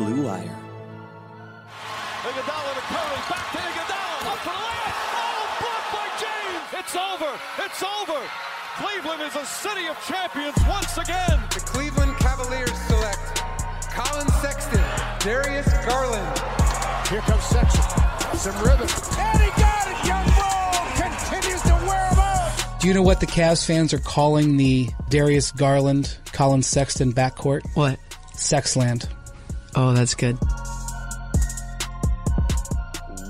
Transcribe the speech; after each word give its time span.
Blue 0.00 0.24
Wire. 0.24 0.56
Iguodala 2.24 2.72
to 2.72 2.84
Curry, 2.88 3.20
back 3.28 3.52
to 3.52 3.58
Iguodala, 3.60 4.32
up 4.32 4.38
for 4.40 4.48
the 4.48 4.64
layup. 4.64 4.96
Oh, 5.12 5.60
blocked 5.60 5.92
by 5.92 6.08
James. 6.16 6.64
It's 6.80 6.96
over. 6.96 7.32
It's 7.60 7.82
over. 7.84 8.20
Cleveland 8.80 9.20
is 9.20 9.36
a 9.36 9.44
city 9.44 9.88
of 9.88 10.00
champions 10.08 10.56
once 10.66 10.96
again. 10.96 11.38
The 11.52 11.60
Cleveland 11.60 12.16
Cavaliers 12.16 12.72
select 12.88 13.42
Collin 13.92 14.26
Sexton, 14.40 14.80
Darius 15.18 15.68
Garland. 15.84 16.38
Here 17.10 17.20
comes 17.20 17.44
Sexton. 17.44 18.38
Some 18.38 18.56
rhythm. 18.64 18.88
And 19.20 19.40
he 19.42 19.50
got 19.60 19.84
it. 19.84 20.06
Young 20.08 20.24
Bull 20.32 20.80
continues 20.96 21.60
to 21.60 21.74
wear 21.86 22.08
him 22.08 22.18
out. 22.18 22.80
Do 22.80 22.88
you 22.88 22.94
know 22.94 23.02
what 23.02 23.20
the 23.20 23.26
Cavs 23.26 23.66
fans 23.66 23.92
are 23.92 23.98
calling 23.98 24.56
the 24.56 24.88
Darius 25.10 25.52
Garland, 25.52 26.16
Collin 26.32 26.62
Sexton 26.62 27.12
backcourt? 27.12 27.60
What? 27.74 27.98
Sexland. 28.32 29.06
Oh, 29.76 29.92
that's 29.92 30.14
good. 30.14 30.36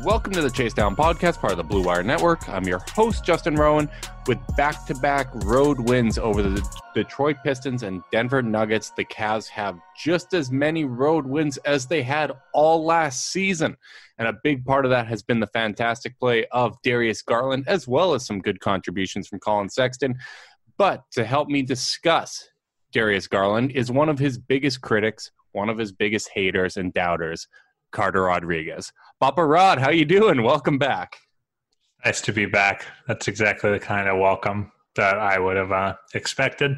Welcome 0.02 0.32
to 0.32 0.40
the 0.40 0.50
Chase 0.50 0.72
Down 0.72 0.96
Podcast, 0.96 1.38
part 1.38 1.52
of 1.52 1.58
the 1.58 1.64
Blue 1.64 1.82
Wire 1.82 2.02
Network. 2.02 2.48
I'm 2.48 2.66
your 2.66 2.82
host, 2.94 3.22
Justin 3.22 3.54
Rowan, 3.54 3.90
with 4.26 4.38
back 4.56 4.86
to 4.86 4.94
back 4.94 5.28
road 5.44 5.78
wins 5.78 6.16
over 6.16 6.42
the 6.42 6.66
Detroit 6.94 7.36
Pistons 7.44 7.82
and 7.82 8.02
Denver 8.10 8.40
Nuggets. 8.40 8.92
The 8.96 9.04
Cavs 9.04 9.48
have 9.48 9.78
just 9.94 10.32
as 10.32 10.50
many 10.50 10.86
road 10.86 11.26
wins 11.26 11.58
as 11.58 11.86
they 11.86 12.02
had 12.02 12.32
all 12.54 12.86
last 12.86 13.30
season. 13.30 13.76
And 14.16 14.26
a 14.26 14.38
big 14.42 14.64
part 14.64 14.86
of 14.86 14.90
that 14.90 15.06
has 15.06 15.22
been 15.22 15.40
the 15.40 15.46
fantastic 15.48 16.18
play 16.18 16.46
of 16.46 16.80
Darius 16.82 17.20
Garland, 17.20 17.64
as 17.66 17.86
well 17.86 18.14
as 18.14 18.24
some 18.24 18.40
good 18.40 18.60
contributions 18.60 19.28
from 19.28 19.40
Collin 19.40 19.68
Sexton. 19.68 20.16
But 20.78 21.04
to 21.12 21.26
help 21.26 21.48
me 21.48 21.60
discuss 21.60 22.49
Darius 22.92 23.28
Garland 23.28 23.72
is 23.72 23.90
one 23.90 24.08
of 24.08 24.18
his 24.18 24.38
biggest 24.38 24.80
critics, 24.80 25.30
one 25.52 25.68
of 25.68 25.78
his 25.78 25.92
biggest 25.92 26.30
haters 26.34 26.76
and 26.76 26.92
doubters, 26.92 27.46
Carter 27.92 28.24
Rodriguez. 28.24 28.92
Papa 29.20 29.44
Rod, 29.44 29.78
how 29.78 29.90
you 29.90 30.04
doing? 30.04 30.42
Welcome 30.42 30.78
back. 30.78 31.16
Nice 32.04 32.20
to 32.22 32.32
be 32.32 32.46
back. 32.46 32.86
That's 33.06 33.28
exactly 33.28 33.70
the 33.70 33.78
kind 33.78 34.08
of 34.08 34.18
welcome 34.18 34.72
that 34.96 35.18
I 35.18 35.38
would 35.38 35.56
have 35.56 35.72
uh, 35.72 35.94
expected. 36.14 36.76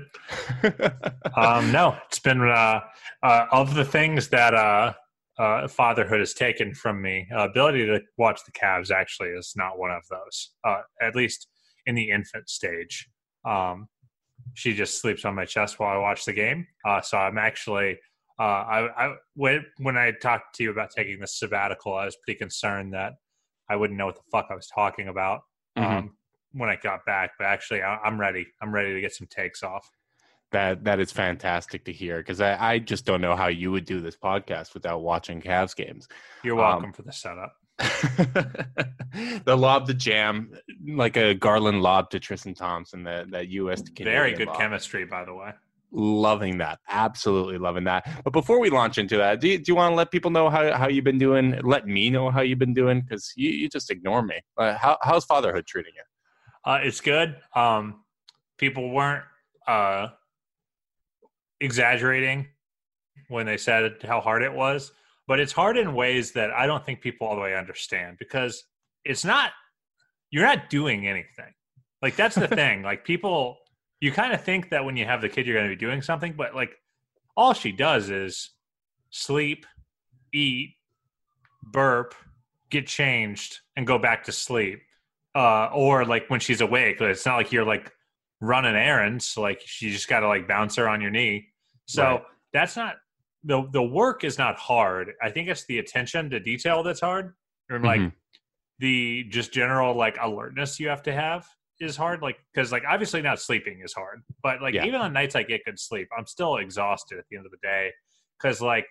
um, 1.36 1.72
no, 1.72 1.96
it's 2.06 2.18
been 2.18 2.42
uh, 2.42 2.80
uh, 3.22 3.46
of 3.50 3.74
the 3.74 3.84
things 3.84 4.28
that 4.28 4.54
uh, 4.54 4.92
uh, 5.38 5.68
fatherhood 5.68 6.20
has 6.20 6.34
taken 6.34 6.74
from 6.74 7.00
me. 7.00 7.26
Uh, 7.34 7.48
ability 7.48 7.86
to 7.86 8.00
watch 8.18 8.40
the 8.44 8.52
Cavs 8.52 8.90
actually 8.90 9.28
is 9.30 9.54
not 9.56 9.78
one 9.78 9.90
of 9.90 10.02
those. 10.10 10.50
at 11.00 11.14
least 11.14 11.46
in 11.86 11.94
the 11.94 12.10
infant 12.10 12.48
stage, 12.48 13.08
um, 13.44 13.88
she 14.54 14.74
just 14.74 15.00
sleeps 15.00 15.24
on 15.24 15.34
my 15.34 15.44
chest 15.44 15.78
while 15.78 15.90
I 15.96 15.98
watch 15.98 16.24
the 16.24 16.32
game. 16.32 16.66
so 17.02 17.16
I'm 17.18 17.38
actually. 17.38 17.98
I, 18.38 18.88
I 18.96 19.14
when 19.34 19.64
when 19.78 19.96
I 19.96 20.10
talked 20.10 20.56
to 20.56 20.64
you 20.64 20.70
about 20.72 20.90
taking 20.90 21.20
this 21.20 21.38
sabbatical, 21.38 21.94
I 21.94 22.06
was 22.06 22.16
pretty 22.24 22.38
concerned 22.38 22.92
that 22.94 23.12
I 23.70 23.76
wouldn't 23.76 23.96
know 23.98 24.06
what 24.06 24.16
the 24.16 24.22
fuck 24.32 24.48
I 24.50 24.54
was 24.56 24.66
talking 24.66 25.06
about 25.08 25.42
Mhm. 25.78 25.84
um, 25.84 26.16
when 26.52 26.68
I 26.68 26.74
got 26.76 27.04
back. 27.06 27.32
But 27.38 27.46
actually, 27.46 27.82
I, 27.82 27.98
I'm 27.98 28.18
ready. 28.20 28.46
I'm 28.60 28.74
ready 28.74 28.94
to 28.94 29.00
get 29.00 29.14
some 29.14 29.28
takes 29.28 29.62
off. 29.62 29.88
That 30.50 30.82
that 30.84 30.98
is 30.98 31.12
fantastic 31.12 31.84
to 31.84 31.92
hear 31.92 32.18
because 32.18 32.40
I, 32.40 32.72
I 32.72 32.78
just 32.80 33.04
don't 33.06 33.20
know 33.20 33.36
how 33.36 33.46
you 33.46 33.70
would 33.70 33.84
do 33.84 34.00
this 34.00 34.16
podcast 34.16 34.74
without 34.74 35.02
watching 35.02 35.40
Cavs 35.40 35.76
games. 35.76 36.08
You're 36.42 36.54
Um, 36.58 36.60
welcome 36.72 36.92
for 36.92 37.02
the 37.02 37.12
setup. 37.12 37.54
the 39.44 39.56
lob 39.56 39.86
to 39.86 39.94
jam 39.94 40.52
like 40.86 41.16
a 41.16 41.34
Garland 41.34 41.82
lob 41.82 42.10
to 42.10 42.20
Tristan 42.20 42.54
Thompson 42.54 43.02
that 43.04 43.30
that 43.30 43.48
U.S. 43.48 43.82
to 43.82 44.04
Very 44.04 44.34
good 44.34 44.48
lob. 44.48 44.58
chemistry, 44.58 45.04
by 45.04 45.24
the 45.24 45.34
way. 45.34 45.52
Loving 45.94 46.56
that, 46.58 46.78
absolutely 46.88 47.58
loving 47.58 47.84
that. 47.84 48.08
But 48.24 48.32
before 48.32 48.58
we 48.58 48.70
launch 48.70 48.96
into 48.96 49.18
that, 49.18 49.40
do 49.40 49.48
you, 49.48 49.58
do 49.58 49.64
you 49.72 49.76
want 49.76 49.92
to 49.92 49.94
let 49.94 50.10
people 50.10 50.30
know 50.30 50.48
how, 50.48 50.72
how 50.72 50.88
you've 50.88 51.04
been 51.04 51.18
doing? 51.18 51.60
Let 51.62 51.86
me 51.86 52.08
know 52.08 52.30
how 52.30 52.40
you've 52.40 52.58
been 52.58 52.72
doing 52.72 53.02
because 53.02 53.30
you, 53.36 53.50
you 53.50 53.68
just 53.68 53.90
ignore 53.90 54.22
me. 54.22 54.40
Uh, 54.56 54.74
how, 54.74 54.96
how's 55.02 55.26
fatherhood 55.26 55.66
treating 55.66 55.92
you? 55.94 56.02
Uh, 56.64 56.78
it's 56.82 57.02
good. 57.02 57.36
Um, 57.54 58.04
people 58.56 58.90
weren't 58.90 59.24
uh, 59.68 60.08
exaggerating 61.60 62.48
when 63.28 63.44
they 63.44 63.58
said 63.58 63.96
how 64.02 64.20
hard 64.22 64.42
it 64.42 64.52
was, 64.52 64.92
but 65.32 65.40
it's 65.40 65.52
hard 65.52 65.78
in 65.78 65.94
ways 65.94 66.32
that 66.32 66.50
I 66.50 66.66
don't 66.66 66.84
think 66.84 67.00
people 67.00 67.26
all 67.26 67.34
the 67.34 67.40
way 67.40 67.54
understand 67.56 68.18
because 68.18 68.64
it's 69.02 69.24
not. 69.24 69.52
You're 70.30 70.44
not 70.44 70.68
doing 70.68 71.06
anything. 71.08 71.54
Like 72.02 72.16
that's 72.16 72.34
the 72.34 72.48
thing. 72.60 72.82
Like 72.82 73.06
people, 73.06 73.56
you 74.02 74.12
kind 74.12 74.34
of 74.34 74.42
think 74.44 74.68
that 74.68 74.84
when 74.84 74.94
you 74.94 75.06
have 75.06 75.22
the 75.22 75.30
kid, 75.30 75.46
you're 75.46 75.56
going 75.56 75.70
to 75.70 75.74
be 75.74 75.80
doing 75.80 76.02
something, 76.02 76.34
but 76.36 76.54
like 76.54 76.74
all 77.34 77.54
she 77.54 77.72
does 77.72 78.10
is 78.10 78.50
sleep, 79.08 79.64
eat, 80.34 80.74
burp, 81.62 82.14
get 82.68 82.86
changed, 82.86 83.60
and 83.74 83.86
go 83.86 83.96
back 83.96 84.24
to 84.24 84.32
sleep 84.32 84.82
uh, 85.34 85.70
or 85.72 86.04
like 86.04 86.28
when 86.28 86.40
she's 86.40 86.60
awake. 86.60 87.00
It's 87.00 87.24
not 87.24 87.36
like 87.36 87.52
you're 87.52 87.64
like 87.64 87.90
running 88.42 88.76
errands. 88.76 89.38
Like 89.38 89.62
you 89.80 89.90
just 89.90 90.08
got 90.08 90.20
to 90.20 90.28
like 90.28 90.46
bounce 90.46 90.76
her 90.76 90.86
on 90.86 91.00
your 91.00 91.10
knee. 91.10 91.46
So 91.86 92.02
Right. 92.02 92.22
that's 92.52 92.76
not 92.76 92.96
the 93.44 93.68
the 93.72 93.82
work 93.82 94.24
is 94.24 94.38
not 94.38 94.56
hard. 94.56 95.12
I 95.22 95.30
think 95.30 95.48
it's 95.48 95.64
the 95.66 95.78
attention 95.78 96.30
to 96.30 96.40
detail 96.40 96.82
that's 96.82 97.00
hard, 97.00 97.34
or 97.70 97.78
like 97.80 98.00
Mhm. 98.00 98.12
the 98.78 99.24
just 99.24 99.52
general 99.52 99.94
like 99.96 100.16
alertness 100.20 100.78
you 100.80 100.88
have 100.88 101.02
to 101.04 101.12
have 101.12 101.46
is 101.80 101.96
hard. 101.96 102.22
Like 102.22 102.38
because 102.52 102.70
like 102.72 102.84
obviously 102.88 103.22
not 103.22 103.40
sleeping 103.40 103.80
is 103.84 103.92
hard, 103.92 104.22
but 104.42 104.62
like 104.62 104.74
Yeah. 104.74 104.84
even 104.84 105.00
on 105.00 105.12
nights 105.12 105.34
I 105.34 105.42
get 105.42 105.64
good 105.64 105.78
sleep, 105.78 106.08
I'm 106.16 106.26
still 106.26 106.56
exhausted 106.58 107.18
at 107.18 107.24
the 107.30 107.36
end 107.36 107.46
of 107.46 107.52
the 107.52 107.58
day 107.62 107.92
because 108.40 108.60
like 108.60 108.86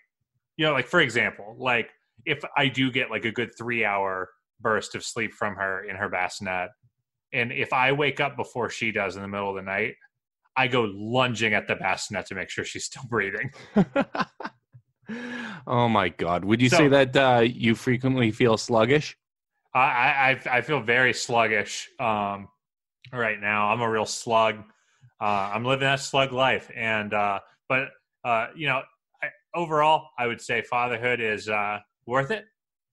you 0.57 0.65
know 0.65 0.73
like 0.73 0.87
for 0.87 0.99
example 1.01 1.55
like 1.57 1.89
if 2.25 2.43
I 2.57 2.67
do 2.67 2.91
get 2.91 3.09
like 3.09 3.25
a 3.25 3.31
good 3.31 3.51
three 3.57 3.83
hour 3.85 4.29
burst 4.59 4.93
of 4.95 5.03
sleep 5.03 5.33
from 5.33 5.55
her 5.55 5.83
in 5.85 5.95
her 5.95 6.09
bassinet. 6.09 6.69
And 7.33 7.51
if 7.51 7.71
I 7.73 7.93
wake 7.93 8.19
up 8.19 8.35
before 8.35 8.69
she 8.69 8.91
does 8.91 9.15
in 9.15 9.21
the 9.21 9.27
middle 9.27 9.49
of 9.49 9.55
the 9.55 9.61
night, 9.61 9.95
I 10.57 10.67
go 10.67 10.89
lunging 10.93 11.53
at 11.53 11.67
the 11.67 11.75
bassinet 11.75 12.25
to 12.27 12.35
make 12.35 12.49
sure 12.49 12.65
she's 12.65 12.85
still 12.85 13.03
breathing. 13.09 13.51
oh 15.67 15.87
my 15.89 16.09
God! 16.09 16.45
Would 16.45 16.61
you 16.61 16.69
So- 16.69 16.77
say 16.77 16.87
that 16.89 17.15
uh, 17.15 17.39
you 17.41 17.75
frequently 17.75 18.31
feel 18.31 18.57
sluggish? 18.57 19.17
I, 19.73 19.79
I, 20.49 20.57
I- 20.57 20.61
feel 20.61 20.81
very 20.81 21.13
sluggish 21.13 21.87
um, 21.99 22.49
right 23.13 23.39
now. 23.39 23.71
I'm 23.71 23.81
a 23.81 23.89
real 23.89 24.05
slug. 24.05 24.55
Uh, 25.21 25.51
I'm 25.53 25.63
living 25.63 25.85
that 25.85 25.99
slug 25.99 26.31
life. 26.33 26.69
And, 26.75 27.13
uh, 27.13 27.39
but, 27.69 27.89
uh, 28.25 28.47
you 28.55 28.67
know, 28.67 28.81
I, 29.21 29.27
overall, 29.55 30.07
I 30.17 30.25
would 30.27 30.41
say 30.41 30.61
fatherhood 30.63 31.21
is 31.21 31.47
uh, 31.47 31.77
worth 32.07 32.31
it. 32.31 32.43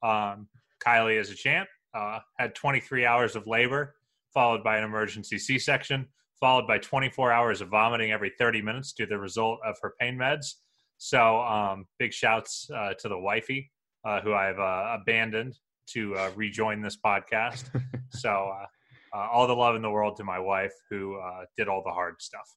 Um, 0.02 0.46
Kylie 0.86 1.18
is 1.18 1.30
a 1.30 1.34
champ, 1.34 1.68
uh, 1.94 2.18
had 2.38 2.54
23 2.54 3.06
hours 3.06 3.34
of 3.34 3.46
labor, 3.46 3.94
followed 4.34 4.62
by 4.62 4.76
an 4.76 4.84
emergency 4.84 5.38
C 5.38 5.58
section, 5.58 6.06
followed 6.40 6.66
by 6.66 6.78
24 6.78 7.32
hours 7.32 7.60
of 7.60 7.68
vomiting 7.68 8.12
every 8.12 8.32
30 8.38 8.62
minutes 8.62 8.92
due 8.92 9.06
to 9.06 9.10
the 9.10 9.18
result 9.18 9.58
of 9.64 9.76
her 9.82 9.94
pain 10.00 10.16
meds. 10.16 10.54
So, 10.98 11.40
um, 11.40 11.86
big 11.98 12.12
shouts 12.12 12.68
uh, 12.74 12.94
to 12.98 13.08
the 13.08 13.18
wifey 13.18 13.70
uh, 14.04 14.20
who 14.20 14.34
I've 14.34 14.58
uh, 14.58 14.96
abandoned 15.00 15.54
to 15.90 16.14
uh, 16.16 16.30
rejoin 16.34 16.82
this 16.82 16.96
podcast. 17.04 17.70
so, 18.10 18.30
uh, 18.30 18.66
uh, 19.14 19.28
all 19.32 19.46
the 19.46 19.54
love 19.54 19.76
in 19.76 19.82
the 19.82 19.90
world 19.90 20.16
to 20.16 20.24
my 20.24 20.38
wife 20.38 20.72
who 20.90 21.18
uh, 21.18 21.44
did 21.56 21.68
all 21.68 21.82
the 21.84 21.92
hard 21.92 22.16
stuff. 22.20 22.48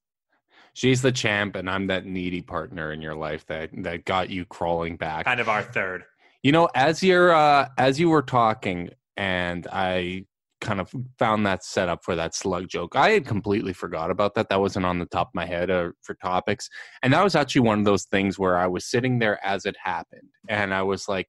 She's 0.74 1.02
the 1.02 1.12
champ, 1.12 1.56
and 1.56 1.70
I'm 1.70 1.88
that 1.88 2.06
needy 2.06 2.42
partner 2.42 2.94
in 2.94 3.02
your 3.02 3.16
life 3.16 3.46
that 3.48 3.70
that 3.84 4.06
got 4.06 4.30
you 4.30 4.46
crawling 4.46 4.96
back. 4.96 5.26
Kind 5.26 5.40
of 5.40 5.50
our 5.50 5.64
third. 5.64 6.04
You 6.44 6.52
know, 6.52 6.70
as 6.76 7.04
you're 7.04 7.34
uh, 7.34 7.68
as 7.78 8.00
you 8.00 8.10
were 8.10 8.22
talking, 8.22 8.90
and 9.18 9.68
I 9.72 10.26
kind 10.62 10.80
of 10.80 10.94
found 11.20 11.46
that 11.46 11.64
set 11.64 11.90
up 11.90 12.06
for 12.06 12.16
that 12.16 12.34
slug 12.34 12.68
joke. 12.70 12.96
I 12.96 13.10
had 13.10 13.26
completely 13.26 13.74
forgot 13.74 14.12
about 14.12 14.36
that. 14.36 14.48
That 14.50 14.62
wasn't 14.62 14.86
on 14.86 15.00
the 15.00 15.06
top 15.08 15.30
of 15.30 15.36
my 15.36 15.46
head 15.46 15.70
uh, 15.70 15.90
for 16.02 16.14
topics, 16.16 16.70
and 17.04 17.12
that 17.14 17.24
was 17.24 17.36
actually 17.36 17.62
one 17.62 17.80
of 17.80 17.86
those 17.86 18.06
things 18.06 18.40
where 18.40 18.58
I 18.58 18.68
was 18.68 18.86
sitting 18.86 19.20
there 19.20 19.44
as 19.46 19.66
it 19.66 19.76
happened, 19.84 20.30
and 20.48 20.74
I 20.74 20.84
was 20.84 21.10
like, 21.10 21.28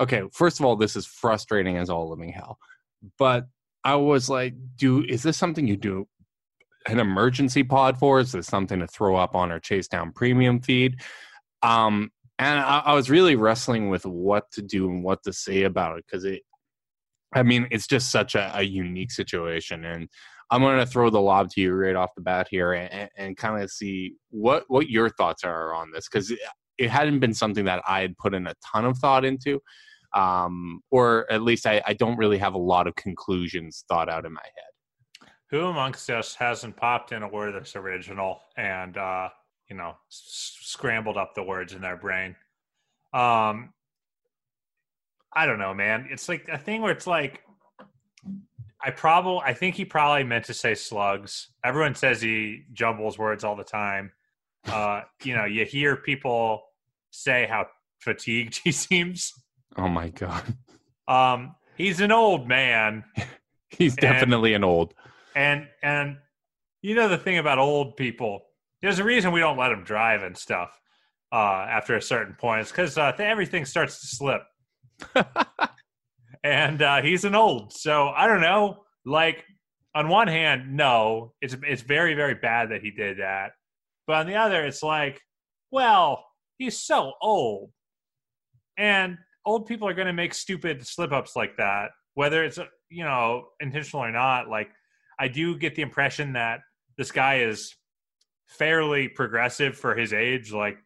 "Okay, 0.00 0.22
first 0.32 0.60
of 0.60 0.66
all, 0.66 0.76
this 0.76 0.96
is 0.96 1.06
frustrating 1.06 1.78
as 1.78 1.88
all 1.88 2.10
living 2.10 2.32
hell," 2.32 2.58
but 3.18 3.46
I 3.84 3.94
was 3.94 4.28
like, 4.28 4.54
"Do 4.76 5.04
is 5.04 5.22
this 5.22 5.36
something 5.36 5.66
you 5.66 5.76
do 5.76 6.06
an 6.86 6.98
emergency 6.98 7.62
pod 7.62 7.98
for? 7.98 8.20
Is 8.20 8.32
this 8.32 8.46
something 8.46 8.80
to 8.80 8.86
throw 8.86 9.16
up 9.16 9.34
on 9.34 9.50
our 9.50 9.60
Chase 9.60 9.88
Down 9.88 10.12
Premium 10.12 10.60
feed?" 10.60 11.00
Um, 11.62 12.10
and 12.38 12.60
I, 12.60 12.82
I 12.86 12.94
was 12.94 13.10
really 13.10 13.34
wrestling 13.34 13.88
with 13.88 14.06
what 14.06 14.50
to 14.52 14.62
do 14.62 14.88
and 14.90 15.02
what 15.02 15.22
to 15.24 15.32
say 15.32 15.64
about 15.64 15.98
it 15.98 16.04
because 16.06 16.24
it 16.24 16.42
I 17.34 17.42
mean, 17.42 17.68
it's 17.70 17.86
just 17.86 18.10
such 18.10 18.34
a, 18.34 18.50
a 18.56 18.62
unique 18.62 19.12
situation, 19.12 19.84
and 19.84 20.08
I'm 20.50 20.62
going 20.62 20.78
to 20.78 20.86
throw 20.86 21.10
the 21.10 21.20
lob 21.20 21.50
to 21.50 21.60
you 21.60 21.74
right 21.74 21.96
off 21.96 22.14
the 22.14 22.22
bat 22.22 22.48
here, 22.50 22.72
and, 22.72 23.10
and 23.16 23.36
kind 23.36 23.62
of 23.62 23.70
see 23.70 24.14
what 24.30 24.64
what 24.68 24.88
your 24.88 25.10
thoughts 25.10 25.44
are 25.44 25.74
on 25.74 25.90
this, 25.92 26.08
because 26.08 26.30
it, 26.30 26.38
it, 26.78 26.90
hadn't 26.90 27.20
been 27.20 27.34
something 27.34 27.66
that 27.66 27.82
I 27.86 28.00
had 28.00 28.16
put 28.16 28.34
in 28.34 28.46
a 28.46 28.54
ton 28.72 28.86
of 28.86 28.96
thought 28.98 29.24
into, 29.24 29.60
um, 30.14 30.80
or 30.90 31.30
at 31.30 31.42
least 31.42 31.66
I, 31.66 31.82
I 31.86 31.92
don't 31.92 32.16
really 32.16 32.38
have 32.38 32.54
a 32.54 32.58
lot 32.58 32.86
of 32.86 32.94
conclusions 32.96 33.84
thought 33.88 34.08
out 34.08 34.24
in 34.24 34.32
my 34.32 34.40
head. 34.42 35.30
Who 35.50 35.66
amongst 35.66 36.08
us 36.10 36.34
hasn't 36.34 36.76
popped 36.76 37.12
in 37.12 37.22
a 37.22 37.28
word 37.28 37.54
that's 37.54 37.76
original 37.76 38.40
and 38.56 38.96
uh, 38.96 39.28
you 39.68 39.76
know 39.76 39.96
s- 40.10 40.56
scrambled 40.62 41.18
up 41.18 41.34
the 41.34 41.42
words 41.42 41.74
in 41.74 41.82
their 41.82 41.96
brain? 41.96 42.36
Um, 43.12 43.72
I 45.32 45.46
don't 45.46 45.58
know, 45.58 45.74
man. 45.74 46.08
It's 46.10 46.28
like 46.28 46.48
a 46.50 46.58
thing 46.58 46.82
where 46.82 46.92
it's 46.92 47.06
like 47.06 47.42
I 48.82 48.90
probably 48.90 49.40
I 49.44 49.54
think 49.54 49.74
he 49.74 49.84
probably 49.84 50.24
meant 50.24 50.44
to 50.46 50.54
say 50.54 50.74
slugs. 50.74 51.48
Everyone 51.64 51.94
says 51.94 52.20
he 52.20 52.62
jumbles 52.72 53.18
words 53.18 53.44
all 53.44 53.56
the 53.56 53.64
time. 53.64 54.12
Uh, 54.66 55.02
you 55.22 55.34
know, 55.34 55.44
you 55.44 55.64
hear 55.64 55.96
people 55.96 56.62
say 57.10 57.46
how 57.48 57.66
fatigued 58.00 58.60
he 58.64 58.72
seems. 58.72 59.32
Oh 59.76 59.88
my 59.88 60.08
god. 60.08 60.44
Um, 61.06 61.56
he's 61.76 62.00
an 62.00 62.12
old 62.12 62.48
man. 62.48 63.04
he's 63.70 63.96
definitely 63.96 64.54
and, 64.54 64.64
an 64.64 64.68
old. 64.68 64.94
And 65.34 65.68
and 65.82 66.18
you 66.82 66.94
know 66.94 67.08
the 67.08 67.18
thing 67.18 67.38
about 67.38 67.58
old 67.58 67.96
people. 67.96 68.44
There's 68.80 69.00
a 69.00 69.04
reason 69.04 69.32
we 69.32 69.40
don't 69.40 69.58
let 69.58 69.70
them 69.70 69.82
drive 69.82 70.22
and 70.22 70.36
stuff 70.36 70.80
uh, 71.32 71.66
after 71.68 71.96
a 71.96 72.02
certain 72.02 72.34
point. 72.34 72.60
It's 72.60 72.70
because 72.70 72.96
uh, 72.96 73.12
everything 73.18 73.64
starts 73.64 74.00
to 74.00 74.06
slip 74.06 74.42
and 76.44 76.82
uh, 76.82 77.02
he's 77.02 77.24
an 77.24 77.34
old. 77.34 77.72
So 77.72 78.08
I 78.08 78.26
don't 78.26 78.40
know. 78.40 78.84
Like 79.04 79.44
on 79.94 80.08
one 80.08 80.28
hand, 80.28 80.76
no, 80.76 81.32
it's 81.40 81.56
it's 81.66 81.82
very 81.82 82.14
very 82.14 82.34
bad 82.34 82.70
that 82.70 82.82
he 82.82 82.90
did 82.90 83.18
that. 83.18 83.52
But 84.06 84.16
on 84.16 84.26
the 84.26 84.36
other, 84.36 84.64
it's 84.64 84.82
like, 84.82 85.20
well, 85.70 86.24
he's 86.58 86.78
so 86.78 87.12
old, 87.20 87.70
and 88.76 89.18
old 89.44 89.66
people 89.66 89.88
are 89.88 89.94
going 89.94 90.06
to 90.06 90.12
make 90.12 90.34
stupid 90.34 90.86
slip 90.86 91.12
ups 91.12 91.36
like 91.36 91.56
that, 91.56 91.90
whether 92.14 92.44
it's 92.44 92.58
you 92.90 93.04
know 93.04 93.46
intentional 93.60 94.04
or 94.04 94.12
not. 94.12 94.48
Like 94.48 94.70
I 95.18 95.28
do 95.28 95.56
get 95.56 95.74
the 95.74 95.82
impression 95.82 96.34
that 96.34 96.60
this 96.96 97.10
guy 97.10 97.40
is 97.40 97.74
fairly 98.46 99.08
progressive 99.08 99.76
for 99.76 99.94
his 99.94 100.12
age. 100.12 100.52
Like 100.52 100.78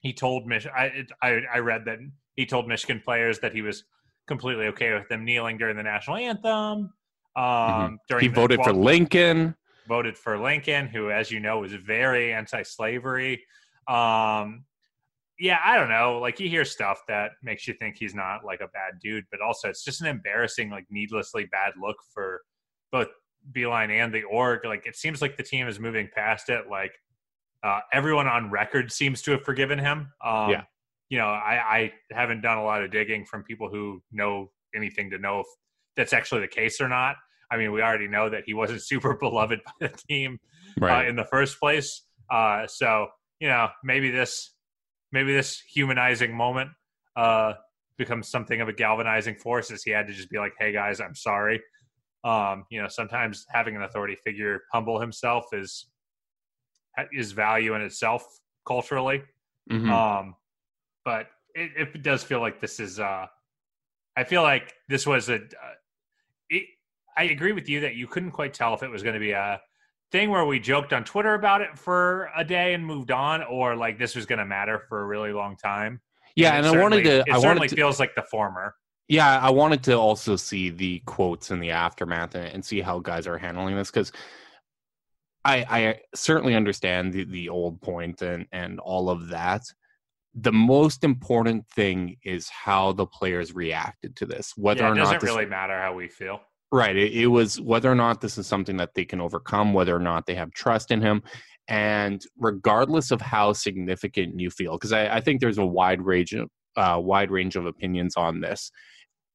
he 0.00 0.12
told 0.12 0.46
Mich, 0.46 0.66
I, 0.66 1.04
I 1.22 1.42
I 1.54 1.58
read 1.58 1.84
that 1.86 1.98
he 2.36 2.46
told 2.46 2.68
Michigan 2.68 3.00
players 3.04 3.38
that 3.40 3.52
he 3.52 3.62
was 3.62 3.84
completely 4.26 4.66
okay 4.66 4.92
with 4.94 5.08
them 5.08 5.24
kneeling 5.24 5.58
during 5.58 5.76
the 5.76 5.82
national 5.82 6.16
anthem. 6.16 6.92
Um, 7.34 7.44
mm-hmm. 7.44 7.94
during 8.08 8.22
he 8.22 8.28
voted 8.28 8.60
for 8.62 8.72
Lincoln. 8.72 9.54
Voted 9.88 10.16
for 10.16 10.38
Lincoln, 10.38 10.86
who, 10.86 11.10
as 11.10 11.30
you 11.30 11.40
know, 11.40 11.58
was 11.60 11.72
very 11.72 12.32
anti-slavery. 12.32 13.44
Um, 13.88 14.64
yeah, 15.38 15.58
I 15.64 15.76
don't 15.76 15.88
know. 15.88 16.18
Like 16.20 16.38
you 16.38 16.48
hear 16.48 16.64
stuff 16.64 17.00
that 17.08 17.32
makes 17.42 17.66
you 17.66 17.74
think 17.74 17.96
he's 17.98 18.14
not 18.14 18.44
like 18.44 18.60
a 18.60 18.68
bad 18.68 19.00
dude, 19.02 19.24
but 19.30 19.40
also 19.40 19.68
it's 19.68 19.82
just 19.82 20.00
an 20.00 20.06
embarrassing, 20.06 20.70
like 20.70 20.86
needlessly 20.88 21.46
bad 21.46 21.72
look 21.80 21.96
for 22.14 22.42
both 22.92 23.08
Beilein 23.52 23.90
and 23.90 24.14
the 24.14 24.22
org. 24.22 24.64
Like 24.64 24.86
it 24.86 24.94
seems 24.94 25.20
like 25.20 25.36
the 25.36 25.42
team 25.42 25.66
is 25.66 25.80
moving 25.80 26.08
past 26.14 26.48
it. 26.48 26.68
Like 26.70 26.92
uh, 27.64 27.80
everyone 27.92 28.28
on 28.28 28.50
record 28.50 28.92
seems 28.92 29.20
to 29.22 29.32
have 29.32 29.42
forgiven 29.42 29.80
him. 29.80 30.12
Um, 30.24 30.50
yeah 30.50 30.62
you 31.12 31.18
know, 31.18 31.26
I, 31.26 31.60
I 31.76 31.92
haven't 32.10 32.40
done 32.40 32.56
a 32.56 32.64
lot 32.64 32.82
of 32.82 32.90
digging 32.90 33.26
from 33.26 33.42
people 33.42 33.68
who 33.68 34.02
know 34.12 34.50
anything 34.74 35.10
to 35.10 35.18
know 35.18 35.40
if 35.40 35.46
that's 35.94 36.14
actually 36.14 36.40
the 36.40 36.48
case 36.48 36.80
or 36.80 36.88
not. 36.88 37.16
I 37.50 37.58
mean, 37.58 37.70
we 37.70 37.82
already 37.82 38.08
know 38.08 38.30
that 38.30 38.44
he 38.46 38.54
wasn't 38.54 38.80
super 38.86 39.14
beloved 39.14 39.60
by 39.62 39.88
the 39.88 39.94
team 40.08 40.38
uh, 40.80 40.86
right. 40.86 41.04
uh, 41.04 41.10
in 41.10 41.16
the 41.16 41.26
first 41.26 41.60
place. 41.60 42.06
Uh, 42.30 42.66
so 42.66 43.08
you 43.40 43.48
know, 43.48 43.68
maybe 43.84 44.10
this 44.10 44.54
maybe 45.12 45.34
this 45.34 45.60
humanizing 45.74 46.34
moment 46.34 46.70
uh, 47.14 47.52
becomes 47.98 48.30
something 48.30 48.62
of 48.62 48.68
a 48.68 48.72
galvanizing 48.72 49.34
force. 49.34 49.70
As 49.70 49.82
he 49.82 49.90
had 49.90 50.06
to 50.06 50.14
just 50.14 50.30
be 50.30 50.38
like, 50.38 50.54
"Hey 50.58 50.72
guys, 50.72 50.98
I'm 50.98 51.14
sorry." 51.14 51.60
Um, 52.24 52.64
you 52.70 52.80
know, 52.80 52.88
sometimes 52.88 53.44
having 53.50 53.76
an 53.76 53.82
authority 53.82 54.16
figure 54.24 54.62
humble 54.72 54.98
himself 54.98 55.44
is 55.52 55.90
is 57.12 57.32
value 57.32 57.74
in 57.74 57.82
itself 57.82 58.24
culturally. 58.66 59.24
Mm-hmm. 59.70 59.90
Um, 59.90 60.36
but 61.04 61.26
it, 61.54 61.70
it 61.94 62.02
does 62.02 62.22
feel 62.22 62.40
like 62.40 62.60
this 62.60 62.80
is. 62.80 63.00
uh 63.00 63.26
I 64.16 64.24
feel 64.24 64.42
like 64.42 64.74
this 64.88 65.06
was 65.06 65.28
a. 65.28 65.36
Uh, 65.36 65.74
it, 66.50 66.64
I 67.16 67.24
agree 67.24 67.52
with 67.52 67.68
you 67.68 67.80
that 67.80 67.94
you 67.94 68.06
couldn't 68.06 68.32
quite 68.32 68.54
tell 68.54 68.74
if 68.74 68.82
it 68.82 68.90
was 68.90 69.02
going 69.02 69.14
to 69.14 69.20
be 69.20 69.32
a 69.32 69.60
thing 70.10 70.30
where 70.30 70.44
we 70.44 70.58
joked 70.60 70.92
on 70.92 71.04
Twitter 71.04 71.34
about 71.34 71.60
it 71.62 71.78
for 71.78 72.30
a 72.36 72.44
day 72.44 72.74
and 72.74 72.84
moved 72.84 73.10
on, 73.10 73.42
or 73.44 73.74
like 73.74 73.98
this 73.98 74.14
was 74.14 74.26
going 74.26 74.38
to 74.38 74.44
matter 74.44 74.82
for 74.88 75.02
a 75.02 75.06
really 75.06 75.32
long 75.32 75.56
time. 75.56 76.00
Yeah, 76.36 76.54
and, 76.54 76.66
and 76.66 76.76
I 76.76 76.80
wanted 76.80 77.04
to. 77.04 77.20
It 77.20 77.32
I 77.32 77.40
certainly 77.40 77.68
to, 77.68 77.76
feels 77.76 77.98
like 77.98 78.14
the 78.14 78.22
former. 78.22 78.74
Yeah, 79.08 79.38
I 79.38 79.50
wanted 79.50 79.82
to 79.84 79.94
also 79.94 80.36
see 80.36 80.70
the 80.70 81.00
quotes 81.00 81.50
in 81.50 81.60
the 81.60 81.70
aftermath 81.70 82.34
and, 82.34 82.46
and 82.46 82.64
see 82.64 82.80
how 82.80 82.98
guys 82.98 83.26
are 83.26 83.36
handling 83.36 83.76
this 83.76 83.90
because 83.90 84.12
I, 85.44 85.66
I 85.68 86.00
certainly 86.14 86.54
understand 86.54 87.12
the, 87.12 87.24
the 87.24 87.48
old 87.48 87.80
point 87.82 88.22
and, 88.22 88.46
and 88.52 88.78
all 88.78 89.10
of 89.10 89.28
that 89.28 89.62
the 90.34 90.52
most 90.52 91.04
important 91.04 91.68
thing 91.68 92.16
is 92.24 92.48
how 92.48 92.92
the 92.92 93.06
players 93.06 93.54
reacted 93.54 94.16
to 94.16 94.26
this. 94.26 94.54
Whether 94.56 94.82
yeah, 94.82 94.90
or 94.90 94.94
not 94.94 95.00
it 95.00 95.20
doesn't 95.20 95.22
really 95.22 95.46
matter 95.46 95.78
how 95.78 95.94
we 95.94 96.08
feel. 96.08 96.40
Right. 96.70 96.96
It, 96.96 97.12
it, 97.12 97.26
was 97.26 97.60
whether 97.60 97.92
or 97.92 97.94
not 97.94 98.22
this 98.22 98.38
is 98.38 98.46
something 98.46 98.78
that 98.78 98.94
they 98.94 99.04
can 99.04 99.20
overcome, 99.20 99.74
whether 99.74 99.94
or 99.94 100.00
not 100.00 100.24
they 100.24 100.34
have 100.34 100.52
trust 100.52 100.90
in 100.90 101.02
him, 101.02 101.22
and 101.68 102.22
regardless 102.38 103.10
of 103.10 103.20
how 103.20 103.52
significant 103.52 104.40
you 104.40 104.50
feel, 104.50 104.72
because 104.72 104.92
I, 104.92 105.16
I, 105.16 105.20
think 105.20 105.40
there's 105.40 105.58
a 105.58 105.66
wide 105.66 106.00
range 106.00 106.32
of 106.32 106.48
uh, 106.76 106.98
wide 106.98 107.30
range 107.30 107.56
of 107.56 107.66
opinions 107.66 108.16
on 108.16 108.40
this. 108.40 108.72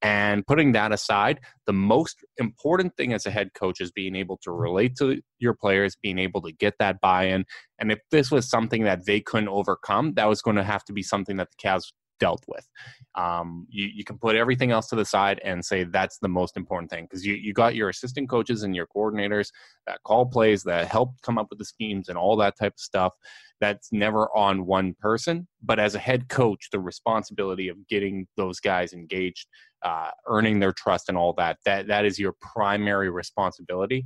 And 0.01 0.45
putting 0.45 0.73
that 0.73 0.91
aside, 0.91 1.39
the 1.65 1.73
most 1.73 2.23
important 2.37 2.95
thing 2.97 3.13
as 3.13 3.25
a 3.25 3.31
head 3.31 3.53
coach 3.55 3.81
is 3.81 3.91
being 3.91 4.15
able 4.15 4.37
to 4.43 4.51
relate 4.51 4.95
to 4.97 5.21
your 5.39 5.55
players, 5.55 5.95
being 5.95 6.19
able 6.19 6.41
to 6.43 6.51
get 6.51 6.75
that 6.79 7.01
buy 7.01 7.25
in. 7.25 7.45
And 7.79 7.91
if 7.91 7.99
this 8.11 8.29
was 8.29 8.49
something 8.49 8.83
that 8.83 9.05
they 9.05 9.21
couldn't 9.21 9.49
overcome, 9.49 10.13
that 10.13 10.29
was 10.29 10.41
going 10.41 10.57
to 10.57 10.63
have 10.63 10.83
to 10.85 10.93
be 10.93 11.01
something 11.01 11.37
that 11.37 11.49
the 11.49 11.67
Cavs 11.67 11.91
dealt 12.19 12.43
with. 12.47 12.67
Um, 13.15 13.67
you, 13.69 13.87
you 13.93 14.03
can 14.03 14.17
put 14.17 14.35
everything 14.35 14.71
else 14.71 14.87
to 14.87 14.95
the 14.95 15.05
side 15.05 15.39
and 15.43 15.63
say 15.63 15.83
that's 15.83 16.19
the 16.19 16.27
most 16.27 16.57
important 16.57 16.89
thing 16.89 17.05
because 17.05 17.25
you, 17.25 17.33
you 17.33 17.53
got 17.53 17.75
your 17.75 17.89
assistant 17.89 18.29
coaches 18.29 18.63
and 18.63 18.75
your 18.75 18.87
coordinators 18.87 19.49
that 19.85 20.03
call 20.03 20.25
plays, 20.25 20.63
that 20.63 20.87
help 20.87 21.13
come 21.21 21.37
up 21.37 21.47
with 21.49 21.59
the 21.59 21.65
schemes 21.65 22.09
and 22.09 22.17
all 22.17 22.35
that 22.37 22.57
type 22.57 22.73
of 22.73 22.79
stuff. 22.79 23.13
That's 23.59 23.91
never 23.91 24.27
on 24.35 24.65
one 24.65 24.95
person. 24.99 25.47
But 25.63 25.79
as 25.79 25.95
a 25.95 25.99
head 25.99 26.29
coach, 26.29 26.69
the 26.71 26.79
responsibility 26.79 27.69
of 27.69 27.87
getting 27.87 28.27
those 28.37 28.59
guys 28.59 28.93
engaged, 28.93 29.47
uh, 29.83 30.11
earning 30.27 30.59
their 30.59 30.73
trust, 30.73 31.09
and 31.09 31.17
all 31.17 31.33
that, 31.33 31.57
that 31.65 31.87
that 31.87 32.05
is 32.05 32.19
your 32.19 32.33
primary 32.41 33.09
responsibility. 33.09 34.05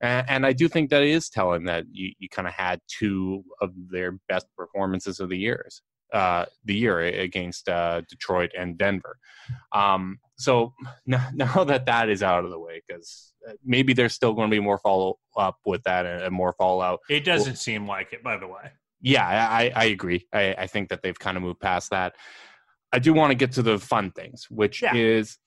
And, 0.00 0.44
I 0.44 0.52
do 0.52 0.66
think 0.66 0.90
that 0.90 1.04
is 1.04 1.28
telling 1.28 1.64
that 1.66 1.84
you, 1.92 2.12
you 2.18 2.28
kind 2.28 2.48
of 2.48 2.54
had 2.54 2.80
two 2.88 3.44
of 3.60 3.70
their 3.88 4.18
best 4.28 4.46
performances 4.56 5.20
of 5.20 5.28
the 5.28 5.38
years 5.38 5.80
uh, 6.12 6.44
the 6.64 6.74
year 6.74 7.00
against 7.00 7.68
uh, 7.68 8.02
Detroit 8.08 8.50
and 8.56 8.76
Denver. 8.76 9.16
Um, 9.72 10.18
so 10.36 10.74
now, 11.06 11.26
now, 11.34 11.64
that 11.64 11.86
that 11.86 12.08
is 12.08 12.22
out 12.22 12.44
of 12.44 12.50
the 12.50 12.58
way, 12.58 12.82
because 12.86 13.32
uh, 13.48 13.52
maybe 13.64 13.92
there's 13.92 14.14
still 14.14 14.34
going 14.34 14.50
to 14.50 14.54
be 14.54 14.60
more 14.60 14.78
follow 14.78 15.18
up 15.36 15.56
with 15.64 15.82
that 15.84 16.06
and, 16.06 16.22
and 16.22 16.34
more 16.34 16.54
fallout. 16.58 17.00
It 17.08 17.24
doesn't 17.24 17.52
well, 17.52 17.56
seem 17.56 17.86
like 17.86 18.12
it, 18.12 18.22
by 18.22 18.36
the 18.36 18.46
way. 18.46 18.70
Yeah, 19.00 19.26
I, 19.26 19.72
I 19.74 19.84
agree. 19.86 20.28
I, 20.32 20.54
I, 20.56 20.66
think 20.68 20.90
that 20.90 21.02
they've 21.02 21.18
kind 21.18 21.36
of 21.36 21.42
moved 21.42 21.58
past 21.58 21.90
that. 21.90 22.14
I 22.92 22.98
do 22.98 23.12
want 23.12 23.30
to 23.30 23.34
get 23.34 23.52
to 23.52 23.62
the 23.62 23.78
fun 23.78 24.10
things, 24.10 24.46
which 24.50 24.82
yeah. 24.82 24.94
is 24.94 25.38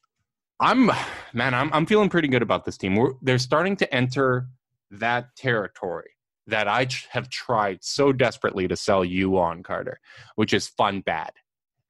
I'm 0.59 0.91
man, 1.33 1.53
I'm 1.53 1.71
I'm 1.73 1.85
feeling 1.85 2.09
pretty 2.09 2.27
good 2.27 2.41
about 2.41 2.65
this 2.65 2.77
team. 2.77 2.95
We're, 2.95 3.13
they're 3.21 3.37
starting 3.37 3.75
to 3.77 3.93
enter 3.93 4.47
that 4.91 5.35
territory 5.35 6.11
that 6.47 6.67
I 6.67 6.87
have 7.09 7.29
tried 7.29 7.79
so 7.81 8.13
desperately 8.13 8.67
to 8.67 8.75
sell 8.75 9.03
you 9.03 9.37
on, 9.37 9.63
Carter, 9.63 9.99
which 10.35 10.53
is 10.53 10.67
fun 10.67 11.01
bad. 11.01 11.31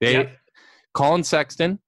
They 0.00 0.12
yep. 0.12 0.36
Collin 0.94 1.24
Sexton, 1.24 1.78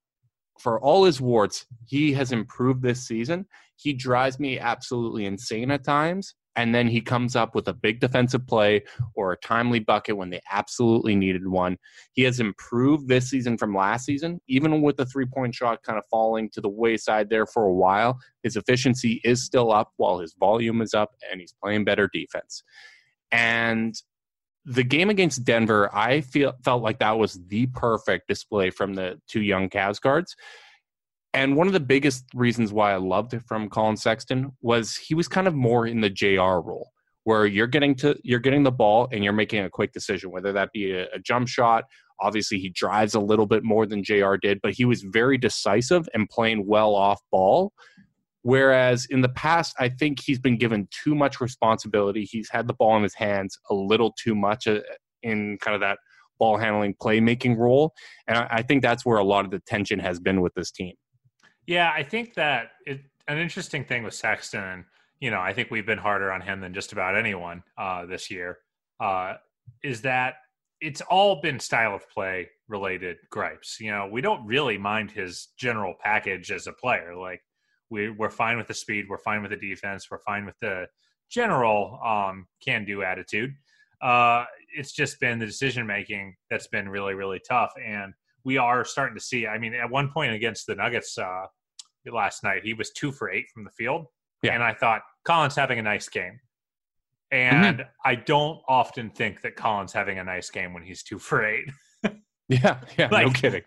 for 0.59 0.79
all 0.79 1.05
his 1.05 1.19
warts, 1.19 1.65
he 1.85 2.13
has 2.13 2.31
improved 2.31 2.81
this 2.81 3.05
season. 3.05 3.47
He 3.75 3.93
drives 3.93 4.39
me 4.39 4.59
absolutely 4.59 5.25
insane 5.25 5.71
at 5.71 5.83
times, 5.83 6.35
and 6.55 6.73
then 6.73 6.87
he 6.87 7.01
comes 7.01 7.35
up 7.35 7.55
with 7.55 7.67
a 7.67 7.73
big 7.73 7.99
defensive 7.99 8.45
play 8.47 8.83
or 9.15 9.31
a 9.31 9.37
timely 9.37 9.79
bucket 9.79 10.17
when 10.17 10.29
they 10.29 10.41
absolutely 10.51 11.15
needed 11.15 11.47
one. 11.47 11.77
He 12.13 12.23
has 12.23 12.39
improved 12.39 13.07
this 13.07 13.29
season 13.29 13.57
from 13.57 13.75
last 13.75 14.05
season, 14.05 14.41
even 14.47 14.81
with 14.81 14.97
the 14.97 15.05
three 15.05 15.25
point 15.25 15.55
shot 15.55 15.83
kind 15.83 15.97
of 15.97 16.03
falling 16.09 16.49
to 16.51 16.61
the 16.61 16.69
wayside 16.69 17.29
there 17.29 17.45
for 17.45 17.65
a 17.65 17.73
while. 17.73 18.19
His 18.43 18.55
efficiency 18.55 19.21
is 19.23 19.43
still 19.43 19.71
up 19.71 19.91
while 19.97 20.19
his 20.19 20.35
volume 20.39 20.81
is 20.81 20.93
up, 20.93 21.11
and 21.31 21.39
he's 21.39 21.53
playing 21.63 21.85
better 21.85 22.09
defense. 22.11 22.63
And 23.31 23.95
the 24.65 24.83
game 24.83 25.09
against 25.09 25.45
Denver, 25.45 25.89
I 25.95 26.21
feel 26.21 26.53
felt 26.63 26.83
like 26.83 26.99
that 26.99 27.17
was 27.17 27.39
the 27.47 27.67
perfect 27.67 28.27
display 28.27 28.69
from 28.69 28.93
the 28.93 29.19
two 29.27 29.41
young 29.41 29.69
Cavs 29.69 30.01
guards 30.01 30.35
and 31.33 31.55
one 31.55 31.67
of 31.67 31.73
the 31.73 31.79
biggest 31.79 32.25
reasons 32.33 32.73
why 32.73 32.93
I 32.93 32.97
loved 32.97 33.33
it 33.33 33.43
from 33.43 33.69
Collin 33.69 33.97
Sexton 33.97 34.51
was 34.61 34.95
he 34.95 35.13
was 35.13 35.27
kind 35.27 35.47
of 35.47 35.53
more 35.53 35.85
in 35.85 36.01
the 36.01 36.09
JR 36.09 36.59
role 36.59 36.91
where 37.23 37.45
you're 37.45 37.67
getting 37.67 37.93
to 37.95 38.17
you're 38.23 38.39
getting 38.39 38.63
the 38.63 38.71
ball 38.71 39.07
and 39.11 39.23
you're 39.23 39.33
making 39.33 39.63
a 39.63 39.69
quick 39.69 39.91
decision, 39.91 40.31
whether 40.31 40.51
that 40.53 40.71
be 40.73 40.91
a, 40.91 41.03
a 41.13 41.19
jump 41.19 41.47
shot. 41.47 41.83
Obviously, 42.21 42.59
he 42.59 42.69
drives 42.69 43.13
a 43.13 43.19
little 43.19 43.45
bit 43.45 43.63
more 43.63 43.85
than 43.85 44.03
JR 44.03 44.35
did, 44.35 44.59
but 44.61 44.73
he 44.73 44.83
was 44.85 45.03
very 45.03 45.37
decisive 45.37 46.09
and 46.13 46.27
playing 46.29 46.65
well 46.67 46.95
off 46.95 47.21
ball. 47.31 47.71
Whereas 48.41 49.05
in 49.09 49.21
the 49.21 49.29
past, 49.29 49.75
I 49.79 49.89
think 49.89 50.19
he's 50.19 50.39
been 50.39 50.57
given 50.57 50.87
too 50.91 51.13
much 51.13 51.39
responsibility. 51.39 52.23
He's 52.23 52.49
had 52.49 52.67
the 52.67 52.73
ball 52.73 52.97
in 52.97 53.03
his 53.03 53.13
hands 53.13 53.57
a 53.69 53.75
little 53.75 54.13
too 54.21 54.33
much 54.33 54.65
uh, 54.65 54.79
in 55.23 55.57
kind 55.61 55.75
of 55.75 55.81
that 55.81 55.99
ball 56.39 56.57
handling, 56.57 56.95
playmaking 56.95 57.57
role. 57.57 57.93
And 58.27 58.37
I 58.37 58.63
think 58.63 58.81
that's 58.81 59.05
where 59.05 59.17
a 59.17 59.23
lot 59.23 59.45
of 59.45 59.51
the 59.51 59.59
tension 59.59 59.99
has 59.99 60.19
been 60.19 60.41
with 60.41 60.53
this 60.55 60.71
team. 60.71 60.95
Yeah, 61.69 61.93
I 61.95 62.01
think 62.01 62.33
that 62.33 62.71
it, 62.87 63.01
an 63.27 63.37
interesting 63.37 63.85
thing 63.85 64.01
with 64.01 64.15
Sexton, 64.15 64.85
you 65.19 65.29
know, 65.29 65.39
I 65.39 65.53
think 65.53 65.69
we've 65.69 65.85
been 65.85 65.99
harder 65.99 66.31
on 66.31 66.41
him 66.41 66.61
than 66.61 66.73
just 66.73 66.93
about 66.93 67.15
anyone 67.15 67.61
uh, 67.77 68.07
this 68.07 68.31
year, 68.31 68.57
uh, 68.99 69.35
is 69.83 70.01
that 70.01 70.37
it's 70.81 71.01
all 71.01 71.41
been 71.41 71.59
style 71.59 71.93
of 71.93 72.09
play 72.09 72.49
related 72.69 73.17
gripes. 73.29 73.77
You 73.79 73.91
know, 73.91 74.09
we 74.11 74.19
don't 74.19 74.43
really 74.47 74.79
mind 74.79 75.11
his 75.11 75.49
general 75.59 75.93
package 75.99 76.51
as 76.51 76.65
a 76.65 76.73
player. 76.73 77.15
Like 77.15 77.43
we, 77.91 78.09
we're 78.09 78.31
fine 78.31 78.57
with 78.57 78.67
the 78.67 78.73
speed, 78.73 79.05
we're 79.07 79.19
fine 79.19 79.43
with 79.43 79.51
the 79.51 79.57
defense, 79.57 80.07
we're 80.09 80.23
fine 80.25 80.47
with 80.47 80.57
the 80.61 80.87
general 81.29 81.99
um, 82.03 82.47
can 82.65 82.83
do 82.83 83.03
attitude. 83.03 83.53
Uh, 84.01 84.45
it's 84.75 84.91
just 84.91 85.19
been 85.19 85.37
the 85.37 85.45
decision 85.45 85.85
making 85.85 86.35
that's 86.49 86.65
been 86.65 86.89
really, 86.89 87.13
really 87.13 87.39
tough. 87.47 87.73
And 87.85 88.15
we 88.43 88.57
are 88.57 88.83
starting 88.83 89.15
to 89.15 89.23
see, 89.23 89.45
I 89.45 89.59
mean, 89.59 89.75
at 89.75 89.91
one 89.91 90.09
point 90.09 90.33
against 90.33 90.65
the 90.65 90.73
Nuggets, 90.73 91.15
uh, 91.15 91.45
last 92.05 92.43
night. 92.43 92.63
He 92.63 92.73
was 92.73 92.91
two 92.91 93.11
for 93.11 93.29
eight 93.29 93.45
from 93.53 93.63
the 93.63 93.71
field. 93.71 94.05
Yeah. 94.41 94.53
And 94.53 94.63
I 94.63 94.73
thought, 94.73 95.01
Collin's 95.25 95.55
having 95.55 95.79
a 95.79 95.83
nice 95.83 96.07
game. 96.09 96.39
And 97.31 97.79
mm-hmm. 97.79 97.89
I 98.03 98.15
don't 98.15 98.59
often 98.67 99.09
think 99.09 99.41
that 99.41 99.55
Collin's 99.55 99.93
having 99.93 100.17
a 100.17 100.23
nice 100.23 100.49
game 100.49 100.73
when 100.73 100.83
he's 100.83 101.03
two 101.03 101.19
for 101.19 101.45
eight. 101.45 101.65
yeah, 102.47 102.79
yeah, 102.97 103.09
like, 103.11 103.27
no 103.27 103.31
kidding. 103.31 103.61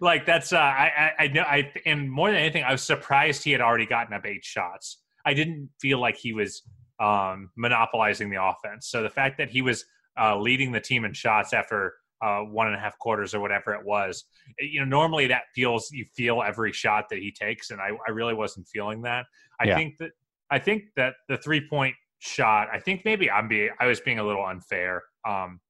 Like 0.00 0.24
that's 0.24 0.52
uh, 0.52 0.58
I, 0.58 1.12
I, 1.18 1.24
I 1.24 1.26
know 1.28 1.42
I 1.42 1.70
and 1.84 2.10
more 2.10 2.30
than 2.30 2.40
anything, 2.40 2.64
I 2.64 2.72
was 2.72 2.82
surprised 2.82 3.44
he 3.44 3.52
had 3.52 3.60
already 3.60 3.84
gotten 3.84 4.14
up 4.14 4.24
eight 4.24 4.44
shots. 4.44 5.02
I 5.26 5.34
didn't 5.34 5.68
feel 5.80 6.00
like 6.00 6.16
he 6.16 6.32
was 6.32 6.62
um, 6.98 7.50
monopolizing 7.56 8.30
the 8.30 8.42
offense. 8.42 8.88
So 8.88 9.02
the 9.02 9.10
fact 9.10 9.36
that 9.38 9.50
he 9.50 9.60
was 9.60 9.84
uh, 10.18 10.38
leading 10.38 10.72
the 10.72 10.80
team 10.80 11.04
in 11.04 11.12
shots 11.12 11.52
after 11.52 11.94
uh, 12.22 12.40
one 12.40 12.68
and 12.68 12.76
a 12.76 12.78
half 12.78 12.98
quarters 12.98 13.34
or 13.34 13.40
whatever 13.40 13.74
it 13.74 13.84
was. 13.84 14.24
You 14.60 14.80
know, 14.80 14.86
normally 14.86 15.26
that 15.26 15.42
feels 15.54 15.90
you 15.90 16.04
feel 16.16 16.42
every 16.42 16.72
shot 16.72 17.06
that 17.10 17.18
he 17.18 17.32
takes, 17.32 17.70
and 17.70 17.80
I, 17.80 17.90
I 18.06 18.10
really 18.12 18.34
wasn't 18.34 18.68
feeling 18.68 19.02
that. 19.02 19.26
I 19.60 19.66
yeah. 19.66 19.76
think 19.76 19.98
that 19.98 20.10
I 20.50 20.58
think 20.58 20.84
that 20.96 21.14
the 21.28 21.36
three 21.38 21.66
point 21.68 21.94
shot. 22.20 22.68
I 22.72 22.78
think 22.78 23.02
maybe 23.04 23.30
I'm 23.30 23.48
being 23.48 23.70
I 23.80 23.86
was 23.86 24.00
being 24.00 24.18
a 24.18 24.24
little 24.24 24.44
unfair, 24.44 25.02
um, 25.28 25.60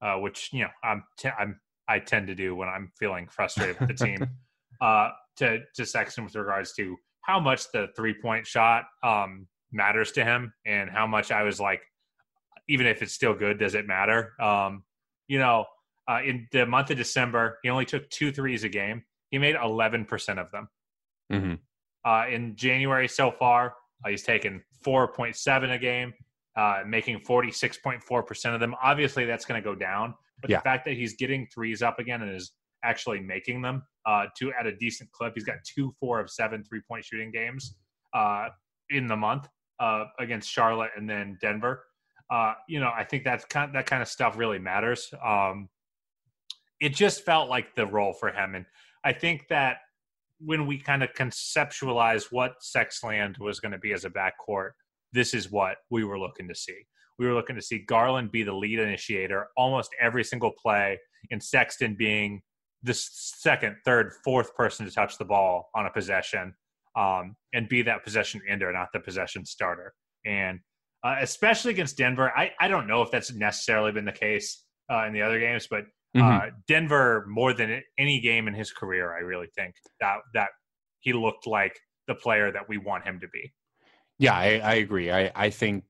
uh, 0.00 0.14
which 0.16 0.50
you 0.52 0.60
know 0.60 0.70
I'm 0.84 1.02
t- 1.18 1.30
I'm 1.38 1.60
I 1.88 1.98
tend 1.98 2.28
to 2.28 2.34
do 2.34 2.54
when 2.54 2.68
I'm 2.68 2.92
feeling 2.98 3.26
frustrated 3.28 3.78
with 3.80 3.88
the 3.88 4.04
team. 4.04 4.26
uh, 4.80 5.10
to 5.38 5.60
to 5.74 5.84
Sexton 5.84 6.24
with 6.24 6.34
regards 6.36 6.72
to 6.74 6.96
how 7.22 7.40
much 7.40 7.70
the 7.72 7.88
three 7.96 8.14
point 8.14 8.46
shot 8.46 8.84
um, 9.02 9.46
matters 9.72 10.12
to 10.12 10.24
him, 10.24 10.52
and 10.64 10.88
how 10.88 11.06
much 11.06 11.32
I 11.32 11.42
was 11.42 11.58
like, 11.58 11.82
even 12.68 12.86
if 12.86 13.02
it's 13.02 13.12
still 13.12 13.34
good, 13.34 13.58
does 13.58 13.74
it 13.74 13.86
matter? 13.86 14.32
Um, 14.40 14.84
you 15.28 15.38
know, 15.38 15.64
uh, 16.08 16.20
in 16.24 16.46
the 16.52 16.66
month 16.66 16.90
of 16.90 16.96
December, 16.96 17.58
he 17.62 17.68
only 17.68 17.84
took 17.84 18.08
two 18.10 18.30
threes 18.30 18.64
a 18.64 18.68
game. 18.68 19.02
He 19.30 19.38
made 19.38 19.56
11% 19.56 20.38
of 20.38 20.50
them. 20.52 20.68
Mm-hmm. 21.32 21.54
Uh, 22.04 22.26
in 22.28 22.54
January 22.54 23.08
so 23.08 23.32
far, 23.32 23.74
uh, 24.04 24.10
he's 24.10 24.22
taken 24.22 24.62
4.7 24.86 25.74
a 25.74 25.78
game, 25.78 26.14
uh, 26.56 26.82
making 26.86 27.20
46.4% 27.20 28.54
of 28.54 28.60
them. 28.60 28.74
Obviously, 28.82 29.24
that's 29.24 29.44
going 29.44 29.60
to 29.60 29.64
go 29.64 29.74
down. 29.74 30.14
But 30.40 30.50
yeah. 30.50 30.58
the 30.58 30.62
fact 30.62 30.84
that 30.84 30.94
he's 30.94 31.16
getting 31.16 31.48
threes 31.52 31.82
up 31.82 31.98
again 31.98 32.22
and 32.22 32.34
is 32.34 32.52
actually 32.84 33.20
making 33.20 33.62
them 33.62 33.82
uh, 34.06 34.26
to 34.38 34.52
at 34.58 34.66
a 34.66 34.76
decent 34.76 35.10
clip, 35.10 35.32
he's 35.34 35.44
got 35.44 35.56
two, 35.64 35.92
four 35.98 36.20
of 36.20 36.30
seven 36.30 36.62
three 36.62 36.82
point 36.88 37.04
shooting 37.04 37.32
games 37.32 37.74
uh, 38.14 38.48
in 38.90 39.08
the 39.08 39.16
month 39.16 39.48
against 40.20 40.48
Charlotte 40.48 40.90
and 40.96 41.10
then 41.10 41.36
Denver. 41.40 41.82
you 42.68 42.78
know, 42.78 42.92
I 42.96 43.02
think 43.02 43.24
that's 43.24 43.44
kind 43.46 43.70
of, 43.70 43.74
that 43.74 43.86
kind 43.86 44.02
of 44.02 44.08
stuff 44.08 44.36
really 44.36 44.58
matters. 44.60 45.12
Um, 45.24 45.68
it 46.80 46.94
just 46.94 47.24
felt 47.24 47.48
like 47.48 47.74
the 47.74 47.86
role 47.86 48.12
for 48.12 48.30
him. 48.30 48.54
And 48.54 48.66
I 49.04 49.12
think 49.12 49.46
that 49.48 49.78
when 50.38 50.66
we 50.66 50.78
kind 50.78 51.02
of 51.02 51.12
conceptualize 51.14 52.26
what 52.30 52.56
Sexland 52.60 53.38
was 53.38 53.60
going 53.60 53.72
to 53.72 53.78
be 53.78 53.92
as 53.92 54.04
a 54.04 54.10
backcourt, 54.10 54.70
this 55.12 55.32
is 55.32 55.50
what 55.50 55.78
we 55.90 56.04
were 56.04 56.18
looking 56.18 56.48
to 56.48 56.54
see. 56.54 56.76
We 57.18 57.26
were 57.26 57.32
looking 57.32 57.56
to 57.56 57.62
see 57.62 57.78
Garland 57.78 58.30
be 58.30 58.42
the 58.42 58.52
lead 58.52 58.78
initiator 58.78 59.48
almost 59.56 59.90
every 60.00 60.24
single 60.24 60.52
play, 60.62 60.98
and 61.30 61.42
Sexton 61.42 61.96
being 61.98 62.42
the 62.82 62.92
second, 62.94 63.76
third, 63.84 64.12
fourth 64.22 64.54
person 64.54 64.84
to 64.84 64.92
touch 64.92 65.16
the 65.16 65.24
ball 65.24 65.70
on 65.74 65.86
a 65.86 65.90
possession 65.90 66.54
um, 66.96 67.34
and 67.54 67.68
be 67.68 67.82
that 67.82 68.04
possession 68.04 68.40
ender, 68.48 68.70
not 68.72 68.88
the 68.92 69.00
possession 69.00 69.44
starter. 69.46 69.94
And 70.26 70.60
uh, 71.02 71.16
especially 71.20 71.72
against 71.72 71.96
Denver, 71.96 72.32
I, 72.36 72.52
I 72.60 72.68
don't 72.68 72.86
know 72.86 73.02
if 73.02 73.10
that's 73.10 73.32
necessarily 73.32 73.92
been 73.92 74.04
the 74.04 74.12
case 74.12 74.64
uh, 74.92 75.04
in 75.06 75.12
the 75.12 75.22
other 75.22 75.38
games, 75.38 75.66
but 75.70 75.84
Mm-hmm. 76.14 76.48
Uh, 76.48 76.50
Denver, 76.68 77.24
more 77.28 77.52
than 77.52 77.82
any 77.98 78.20
game 78.20 78.48
in 78.48 78.54
his 78.54 78.72
career, 78.72 79.14
I 79.14 79.20
really 79.20 79.48
think 79.56 79.74
that 80.00 80.18
that 80.34 80.48
he 81.00 81.12
looked 81.12 81.46
like 81.46 81.78
the 82.06 82.14
player 82.14 82.52
that 82.52 82.68
we 82.68 82.78
want 82.78 83.04
him 83.04 83.20
to 83.20 83.28
be. 83.28 83.52
Yeah, 84.18 84.34
I, 84.34 84.60
I 84.62 84.74
agree. 84.74 85.10
I, 85.10 85.30
I 85.34 85.50
think 85.50 85.84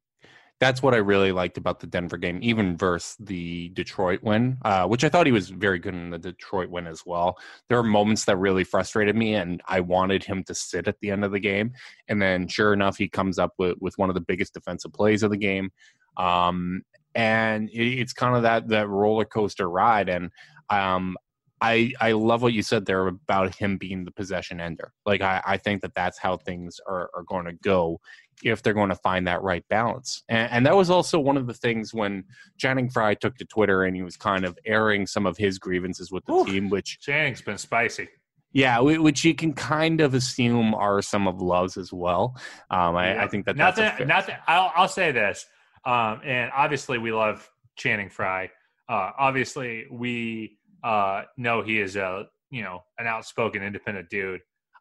that's 0.58 0.82
what 0.82 0.94
I 0.94 0.98
really 0.98 1.32
liked 1.32 1.58
about 1.58 1.80
the 1.80 1.86
Denver 1.86 2.16
game, 2.16 2.38
even 2.42 2.76
versus 2.76 3.16
the 3.20 3.68
Detroit 3.70 4.20
win, 4.22 4.56
uh, 4.64 4.86
which 4.86 5.04
I 5.04 5.08
thought 5.10 5.26
he 5.26 5.32
was 5.32 5.50
very 5.50 5.78
good 5.78 5.94
in 5.94 6.10
the 6.10 6.18
Detroit 6.18 6.70
win 6.70 6.86
as 6.86 7.02
well. 7.04 7.36
There 7.68 7.76
were 7.76 7.86
moments 7.86 8.24
that 8.24 8.38
really 8.38 8.64
frustrated 8.64 9.14
me, 9.14 9.34
and 9.34 9.60
I 9.68 9.80
wanted 9.80 10.24
him 10.24 10.42
to 10.44 10.54
sit 10.54 10.88
at 10.88 10.98
the 11.00 11.10
end 11.10 11.24
of 11.24 11.32
the 11.32 11.40
game. 11.40 11.72
And 12.08 12.22
then, 12.22 12.48
sure 12.48 12.72
enough, 12.72 12.96
he 12.96 13.08
comes 13.08 13.38
up 13.38 13.52
with, 13.58 13.76
with 13.80 13.98
one 13.98 14.08
of 14.08 14.14
the 14.14 14.22
biggest 14.22 14.54
defensive 14.54 14.94
plays 14.94 15.22
of 15.22 15.30
the 15.30 15.36
game. 15.36 15.70
Um, 16.16 16.82
and 17.16 17.70
it's 17.72 18.12
kind 18.12 18.36
of 18.36 18.42
that 18.42 18.68
that 18.68 18.88
roller 18.88 19.24
coaster 19.24 19.68
ride. 19.68 20.08
And 20.08 20.30
um, 20.68 21.16
I 21.62 21.92
I 21.98 22.12
love 22.12 22.42
what 22.42 22.52
you 22.52 22.62
said 22.62 22.84
there 22.84 23.06
about 23.06 23.54
him 23.54 23.78
being 23.78 24.04
the 24.04 24.12
possession 24.12 24.60
ender. 24.60 24.92
Like 25.06 25.22
I, 25.22 25.42
I 25.44 25.56
think 25.56 25.80
that 25.82 25.94
that's 25.94 26.18
how 26.18 26.36
things 26.36 26.78
are, 26.86 27.10
are 27.14 27.24
going 27.26 27.46
to 27.46 27.54
go 27.54 28.00
if 28.44 28.62
they're 28.62 28.74
going 28.74 28.90
to 28.90 28.96
find 28.96 29.26
that 29.26 29.42
right 29.42 29.64
balance. 29.70 30.22
And, 30.28 30.52
and, 30.52 30.66
that 30.66 30.76
was 30.76 30.90
also 30.90 31.18
one 31.18 31.38
of 31.38 31.46
the 31.46 31.54
things 31.54 31.94
when 31.94 32.22
Channing 32.58 32.90
Frye 32.90 33.14
took 33.14 33.34
to 33.36 33.46
Twitter 33.46 33.84
and 33.84 33.96
he 33.96 34.02
was 34.02 34.18
kind 34.18 34.44
of 34.44 34.58
airing 34.66 35.06
some 35.06 35.24
of 35.24 35.38
his 35.38 35.58
grievances 35.58 36.12
with 36.12 36.22
the 36.26 36.34
Ooh, 36.34 36.44
team, 36.44 36.68
which 36.68 36.98
Channing's 37.00 37.40
been 37.40 37.56
spicy. 37.56 38.10
Yeah, 38.52 38.78
which 38.80 39.24
you 39.24 39.34
can 39.34 39.54
kind 39.54 40.02
of 40.02 40.12
assume 40.12 40.74
are 40.74 41.00
some 41.00 41.26
of 41.26 41.40
Love's 41.40 41.78
as 41.78 41.94
well. 41.94 42.36
Um, 42.70 42.94
I, 42.94 43.14
yeah. 43.14 43.24
I, 43.24 43.28
think 43.28 43.46
that 43.46 43.56
not 43.56 43.74
that's 43.74 43.98
that, 43.98 44.06
not 44.06 44.26
that, 44.26 44.42
I'll, 44.46 44.70
I'll 44.76 44.88
say 44.88 45.12
this. 45.12 45.46
Um, 45.86 46.20
and 46.24 46.50
obviously, 46.54 46.98
we 46.98 47.12
love 47.12 47.48
Channing 47.76 48.10
Frye. 48.10 48.50
Uh, 48.88 49.12
obviously, 49.18 49.86
we 49.90 50.58
uh, 50.84 51.22
know 51.38 51.62
he 51.62 51.80
is 51.80 51.96
a 51.96 52.26
you 52.50 52.62
know 52.62 52.82
an 52.98 53.06
outspoken, 53.06 53.62
independent 53.62 54.10
dude. 54.10 54.40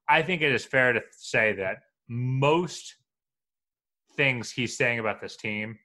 I 0.09 0.21
think 0.21 0.41
it 0.41 0.51
is 0.51 0.65
fair 0.65 0.93
to 0.93 1.01
say 1.11 1.53
that 1.53 1.77
most 2.09 2.95
things 4.15 4.51
he's 4.51 4.77
saying 4.77 4.99
about 4.99 5.21
this 5.21 5.35
team 5.35 5.77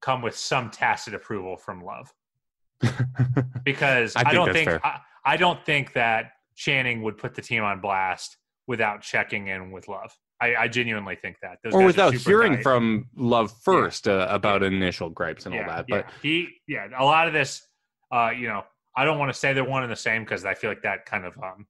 come 0.00 0.22
with 0.22 0.36
some 0.36 0.70
tacit 0.70 1.14
approval 1.14 1.56
from 1.56 1.84
Love. 1.84 2.12
because 3.64 4.14
I, 4.16 4.22
I 4.26 4.32
don't 4.32 4.52
think 4.52 4.68
I, 4.68 5.00
I, 5.24 5.36
don't 5.36 5.64
think 5.64 5.94
that 5.94 6.32
Channing 6.56 7.02
would 7.02 7.16
put 7.16 7.34
the 7.34 7.40
team 7.40 7.64
on 7.64 7.80
blast 7.80 8.36
without 8.66 9.00
checking 9.00 9.48
in 9.48 9.70
with 9.70 9.88
Love. 9.88 10.14
I, 10.40 10.54
I 10.56 10.68
genuinely 10.68 11.16
think 11.16 11.36
that. 11.42 11.58
Those 11.64 11.74
or 11.74 11.84
without 11.84 12.14
hearing 12.14 12.56
tight. 12.56 12.62
from 12.62 13.08
Love 13.16 13.52
first 13.62 14.06
yeah. 14.06 14.14
uh, 14.14 14.34
about 14.34 14.62
yeah. 14.62 14.68
initial 14.68 15.08
gripes 15.08 15.46
and 15.46 15.54
yeah. 15.54 15.62
all 15.62 15.66
that. 15.68 15.86
But 15.88 16.06
he, 16.22 16.48
yeah, 16.68 16.88
a 16.98 17.04
lot 17.04 17.26
of 17.26 17.32
this, 17.32 17.66
uh, 18.12 18.30
you 18.36 18.48
know, 18.48 18.64
I 18.96 19.04
don't 19.04 19.18
want 19.18 19.32
to 19.32 19.38
say 19.38 19.52
they're 19.52 19.64
one 19.64 19.82
and 19.82 19.92
the 19.92 19.96
same 19.96 20.24
because 20.24 20.44
I 20.44 20.54
feel 20.54 20.70
like 20.70 20.82
that 20.82 21.06
kind 21.06 21.24
of 21.24 21.36
um, 21.38 21.66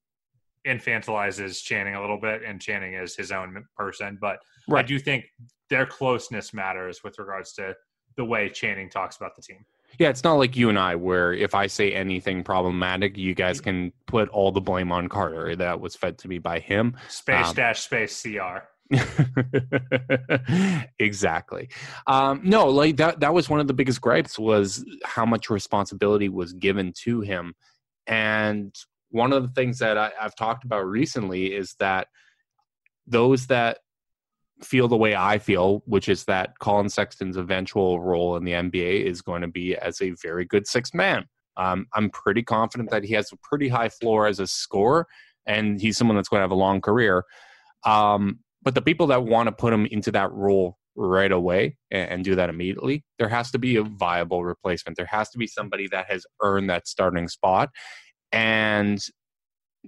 infantilizes 0.66 1.62
Channing 1.62 1.94
a 1.94 2.00
little 2.00 2.20
bit, 2.20 2.42
and 2.44 2.60
Channing 2.60 2.94
is 2.94 3.16
his 3.16 3.32
own 3.32 3.64
person. 3.76 4.18
But 4.20 4.38
right. 4.68 4.84
I 4.84 4.86
do 4.86 4.98
think 4.98 5.24
their 5.70 5.86
closeness 5.86 6.52
matters 6.52 7.02
with 7.02 7.18
regards 7.18 7.52
to 7.54 7.74
the 8.16 8.24
way 8.24 8.48
Channing 8.48 8.90
talks 8.90 9.16
about 9.16 9.36
the 9.36 9.42
team. 9.42 9.64
Yeah, 9.98 10.08
it's 10.08 10.24
not 10.24 10.34
like 10.34 10.56
you 10.56 10.68
and 10.68 10.78
I, 10.78 10.94
where 10.96 11.32
if 11.32 11.54
I 11.54 11.66
say 11.66 11.92
anything 11.92 12.42
problematic, 12.44 13.16
you 13.16 13.34
guys 13.34 13.60
can 13.60 13.92
put 14.06 14.28
all 14.28 14.52
the 14.52 14.60
blame 14.60 14.92
on 14.92 15.08
Carter. 15.08 15.56
That 15.56 15.80
was 15.80 15.96
fed 15.96 16.18
to 16.18 16.28
me 16.28 16.38
by 16.38 16.60
him. 16.60 16.96
Space 17.08 17.48
um, 17.48 17.54
dash 17.54 17.80
space 17.80 18.22
CR. 18.22 18.66
exactly. 20.98 21.68
Um, 22.06 22.40
no, 22.44 22.68
like 22.68 22.96
that. 22.96 23.20
That 23.20 23.34
was 23.34 23.48
one 23.48 23.60
of 23.60 23.66
the 23.66 23.74
biggest 23.74 24.00
gripes 24.00 24.38
was 24.38 24.84
how 25.04 25.26
much 25.26 25.50
responsibility 25.50 26.28
was 26.28 26.52
given 26.52 26.92
to 27.04 27.20
him, 27.20 27.54
and 28.06 28.74
one 29.10 29.32
of 29.32 29.42
the 29.42 29.48
things 29.48 29.78
that 29.78 29.98
I, 29.98 30.12
I've 30.20 30.36
talked 30.36 30.64
about 30.64 30.86
recently 30.86 31.54
is 31.54 31.74
that 31.78 32.08
those 33.06 33.46
that 33.46 33.78
feel 34.62 34.88
the 34.88 34.96
way 34.96 35.14
I 35.14 35.38
feel, 35.38 35.82
which 35.86 36.08
is 36.08 36.24
that 36.24 36.58
Collin 36.58 36.88
Sexton's 36.88 37.36
eventual 37.36 38.00
role 38.00 38.36
in 38.36 38.44
the 38.44 38.52
NBA 38.52 39.04
is 39.04 39.22
going 39.22 39.42
to 39.42 39.48
be 39.48 39.76
as 39.76 40.00
a 40.00 40.14
very 40.22 40.44
good 40.44 40.66
sixth 40.66 40.94
man. 40.94 41.26
Um, 41.56 41.86
I'm 41.94 42.10
pretty 42.10 42.42
confident 42.42 42.90
that 42.90 43.04
he 43.04 43.14
has 43.14 43.30
a 43.32 43.36
pretty 43.42 43.68
high 43.68 43.88
floor 43.88 44.26
as 44.26 44.40
a 44.40 44.46
scorer, 44.46 45.06
and 45.46 45.80
he's 45.80 45.96
someone 45.96 46.16
that's 46.16 46.28
going 46.28 46.40
to 46.40 46.44
have 46.44 46.50
a 46.50 46.54
long 46.54 46.80
career. 46.80 47.24
Um, 47.84 48.40
but 48.62 48.74
the 48.74 48.82
people 48.82 49.06
that 49.08 49.24
want 49.24 49.46
to 49.46 49.52
put 49.52 49.72
him 49.72 49.86
into 49.86 50.10
that 50.12 50.32
role 50.32 50.76
right 50.96 51.30
away 51.30 51.76
and, 51.90 52.10
and, 52.10 52.24
do 52.24 52.34
that 52.34 52.48
immediately, 52.48 53.04
there 53.18 53.28
has 53.28 53.50
to 53.50 53.58
be 53.58 53.76
a 53.76 53.82
viable 53.82 54.44
replacement. 54.44 54.96
There 54.96 55.06
has 55.06 55.30
to 55.30 55.38
be 55.38 55.46
somebody 55.46 55.88
that 55.88 56.10
has 56.10 56.26
earned 56.42 56.70
that 56.70 56.88
starting 56.88 57.28
spot. 57.28 57.68
And 58.32 58.98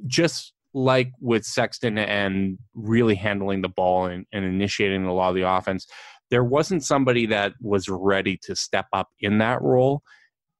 just 0.07 0.53
like 0.75 1.13
with 1.21 1.45
Sexton 1.45 1.99
and 1.99 2.59
really 2.75 3.15
handling 3.15 3.63
the 3.63 3.69
ball 3.69 4.07
and, 4.07 4.27
and 4.33 4.45
initiating 4.45 5.05
a 5.05 5.15
lot 5.15 5.31
of 5.31 5.35
the 5.35 5.49
offense, 5.49 5.87
there 6.31 6.45
wasn't 6.45 6.85
somebody 6.85 7.27
that 7.27 7.55
was 7.61 7.89
ready 7.89 8.39
to 8.43 8.55
step 8.55 8.87
up 8.93 9.09
in 9.21 9.39
that 9.39 9.63
role. 9.63 10.03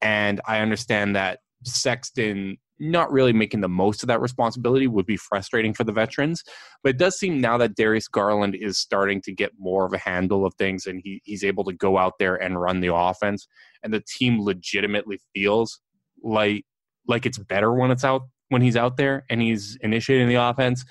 And 0.01 0.41
I 0.47 0.59
understand 0.59 1.15
that 1.15 1.39
Sexton 1.63 2.57
not 2.79 3.11
really 3.11 3.33
making 3.33 3.59
the 3.59 3.67
most 3.67 4.03
of 4.03 4.07
that 4.07 4.21
responsibility 4.21 4.87
would 4.87 5.05
be 5.05 5.17
frustrating 5.17 5.73
for 5.73 5.83
the 5.83 5.91
veterans. 5.91 6.43
But 6.81 6.91
it 6.91 6.97
does 6.97 7.19
seem 7.19 7.41
now 7.41 7.57
that 7.57 7.75
Darius 7.75 8.07
Garland 8.07 8.55
is 8.55 8.79
starting 8.79 9.21
to 9.23 9.33
get 9.33 9.51
more 9.59 9.85
of 9.85 9.93
a 9.93 9.97
handle 9.97 10.45
of 10.45 10.53
things 10.55 10.85
and 10.85 11.01
he, 11.03 11.21
he's 11.25 11.43
able 11.43 11.65
to 11.65 11.73
go 11.73 11.97
out 11.97 12.13
there 12.19 12.35
and 12.35 12.59
run 12.59 12.79
the 12.79 12.93
offense. 12.93 13.47
And 13.83 13.93
the 13.93 14.01
team 14.17 14.41
legitimately 14.41 15.19
feels 15.33 15.79
like 16.23 16.65
like 17.07 17.25
it's 17.25 17.37
better 17.37 17.73
when 17.73 17.91
it's 17.91 18.03
out 18.03 18.23
when 18.49 18.61
he's 18.61 18.75
out 18.75 18.97
there 18.97 19.25
and 19.29 19.41
he's 19.41 19.77
initiating 19.81 20.27
the 20.27 20.35
offense, 20.35 20.85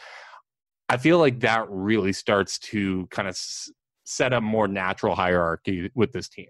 I 0.89 0.97
feel 0.97 1.19
like 1.19 1.41
that 1.41 1.67
really 1.69 2.13
starts 2.13 2.59
to 2.61 3.07
kind 3.11 3.29
of 3.29 3.33
s- 3.33 3.71
set 4.05 4.33
a 4.33 4.41
more 4.41 4.67
natural 4.67 5.15
hierarchy 5.15 5.91
with 5.95 6.13
this 6.13 6.29
team. 6.29 6.49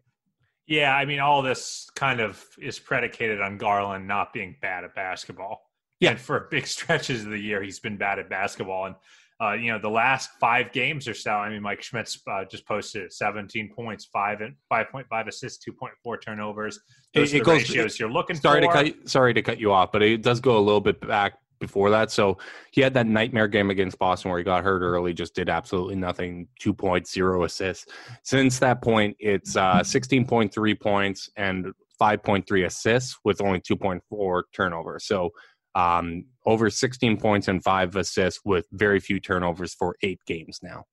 Yeah, 0.66 0.94
I 0.94 1.06
mean, 1.06 1.18
all 1.18 1.42
this 1.42 1.88
kind 1.96 2.20
of 2.20 2.44
is 2.60 2.78
predicated 2.78 3.40
on 3.40 3.56
Garland 3.56 4.06
not 4.06 4.32
being 4.32 4.54
bad 4.60 4.84
at 4.84 4.94
basketball. 4.94 5.62
Yeah. 5.98 6.10
And 6.10 6.20
for 6.20 6.40
big 6.50 6.66
stretches 6.66 7.24
of 7.24 7.30
the 7.30 7.38
year, 7.38 7.62
he's 7.62 7.80
been 7.80 7.96
bad 7.96 8.18
at 8.18 8.28
basketball. 8.28 8.86
And 8.86 8.94
uh, 9.40 9.52
you 9.52 9.70
know, 9.70 9.78
the 9.78 9.88
last 9.88 10.30
five 10.40 10.72
games 10.72 11.06
or 11.06 11.14
so, 11.14 11.30
I 11.30 11.48
mean, 11.48 11.62
Mike 11.62 11.82
Schmitz 11.82 12.20
uh, 12.28 12.44
just 12.44 12.66
posted 12.66 13.12
17 13.12 13.72
points, 13.74 14.08
five 14.12 14.40
and 14.40 14.54
5.5 14.72 15.28
assists, 15.28 15.64
2.4 15.64 16.16
turnovers. 16.20 16.80
Those 17.14 17.32
it, 17.32 17.38
it 17.38 17.44
goes, 17.44 17.62
ratios 17.62 17.94
it, 17.94 18.00
you're 18.00 18.10
looking 18.10 18.36
sorry 18.36 18.64
for. 18.64 18.72
To 18.72 18.92
cut, 18.92 19.08
sorry 19.08 19.34
to 19.34 19.42
cut 19.42 19.60
you 19.60 19.72
off, 19.72 19.92
but 19.92 20.02
it 20.02 20.22
does 20.22 20.40
go 20.40 20.58
a 20.58 20.60
little 20.60 20.80
bit 20.80 21.00
back 21.06 21.34
before 21.60 21.90
that. 21.90 22.10
So 22.10 22.38
he 22.72 22.80
had 22.80 22.94
that 22.94 23.06
nightmare 23.06 23.48
game 23.48 23.70
against 23.70 23.98
Boston 23.98 24.30
where 24.30 24.38
he 24.38 24.44
got 24.44 24.64
hurt 24.64 24.82
early, 24.82 25.14
just 25.14 25.34
did 25.34 25.48
absolutely 25.48 25.96
nothing, 25.96 26.48
two 26.58 26.74
assists. 27.44 27.86
Since 28.24 28.58
that 28.58 28.82
point, 28.82 29.16
it's 29.20 29.56
uh, 29.56 29.80
16.3 29.80 30.80
points 30.80 31.30
and 31.36 31.72
5.3 32.00 32.66
assists 32.66 33.18
with 33.24 33.40
only 33.40 33.60
2.4 33.60 34.42
turnovers. 34.52 35.06
So 35.06 35.30
um, 35.74 36.24
over 36.46 36.70
16 36.70 37.18
points 37.18 37.48
and 37.48 37.62
five 37.62 37.94
assists 37.96 38.40
with 38.44 38.66
very 38.72 39.00
few 39.00 39.20
turnovers 39.20 39.74
for 39.74 39.96
eight 40.02 40.20
games 40.26 40.58
now. 40.62 40.84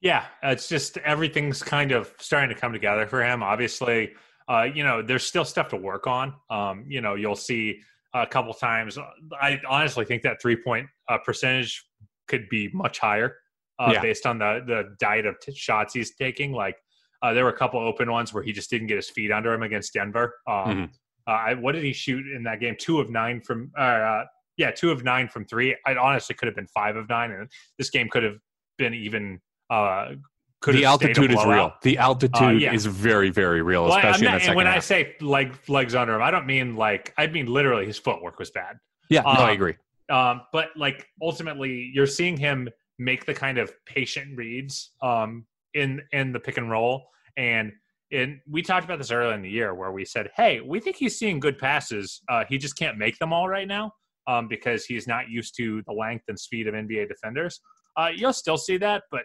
Yeah, 0.00 0.24
it's 0.42 0.68
just 0.68 0.98
everything's 0.98 1.62
kind 1.62 1.92
of 1.92 2.12
starting 2.18 2.54
to 2.54 2.60
come 2.60 2.72
together 2.72 3.06
for 3.06 3.22
him. 3.22 3.42
Obviously, 3.42 4.12
uh, 4.48 4.62
you 4.62 4.82
know, 4.82 5.00
there's 5.00 5.24
still 5.24 5.44
stuff 5.44 5.68
to 5.68 5.76
work 5.76 6.06
on. 6.06 6.34
Um, 6.50 6.84
you 6.88 7.00
know, 7.00 7.14
you'll 7.14 7.36
see 7.36 7.80
a 8.14 8.26
couple 8.26 8.52
times. 8.52 8.98
I 9.40 9.60
honestly 9.68 10.04
think 10.04 10.22
that 10.22 10.42
three 10.42 10.56
point 10.56 10.88
uh, 11.08 11.18
percentage 11.18 11.84
could 12.26 12.48
be 12.48 12.68
much 12.72 12.98
higher 12.98 13.36
uh, 13.78 13.90
yeah. 13.94 14.00
based 14.00 14.26
on 14.26 14.38
the 14.38 14.62
the 14.66 14.96
diet 14.98 15.26
of 15.26 15.38
t- 15.40 15.54
shots 15.54 15.94
he's 15.94 16.14
taking. 16.14 16.52
Like 16.52 16.76
uh, 17.22 17.32
there 17.32 17.44
were 17.44 17.50
a 17.50 17.56
couple 17.56 17.80
open 17.80 18.10
ones 18.10 18.34
where 18.34 18.42
he 18.42 18.52
just 18.52 18.70
didn't 18.70 18.88
get 18.88 18.96
his 18.96 19.10
feet 19.10 19.30
under 19.30 19.52
him 19.52 19.62
against 19.62 19.92
Denver. 19.92 20.34
Um, 20.48 20.54
mm-hmm. 20.54 20.84
Uh, 21.26 21.54
what 21.56 21.72
did 21.72 21.84
he 21.84 21.92
shoot 21.92 22.26
in 22.26 22.42
that 22.44 22.60
game? 22.60 22.76
Two 22.78 23.00
of 23.00 23.10
nine 23.10 23.40
from, 23.40 23.70
uh, 23.78 24.24
yeah, 24.56 24.70
two 24.70 24.90
of 24.90 25.04
nine 25.04 25.28
from 25.28 25.44
three. 25.44 25.76
I 25.86 25.94
honestly 25.94 26.34
could 26.34 26.46
have 26.46 26.56
been 26.56 26.66
five 26.68 26.96
of 26.96 27.08
nine, 27.08 27.30
and 27.30 27.50
this 27.78 27.90
game 27.90 28.08
could 28.08 28.22
have 28.22 28.36
been 28.78 28.94
even. 28.94 29.40
Uh, 29.70 30.12
could 30.60 30.76
the 30.76 30.84
altitude 30.84 31.32
is 31.32 31.44
real. 31.44 31.72
The 31.82 31.98
altitude 31.98 32.42
uh, 32.42 32.50
yeah. 32.50 32.72
is 32.72 32.86
very, 32.86 33.30
very 33.30 33.62
real, 33.62 33.84
well, 33.84 33.96
especially 33.96 34.26
not, 34.26 34.34
in 34.34 34.38
the 34.38 34.40
second 34.40 34.56
when 34.56 34.66
half. 34.66 34.76
I 34.76 34.80
say 34.80 35.16
leg 35.20 35.58
legs 35.68 35.94
under 35.94 36.14
him, 36.14 36.22
I 36.22 36.30
don't 36.30 36.46
mean 36.46 36.76
like 36.76 37.12
I 37.18 37.26
mean 37.26 37.46
literally 37.46 37.84
his 37.84 37.98
footwork 37.98 38.38
was 38.38 38.50
bad. 38.50 38.76
Yeah, 39.10 39.20
um, 39.20 39.34
no, 39.34 39.40
I 39.40 39.50
um, 39.50 39.50
agree. 39.50 39.74
Um, 40.08 40.42
but 40.52 40.68
like 40.76 41.08
ultimately, 41.20 41.90
you're 41.92 42.06
seeing 42.06 42.36
him 42.36 42.68
make 42.98 43.26
the 43.26 43.34
kind 43.34 43.58
of 43.58 43.72
patient 43.86 44.36
reads 44.36 44.92
um, 45.02 45.46
in 45.74 46.00
in 46.12 46.32
the 46.32 46.38
pick 46.38 46.58
and 46.58 46.70
roll, 46.70 47.08
and 47.36 47.72
and 48.12 48.40
we 48.48 48.62
talked 48.62 48.84
about 48.84 48.98
this 48.98 49.10
earlier 49.10 49.34
in 49.34 49.42
the 49.42 49.50
year 49.50 49.74
where 49.74 49.90
we 49.90 50.04
said, 50.04 50.30
hey, 50.36 50.60
we 50.60 50.80
think 50.80 50.96
he's 50.96 51.18
seeing 51.18 51.40
good 51.40 51.58
passes. 51.58 52.20
Uh, 52.28 52.44
he 52.48 52.58
just 52.58 52.76
can't 52.76 52.98
make 52.98 53.18
them 53.18 53.32
all 53.32 53.48
right 53.48 53.66
now 53.66 53.92
um, 54.26 54.48
because 54.48 54.84
he's 54.84 55.06
not 55.06 55.30
used 55.30 55.56
to 55.56 55.82
the 55.86 55.92
length 55.92 56.24
and 56.28 56.38
speed 56.38 56.68
of 56.68 56.74
NBA 56.74 57.08
defenders. 57.08 57.60
Uh, 57.96 58.08
you'll 58.14 58.32
still 58.32 58.58
see 58.58 58.76
that, 58.76 59.04
but 59.10 59.22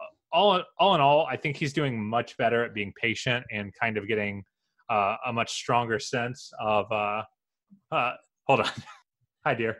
uh, 0.00 0.04
all 0.32 0.62
all 0.78 0.94
in 0.94 1.00
all, 1.00 1.26
I 1.26 1.36
think 1.36 1.56
he's 1.56 1.72
doing 1.72 2.02
much 2.02 2.36
better 2.36 2.64
at 2.64 2.74
being 2.74 2.92
patient 3.00 3.44
and 3.50 3.72
kind 3.80 3.96
of 3.96 4.08
getting 4.08 4.42
uh, 4.88 5.16
a 5.26 5.32
much 5.32 5.52
stronger 5.52 5.98
sense 5.98 6.50
of. 6.60 6.90
Uh, 6.90 7.22
uh, 7.92 8.12
hold 8.46 8.60
on, 8.60 8.70
hi 9.46 9.54
dear. 9.54 9.78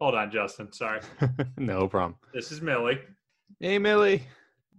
Hold 0.00 0.14
on, 0.14 0.30
Justin. 0.30 0.72
Sorry. 0.72 1.00
no 1.58 1.88
problem. 1.88 2.16
This 2.32 2.52
is 2.52 2.62
Millie. 2.62 3.00
Hey, 3.60 3.78
Millie. 3.78 4.22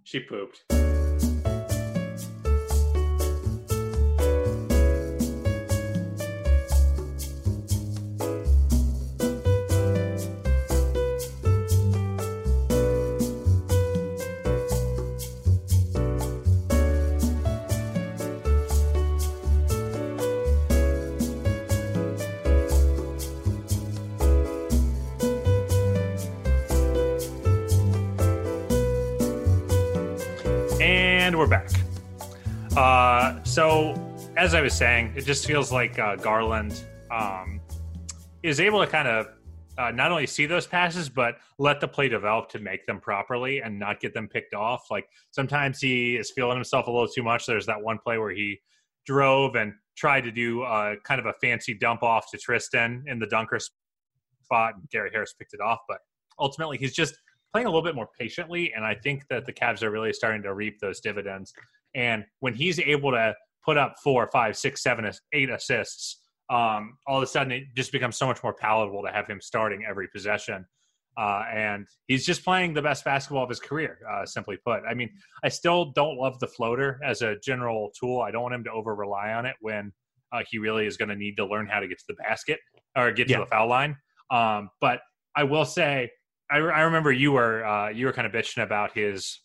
She 0.03 0.19
pooped. 0.19 0.86
As 34.37 34.53
I 34.53 34.61
was 34.61 34.73
saying, 34.73 35.13
it 35.15 35.25
just 35.25 35.47
feels 35.47 35.71
like 35.71 35.97
uh, 35.97 36.15
Garland 36.15 36.83
um, 37.09 37.59
is 38.43 38.59
able 38.59 38.79
to 38.79 38.87
kind 38.87 39.07
of 39.07 39.29
uh, 39.79 39.89
not 39.89 40.11
only 40.11 40.27
see 40.27 40.45
those 40.45 40.67
passes, 40.67 41.09
but 41.09 41.37
let 41.57 41.81
the 41.81 41.87
play 41.87 42.07
develop 42.07 42.47
to 42.49 42.59
make 42.59 42.85
them 42.85 42.99
properly 42.99 43.61
and 43.61 43.77
not 43.79 43.99
get 43.99 44.13
them 44.13 44.27
picked 44.27 44.53
off. 44.53 44.91
Like 44.91 45.09
sometimes 45.31 45.79
he 45.81 46.15
is 46.17 46.31
feeling 46.31 46.55
himself 46.55 46.85
a 46.85 46.91
little 46.91 47.07
too 47.07 47.23
much. 47.23 47.47
There's 47.47 47.65
that 47.65 47.81
one 47.81 47.97
play 47.97 48.19
where 48.19 48.31
he 48.31 48.59
drove 49.07 49.55
and 49.55 49.73
tried 49.95 50.21
to 50.21 50.31
do 50.31 50.61
uh, 50.61 50.95
kind 51.03 51.19
of 51.19 51.25
a 51.25 51.33
fancy 51.41 51.73
dump 51.73 52.03
off 52.03 52.29
to 52.29 52.37
Tristan 52.37 53.03
in 53.07 53.17
the 53.17 53.27
dunker 53.27 53.59
spot. 54.43 54.75
And 54.75 54.87
Gary 54.91 55.09
Harris 55.11 55.33
picked 55.33 55.55
it 55.55 55.61
off, 55.61 55.79
but 55.87 55.97
ultimately 56.37 56.77
he's 56.77 56.93
just 56.93 57.17
playing 57.51 57.65
a 57.65 57.69
little 57.69 57.83
bit 57.83 57.95
more 57.95 58.09
patiently. 58.19 58.71
And 58.75 58.85
I 58.85 58.93
think 58.93 59.23
that 59.29 59.47
the 59.47 59.53
Cavs 59.53 59.81
are 59.81 59.89
really 59.89 60.13
starting 60.13 60.43
to 60.43 60.53
reap 60.53 60.79
those 60.79 60.99
dividends. 60.99 61.53
And 61.95 62.23
when 62.39 62.53
he's 62.53 62.79
able 62.79 63.11
to 63.11 63.35
put 63.67 63.77
up 63.77 63.95
four, 64.03 64.29
five, 64.31 64.57
six, 64.57 64.81
seven, 64.81 65.09
eight 65.33 65.49
assists, 65.49 66.21
um, 66.49 66.97
all 67.05 67.17
of 67.17 67.23
a 67.23 67.27
sudden 67.27 67.51
it 67.51 67.63
just 67.75 67.91
becomes 67.91 68.17
so 68.17 68.25
much 68.25 68.41
more 68.41 68.53
palatable 68.53 69.03
to 69.03 69.11
have 69.11 69.27
him 69.27 69.41
starting 69.41 69.83
every 69.87 70.07
possession. 70.07 70.65
Uh, 71.17 71.43
and 71.51 71.87
he's 72.07 72.25
just 72.25 72.43
playing 72.43 72.73
the 72.73 72.81
best 72.81 73.03
basketball 73.03 73.43
of 73.43 73.49
his 73.49 73.59
career, 73.59 73.99
uh, 74.09 74.25
simply 74.25 74.55
put. 74.63 74.81
I 74.87 74.93
mean, 74.93 75.09
I 75.43 75.49
still 75.49 75.91
don't 75.93 76.15
love 76.15 76.39
the 76.39 76.47
floater 76.47 76.99
as 77.03 77.23
a 77.23 77.35
general 77.43 77.91
tool. 77.99 78.21
I 78.21 78.31
don't 78.31 78.43
want 78.43 78.53
him 78.53 78.63
to 78.65 78.71
over 78.71 78.95
rely 78.95 79.33
on 79.33 79.45
it 79.45 79.55
when 79.59 79.91
uh, 80.31 80.43
he 80.49 80.59
really 80.59 80.85
is 80.85 80.95
going 80.95 81.09
to 81.09 81.15
need 81.15 81.35
to 81.37 81.45
learn 81.45 81.67
how 81.67 81.79
to 81.79 81.87
get 81.87 81.97
to 81.97 82.05
the 82.07 82.13
basket 82.15 82.59
or 82.95 83.11
get 83.11 83.27
to 83.29 83.37
the 83.39 83.45
foul 83.47 83.67
line. 83.67 83.97
Um, 84.29 84.69
but 84.79 84.99
I 85.35 85.43
will 85.43 85.65
say, 85.65 86.11
I, 86.51 86.57
I 86.57 86.81
remember 86.81 87.11
you 87.11 87.31
were 87.33 87.65
uh, 87.65 87.89
you 87.89 88.05
were 88.05 88.13
kind 88.13 88.27
of 88.27 88.31
bitching 88.31 88.63
about 88.63 88.93
his 88.93 89.41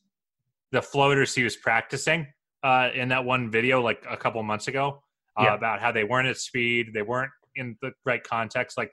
the 0.72 0.82
floaters 0.82 1.34
he 1.34 1.42
was 1.42 1.56
practicing 1.56 2.26
uh, 2.62 2.90
in 2.94 3.08
that 3.08 3.24
one 3.24 3.50
video 3.50 3.80
like 3.82 4.04
a 4.08 4.16
couple 4.16 4.42
months 4.42 4.68
ago 4.68 5.02
uh, 5.38 5.44
Yeah. 5.44 5.54
about 5.54 5.80
how 5.80 5.92
they 5.92 6.04
weren't 6.04 6.28
at 6.28 6.36
speed, 6.36 6.90
they 6.94 7.02
weren't 7.02 7.30
in 7.56 7.76
the 7.82 7.92
right 8.04 8.22
context. 8.22 8.76
Like 8.78 8.92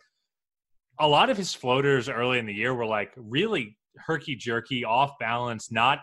a 0.99 1.07
lot 1.07 1.29
of 1.29 1.37
his 1.37 1.53
floaters 1.53 2.09
early 2.09 2.39
in 2.39 2.45
the 2.45 2.53
year 2.53 2.73
were 2.73 2.85
like 2.85 3.11
really 3.15 3.77
herky 3.97 4.35
jerky, 4.35 4.83
off 4.85 5.11
balance, 5.19 5.71
not 5.71 5.99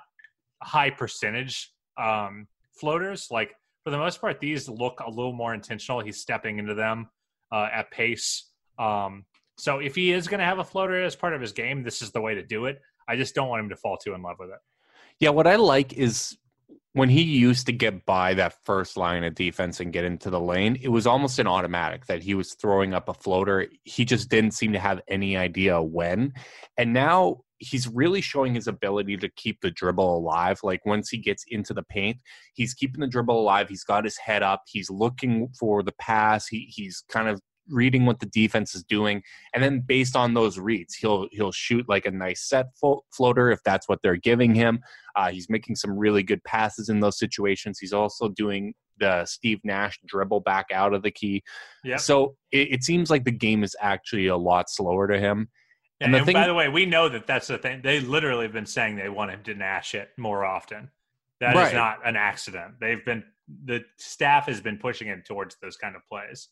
high 0.62 0.90
percentage 0.90 1.72
um, 1.98 2.46
floaters. 2.80 3.28
Like 3.30 3.54
for 3.84 3.90
the 3.90 3.98
most 3.98 4.20
part, 4.20 4.40
these 4.40 4.68
look 4.68 5.00
a 5.00 5.10
little 5.10 5.32
more 5.32 5.54
intentional. 5.54 6.00
He's 6.00 6.20
stepping 6.20 6.58
into 6.58 6.74
them 6.74 7.08
uh, 7.52 7.68
at 7.72 7.90
pace. 7.90 8.50
Um, 8.78 9.24
so 9.58 9.78
if 9.78 9.94
he 9.94 10.12
is 10.12 10.28
going 10.28 10.40
to 10.40 10.44
have 10.46 10.58
a 10.58 10.64
floater 10.64 11.02
as 11.02 11.16
part 11.16 11.34
of 11.34 11.40
his 11.40 11.52
game, 11.52 11.82
this 11.82 12.02
is 12.02 12.10
the 12.10 12.20
way 12.20 12.34
to 12.34 12.42
do 12.42 12.66
it. 12.66 12.78
I 13.08 13.16
just 13.16 13.34
don't 13.34 13.48
want 13.48 13.60
him 13.62 13.68
to 13.70 13.76
fall 13.76 13.96
too 13.96 14.14
in 14.14 14.22
love 14.22 14.36
with 14.38 14.50
it. 14.50 14.58
Yeah, 15.20 15.30
what 15.30 15.46
I 15.46 15.56
like 15.56 15.94
is 15.94 16.36
when 16.96 17.10
he 17.10 17.20
used 17.20 17.66
to 17.66 17.72
get 17.72 18.06
by 18.06 18.32
that 18.32 18.54
first 18.64 18.96
line 18.96 19.22
of 19.22 19.34
defense 19.34 19.80
and 19.80 19.92
get 19.92 20.02
into 20.02 20.30
the 20.30 20.40
lane, 20.40 20.78
it 20.80 20.88
was 20.88 21.06
almost 21.06 21.38
an 21.38 21.46
automatic 21.46 22.06
that 22.06 22.22
he 22.22 22.32
was 22.32 22.54
throwing 22.54 22.94
up 22.94 23.10
a 23.10 23.12
floater. 23.12 23.66
He 23.84 24.06
just 24.06 24.30
didn't 24.30 24.52
seem 24.52 24.72
to 24.72 24.78
have 24.78 25.02
any 25.06 25.36
idea 25.36 25.82
when. 25.82 26.32
And 26.78 26.94
now 26.94 27.42
he's 27.58 27.86
really 27.86 28.22
showing 28.22 28.54
his 28.54 28.66
ability 28.66 29.18
to 29.18 29.28
keep 29.36 29.60
the 29.60 29.70
dribble 29.70 30.16
alive. 30.16 30.60
Like 30.62 30.86
once 30.86 31.10
he 31.10 31.18
gets 31.18 31.44
into 31.48 31.74
the 31.74 31.82
paint, 31.82 32.16
he's 32.54 32.72
keeping 32.72 33.02
the 33.02 33.06
dribble 33.06 33.38
alive. 33.38 33.68
He's 33.68 33.84
got 33.84 34.04
his 34.04 34.16
head 34.16 34.42
up. 34.42 34.62
He's 34.66 34.88
looking 34.88 35.48
for 35.48 35.82
the 35.82 35.94
pass. 36.00 36.46
He 36.46 36.72
he's 36.74 37.04
kind 37.10 37.28
of 37.28 37.42
reading 37.68 38.06
what 38.06 38.20
the 38.20 38.26
defense 38.26 38.74
is 38.74 38.84
doing 38.84 39.22
and 39.54 39.62
then 39.62 39.80
based 39.80 40.14
on 40.16 40.34
those 40.34 40.58
reads 40.58 40.94
he'll 40.94 41.26
he'll 41.32 41.52
shoot 41.52 41.88
like 41.88 42.06
a 42.06 42.10
nice 42.10 42.48
set 42.48 42.66
fo- 42.80 43.02
floater 43.12 43.50
if 43.50 43.60
that's 43.64 43.88
what 43.88 43.98
they're 44.02 44.16
giving 44.16 44.54
him 44.54 44.78
uh, 45.16 45.30
he's 45.30 45.48
making 45.50 45.74
some 45.74 45.96
really 45.98 46.22
good 46.22 46.42
passes 46.44 46.88
in 46.88 47.00
those 47.00 47.18
situations 47.18 47.78
he's 47.78 47.92
also 47.92 48.28
doing 48.28 48.72
the 48.98 49.24
steve 49.26 49.58
nash 49.64 49.98
dribble 50.06 50.40
back 50.40 50.66
out 50.72 50.94
of 50.94 51.02
the 51.02 51.10
key 51.10 51.42
Yeah. 51.84 51.96
so 51.96 52.36
it, 52.52 52.72
it 52.72 52.84
seems 52.84 53.10
like 53.10 53.24
the 53.24 53.32
game 53.32 53.64
is 53.64 53.74
actually 53.80 54.26
a 54.28 54.36
lot 54.36 54.70
slower 54.70 55.06
to 55.08 55.18
him 55.18 55.48
And, 56.00 56.14
And 56.14 56.22
the 56.22 56.26
thing- 56.26 56.34
by 56.34 56.46
the 56.46 56.54
way, 56.54 56.68
we 56.68 56.84
know 56.86 57.08
that 57.08 57.26
that's 57.26 57.46
the 57.46 57.56
thing. 57.58 57.80
They 57.82 58.00
literally 58.00 58.44
have 58.44 58.52
been 58.52 58.66
saying 58.66 58.96
they 58.96 59.08
want 59.08 59.30
him 59.30 59.42
to 59.44 59.54
nash 59.54 59.94
it 59.94 60.10
more 60.18 60.44
often. 60.44 60.90
That 61.40 61.50
is 61.56 61.56
Right. 61.56 61.74
not 61.74 62.06
an 62.06 62.16
accident. 62.16 62.74
They've 62.80 63.02
been 63.04 63.24
the 63.64 63.80
staff 63.98 64.46
has 64.46 64.60
been 64.60 64.76
pushing 64.76 65.06
him 65.08 65.22
towards 65.26 65.56
those 65.62 65.76
kind 65.78 65.94
of 65.96 66.02
plays. 66.06 66.48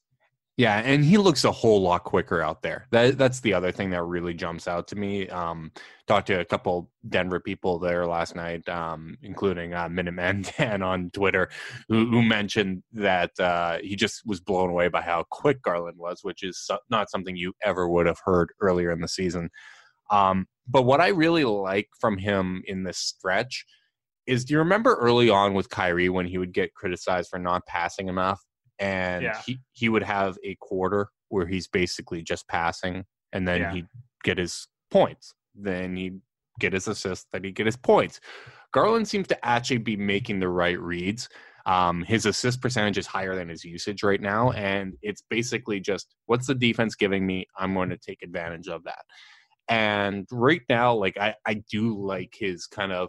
Yeah, 0.57 0.79
and 0.85 1.05
he 1.05 1.19
looks 1.19 1.45
a 1.45 1.51
whole 1.51 1.83
lot 1.83 2.05
quicker 2.05 2.41
out 2.41 2.63
there. 2.63 2.87
That 2.93 3.19
that's 3.19 3.41
the 3.41 3.53
other 3.55 3.73
thing 3.73 3.91
that 3.91 4.05
really 4.05 4.35
jumps 4.35 4.69
out 4.69 4.87
to 4.89 4.97
me. 4.97 5.29
Um, 5.29 5.73
talked 6.07 6.29
to 6.29 6.39
a 6.39 6.45
couple 6.45 6.91
Denver 7.09 7.41
people 7.41 7.81
there 7.81 8.07
last 8.07 8.37
night, 8.37 8.69
um, 8.69 9.19
including 9.23 9.75
uh, 9.75 9.89
Minuteman 9.89 10.49
Dan 10.57 10.81
on 10.81 11.11
Twitter, 11.11 11.51
who, 11.89 12.07
who 12.07 12.23
mentioned 12.23 12.85
that 12.93 13.33
uh, 13.41 13.79
he 13.83 13.97
just 13.97 14.23
was 14.25 14.41
blown 14.41 14.71
away 14.71 14.87
by 14.87 15.03
how 15.03 15.25
quick 15.29 15.61
Garland 15.61 15.99
was, 15.99 16.21
which 16.23 16.45
is 16.45 16.57
so- 16.57 16.79
not 16.89 17.11
something 17.11 17.37
you 17.37 17.53
ever 17.65 17.89
would 17.89 18.07
have 18.07 18.21
heard 18.25 18.53
earlier 18.61 18.93
in 18.93 19.01
the 19.01 19.09
season. 19.09 19.51
Um, 20.11 20.47
but 20.69 20.83
what 20.83 21.01
I 21.01 21.09
really 21.09 21.45
like 21.45 21.89
from 22.01 22.17
him 22.17 22.63
in 22.67 22.85
this 22.85 22.99
stretch 22.99 23.65
is, 24.29 24.45
do 24.45 24.55
you 24.55 24.59
remember 24.59 24.95
early 24.95 25.31
on 25.31 25.53
with 25.55 25.69
Kyrie 25.69 26.09
when 26.11 26.27
he 26.27 26.39
would 26.39 26.53
get 26.53 26.75
criticized 26.75 27.29
for 27.29 27.41
not 27.41 27.67
passing 27.67 28.09
enough? 28.09 28.41
And 28.79 29.25
Yeah. 29.25 29.41
he, 29.47 29.61
he 29.73 29.89
would 29.89 30.03
have 30.03 30.37
a 30.45 30.57
quarter 30.61 31.09
where 31.29 31.47
he's 31.47 31.67
basically 31.69 32.23
just 32.23 32.47
passing 32.49 33.05
and 33.33 33.47
then 33.47 33.61
Yeah. 33.63 33.73
he'd 33.73 33.87
get 34.23 34.39
his 34.39 34.69
points. 34.91 35.35
Then 35.55 35.97
he'd 35.97 36.21
get 36.61 36.73
his 36.73 36.87
assists 36.87 37.27
then 37.33 37.43
he'd 37.45 37.55
get 37.57 37.67
his 37.67 37.77
points. 37.77 38.21
Garland 38.73 39.09
seems 39.09 39.27
to 39.29 39.45
actually 39.47 39.79
be 39.79 39.97
making 39.97 40.39
the 40.41 40.49
right 40.49 40.79
reads. 40.81 41.29
Um, 41.67 42.03
his 42.05 42.27
assist 42.27 42.61
percentage 42.61 42.99
is 42.99 43.07
higher 43.07 43.35
than 43.35 43.49
his 43.49 43.65
usage 43.65 44.03
right 44.03 44.21
now 44.21 44.51
and 44.53 44.95
it's 45.03 45.23
basically 45.31 45.81
just 45.81 46.15
what's 46.27 46.47
the 46.47 46.55
defense 46.55 46.95
giving 46.95 47.27
me? 47.27 47.47
I'm 47.59 47.75
going 47.75 47.89
to 47.91 47.97
take 47.97 48.23
advantage 48.23 48.69
of 48.69 48.85
that. 48.85 49.05
And 49.69 50.27
right 50.31 50.61
now 50.69 50.95
like 50.95 51.17
i, 51.19 51.35
I 51.47 51.55
do 51.71 51.97
like 51.99 52.35
his 52.39 52.67
kind 52.67 52.93
of 52.93 53.09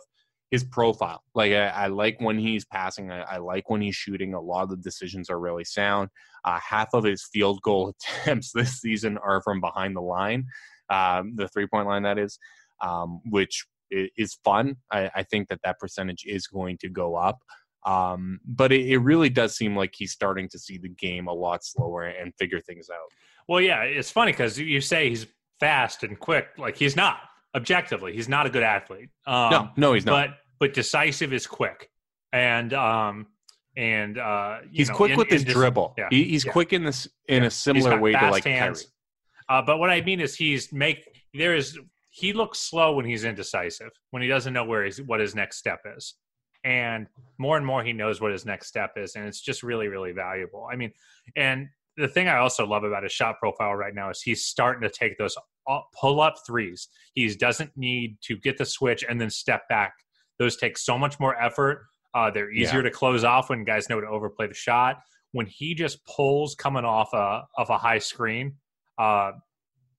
his 0.55 0.63
profile. 0.63 1.21
Like 1.33 1.51
I, 1.51 1.67
I 1.67 1.87
like 1.87 2.15
when 2.21 2.39
he's 2.39 2.63
passing. 2.63 3.11
I, 3.11 3.21
I 3.23 3.37
like 3.39 3.69
when 3.69 3.81
he's 3.81 3.95
shooting. 3.95 4.33
A 4.33 4.39
lot 4.39 4.63
of 4.63 4.69
the 4.69 4.77
decisions 4.77 5.29
are 5.29 5.37
really 5.37 5.65
sound. 5.65 6.09
Uh, 6.45 6.59
half 6.65 6.87
of 6.93 7.03
his 7.03 7.27
field 7.33 7.61
goal 7.61 7.93
attempts 8.23 8.53
this 8.53 8.79
season 8.79 9.17
are 9.17 9.41
from 9.41 9.59
behind 9.59 9.97
the 9.97 10.01
line, 10.01 10.45
um, 10.89 11.33
the 11.35 11.49
three 11.49 11.67
point 11.67 11.87
line 11.87 12.03
that 12.03 12.17
is, 12.17 12.39
um, 12.81 13.19
which 13.29 13.65
is 13.91 14.37
fun. 14.45 14.77
I, 14.91 15.11
I 15.13 15.23
think 15.23 15.49
that 15.49 15.59
that 15.65 15.77
percentage 15.77 16.23
is 16.25 16.47
going 16.47 16.77
to 16.79 16.89
go 16.89 17.15
up. 17.15 17.39
Um, 17.85 18.39
but 18.45 18.71
it, 18.71 18.89
it 18.89 18.99
really 18.99 19.29
does 19.29 19.57
seem 19.57 19.75
like 19.75 19.93
he's 19.95 20.13
starting 20.13 20.47
to 20.49 20.57
see 20.57 20.77
the 20.77 20.89
game 20.89 21.27
a 21.27 21.33
lot 21.33 21.65
slower 21.65 22.05
and 22.05 22.33
figure 22.39 22.61
things 22.61 22.89
out. 22.89 23.11
Well, 23.49 23.59
yeah, 23.59 23.81
it's 23.81 24.09
funny 24.09 24.31
because 24.31 24.57
you 24.57 24.79
say 24.79 25.09
he's 25.09 25.27
fast 25.59 26.03
and 26.03 26.17
quick. 26.17 26.47
Like 26.57 26.77
he's 26.77 26.95
not 26.95 27.17
objectively, 27.55 28.13
he's 28.13 28.29
not 28.29 28.45
a 28.45 28.49
good 28.49 28.63
athlete. 28.63 29.09
Um, 29.27 29.51
no, 29.51 29.69
no, 29.77 29.93
he's 29.93 30.05
not. 30.05 30.29
But 30.59 30.73
decisive 30.73 31.33
is 31.33 31.47
quick, 31.47 31.89
and 32.31 32.73
um 32.73 33.27
and 33.77 34.17
uh 34.17 34.59
you 34.63 34.69
he's 34.71 34.89
know, 34.89 34.95
quick 34.95 35.11
in- 35.11 35.17
with 35.17 35.29
his 35.29 35.43
dribble. 35.43 35.93
Yeah, 35.97 36.07
he's 36.09 36.45
yeah. 36.45 36.51
quick 36.51 36.73
in 36.73 36.83
this 36.83 37.07
in 37.27 37.41
Yeah. 37.43 37.47
a 37.47 37.51
similar 37.51 37.99
way 37.99 38.13
to 38.13 38.29
like 38.31 38.43
hands. 38.45 38.81
Kyrie. 38.83 38.91
Uh, 39.47 39.61
but 39.65 39.77
what 39.77 39.89
I 39.89 40.01
mean 40.01 40.19
is 40.19 40.35
he's 40.35 40.71
make 40.73 41.05
there 41.33 41.55
is 41.55 41.77
he 42.09 42.31
looks 42.33 42.59
slow 42.59 42.95
when 42.95 43.05
he's 43.05 43.25
indecisive 43.25 43.91
when 44.11 44.21
he 44.21 44.27
doesn't 44.29 44.53
know 44.53 44.63
where 44.63 44.85
he's 44.85 45.01
what 45.01 45.19
his 45.19 45.35
next 45.35 45.57
step 45.57 45.81
is, 45.97 46.15
and 46.63 47.07
more 47.37 47.57
and 47.57 47.65
more 47.65 47.83
he 47.83 47.93
knows 47.93 48.21
what 48.21 48.31
his 48.31 48.45
next 48.45 48.67
step 48.67 48.91
is, 48.95 49.15
and 49.15 49.25
it's 49.27 49.41
just 49.41 49.61
really 49.61 49.87
really 49.89 50.13
valuable. 50.13 50.67
I 50.71 50.75
mean, 50.77 50.91
and 51.35 51.67
the 51.97 52.07
thing 52.07 52.27
I 52.27 52.37
also 52.37 52.65
love 52.65 52.83
about 52.83 53.03
his 53.03 53.11
shot 53.11 53.39
profile 53.39 53.73
right 53.75 53.93
now 53.93 54.09
is 54.09 54.21
he's 54.21 54.45
starting 54.45 54.81
to 54.81 54.89
take 54.89 55.17
those 55.17 55.35
pull 55.99 56.21
up 56.21 56.35
threes. 56.45 56.87
He 57.13 57.27
doesn't 57.35 57.71
need 57.75 58.17
to 58.23 58.37
get 58.37 58.57
the 58.57 58.65
switch 58.65 59.03
and 59.07 59.19
then 59.19 59.29
step 59.29 59.61
back. 59.69 59.93
Those 60.39 60.57
take 60.57 60.77
so 60.77 60.97
much 60.97 61.19
more 61.19 61.41
effort. 61.41 61.85
Uh, 62.13 62.31
they're 62.31 62.51
easier 62.51 62.81
to 62.81 62.91
close 62.91 63.23
off 63.23 63.49
when 63.49 63.63
guys 63.63 63.89
know 63.89 63.99
to 63.99 64.07
overplay 64.07 64.47
the 64.47 64.53
shot. 64.53 64.97
When 65.33 65.45
he 65.45 65.75
just 65.75 66.05
pulls 66.05 66.55
coming 66.55 66.85
off 66.85 67.13
a 67.13 67.43
of 67.57 67.69
a 67.69 67.77
high 67.77 67.99
screen, 67.99 68.55
uh, 68.97 69.31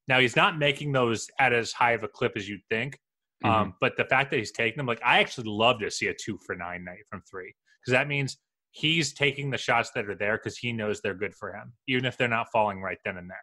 now 0.08 0.20
he's 0.20 0.36
not 0.36 0.58
making 0.58 0.92
those 0.92 1.26
at 1.38 1.52
as 1.52 1.72
high 1.72 1.92
of 1.92 2.04
a 2.04 2.08
clip 2.08 2.32
as 2.36 2.48
you'd 2.48 2.62
think. 2.70 2.98
Um, 3.44 3.74
but 3.80 3.96
the 3.98 4.06
fact 4.06 4.30
that 4.30 4.38
he's 4.38 4.50
taking 4.50 4.78
them, 4.78 4.86
like 4.86 5.00
I 5.04 5.18
actually 5.18 5.48
love 5.48 5.78
to 5.80 5.90
see 5.90 6.06
a 6.06 6.14
two 6.14 6.38
for 6.46 6.54
nine 6.56 6.84
night 6.84 7.00
from 7.10 7.22
three 7.30 7.54
because 7.80 7.92
that 7.92 8.08
means 8.08 8.38
he's 8.70 9.12
taking 9.12 9.50
the 9.50 9.58
shots 9.58 9.90
that 9.94 10.08
are 10.08 10.14
there 10.14 10.38
because 10.38 10.56
he 10.56 10.72
knows 10.72 11.00
they're 11.00 11.14
good 11.14 11.34
for 11.34 11.54
him, 11.54 11.72
even 11.86 12.04
if 12.04 12.16
they're 12.16 12.28
not 12.28 12.46
falling 12.52 12.80
right 12.80 12.98
then 13.04 13.18
and 13.18 13.28
there. 13.28 13.36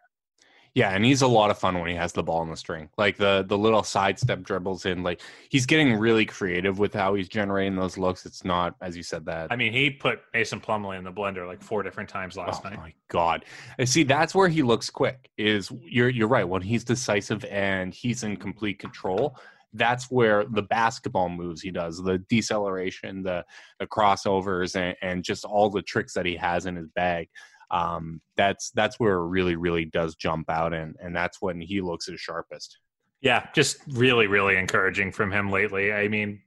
Yeah, 0.74 0.90
and 0.90 1.04
he's 1.04 1.22
a 1.22 1.28
lot 1.28 1.52
of 1.52 1.58
fun 1.58 1.78
when 1.78 1.88
he 1.88 1.94
has 1.94 2.12
the 2.12 2.24
ball 2.24 2.42
in 2.42 2.50
the 2.50 2.56
string. 2.56 2.88
Like 2.98 3.16
the 3.16 3.44
the 3.46 3.56
little 3.56 3.84
sidestep 3.84 4.42
dribbles 4.42 4.86
in. 4.86 5.04
Like 5.04 5.20
he's 5.48 5.66
getting 5.66 5.94
really 5.94 6.26
creative 6.26 6.80
with 6.80 6.92
how 6.92 7.14
he's 7.14 7.28
generating 7.28 7.76
those 7.76 7.96
looks. 7.96 8.26
It's 8.26 8.44
not, 8.44 8.74
as 8.82 8.96
you 8.96 9.04
said, 9.04 9.24
that. 9.26 9.52
I 9.52 9.56
mean, 9.56 9.72
he 9.72 9.88
put 9.88 10.22
Mason 10.32 10.60
Plumlee 10.60 10.98
in 10.98 11.04
the 11.04 11.12
blender 11.12 11.46
like 11.46 11.62
four 11.62 11.84
different 11.84 12.08
times 12.08 12.36
last 12.36 12.64
night. 12.64 12.72
oh 12.72 12.76
night. 12.76 12.82
my 12.82 12.94
god! 13.08 13.44
And 13.78 13.88
see, 13.88 14.02
that's 14.02 14.34
where 14.34 14.48
he 14.48 14.64
looks 14.64 14.90
quick. 14.90 15.30
Is 15.38 15.70
you're 15.80 16.08
you're 16.08 16.28
right 16.28 16.48
when 16.48 16.62
he's 16.62 16.82
decisive 16.82 17.44
and 17.44 17.94
he's 17.94 18.24
in 18.24 18.36
complete 18.36 18.80
control. 18.80 19.38
That's 19.76 20.10
where 20.10 20.44
the 20.44 20.62
basketball 20.62 21.28
moves 21.28 21.60
he 21.60 21.70
does, 21.70 22.02
the 22.02 22.18
deceleration, 22.28 23.22
the 23.22 23.44
the 23.78 23.86
crossovers, 23.86 24.74
and, 24.74 24.96
and 25.02 25.22
just 25.22 25.44
all 25.44 25.70
the 25.70 25.82
tricks 25.82 26.14
that 26.14 26.26
he 26.26 26.34
has 26.34 26.66
in 26.66 26.74
his 26.74 26.88
bag. 26.88 27.28
Um, 27.74 28.20
that's 28.36 28.70
that's 28.70 29.00
where 29.00 29.14
it 29.14 29.26
really 29.26 29.56
really 29.56 29.84
does 29.84 30.14
jump 30.14 30.48
out, 30.48 30.72
and 30.72 30.94
and 31.00 31.14
that's 31.14 31.42
when 31.42 31.60
he 31.60 31.80
looks 31.80 32.06
his 32.06 32.20
sharpest. 32.20 32.78
Yeah, 33.20 33.48
just 33.54 33.78
really, 33.88 34.26
really 34.26 34.56
encouraging 34.56 35.10
from 35.10 35.32
him 35.32 35.50
lately. 35.50 35.92
I 35.92 36.08
mean, 36.08 36.40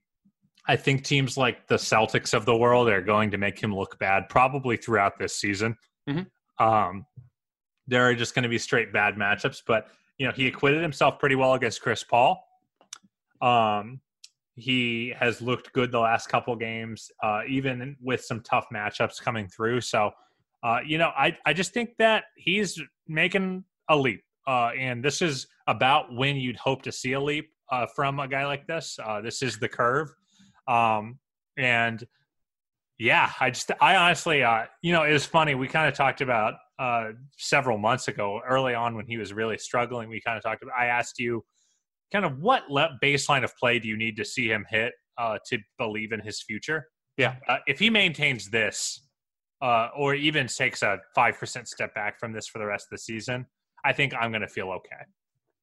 I 0.68 0.76
think 0.76 1.04
teams 1.04 1.36
like 1.36 1.68
the 1.68 1.76
Celtics 1.76 2.34
of 2.34 2.46
the 2.46 2.56
world 2.56 2.88
are 2.88 3.02
going 3.02 3.32
to 3.32 3.38
make 3.38 3.60
him 3.60 3.76
look 3.76 4.00
bad 4.00 4.30
probably 4.30 4.78
throughout 4.78 5.18
this 5.20 5.36
season. 5.36 5.76
Mhm. 6.08 6.28
Um, 6.60 7.06
there 7.88 8.08
are 8.08 8.16
just 8.16 8.34
going 8.34 8.44
to 8.44 8.50
be 8.50 8.58
straight 8.58 8.94
bad 8.94 9.16
matchups, 9.16 9.64
but 9.68 9.88
you 10.18 10.28
know 10.28 10.34
he 10.34 10.48
acquitted 10.48 10.82
himself 10.82 11.20
pretty 11.20 11.36
well 11.36 11.56
against 11.56 11.82
Chris 11.82 12.04
Paul. 12.04 12.42
Um, 13.42 14.02
he 14.56 15.14
has 15.20 15.42
looked 15.42 15.74
good 15.74 15.92
the 15.92 16.00
last 16.00 16.30
couple 16.30 16.56
games, 16.56 17.12
uh, 17.22 17.42
even 17.48 17.96
with 18.02 18.24
some 18.24 18.42
tough 18.42 18.68
matchups 18.74 19.22
coming 19.22 19.48
through. 19.48 19.82
So, 19.82 20.12
uh, 20.68 20.80
you 20.86 20.98
know, 20.98 21.12
I 21.18 21.38
I 21.46 21.54
just 21.54 21.74
think 21.74 21.92
that 22.00 22.26
he's 22.36 22.82
making 23.08 23.64
a 23.90 23.96
leap 23.96 24.22
uh, 24.48 24.72
and 24.80 25.04
this 25.04 25.22
is 25.22 25.48
about 25.68 26.16
when 26.16 26.38
you'd 26.38 26.56
hope 26.56 26.82
to 26.84 26.92
see 26.92 27.12
a 27.12 27.20
leap 27.20 27.50
uh, 27.70 27.86
from 27.96 28.20
a 28.20 28.28
guy 28.28 28.46
like 28.46 28.66
this. 28.66 28.98
Uh, 29.04 29.20
this 29.20 29.44
is 29.44 29.60
the 29.60 29.68
curve, 29.68 30.10
um, 30.68 31.20
and 31.58 32.04
yeah, 32.98 33.30
I 33.42 33.50
just 33.50 33.72
I 33.82 33.98
honestly, 33.98 34.44
uh, 34.44 34.66
you 34.82 34.94
know, 34.94 35.04
it 35.04 35.12
was 35.12 35.26
funny. 35.26 35.54
We 35.54 35.68
kind 35.68 35.90
of 35.90 35.94
talked 35.94 36.22
about 36.22 36.54
uh, 36.80 37.10
several 37.38 37.78
months 37.78 38.08
ago, 38.08 38.40
early 38.48 38.74
on 38.74 38.96
when 38.96 39.06
he 39.06 39.18
was 39.18 39.34
really 39.34 39.58
struggling. 39.58 40.08
We 40.08 40.22
kind 40.22 40.38
of 40.38 40.44
talked 40.44 40.64
about. 40.64 40.76
I 40.80 40.86
asked 40.86 41.20
you, 41.20 41.44
kind 42.14 42.24
of 42.24 42.40
what 42.40 42.70
le- 42.70 42.98
baseline 43.04 43.44
of 43.44 43.56
play 43.58 43.80
do 43.80 43.90
you 43.90 43.98
need 43.98 44.16
to 44.16 44.24
see 44.24 44.48
him 44.48 44.66
hit 44.70 44.94
uh, 45.18 45.40
to 45.48 45.58
believe 45.78 46.14
in 46.14 46.22
his 46.22 46.42
future? 46.42 46.88
Yeah, 47.18 47.36
uh, 47.50 47.58
if 47.68 47.80
he 47.80 47.90
maintains 47.90 48.50
this, 48.50 49.07
uh, 49.62 49.90
or 49.96 50.16
even 50.16 50.48
takes 50.48 50.84
a 50.84 51.00
five 51.16 51.38
percent 51.40 51.68
step 51.68 51.94
back 51.94 52.20
from 52.20 52.34
this 52.34 52.48
for 52.48 52.60
the 52.60 52.66
rest 52.66 52.88
of 52.88 52.92
the 52.92 52.98
season, 53.00 53.46
I 53.84 53.94
think 53.94 54.14
I'm 54.20 54.32
going 54.32 54.42
to 54.42 54.48
feel 54.48 54.70
okay. 54.70 55.04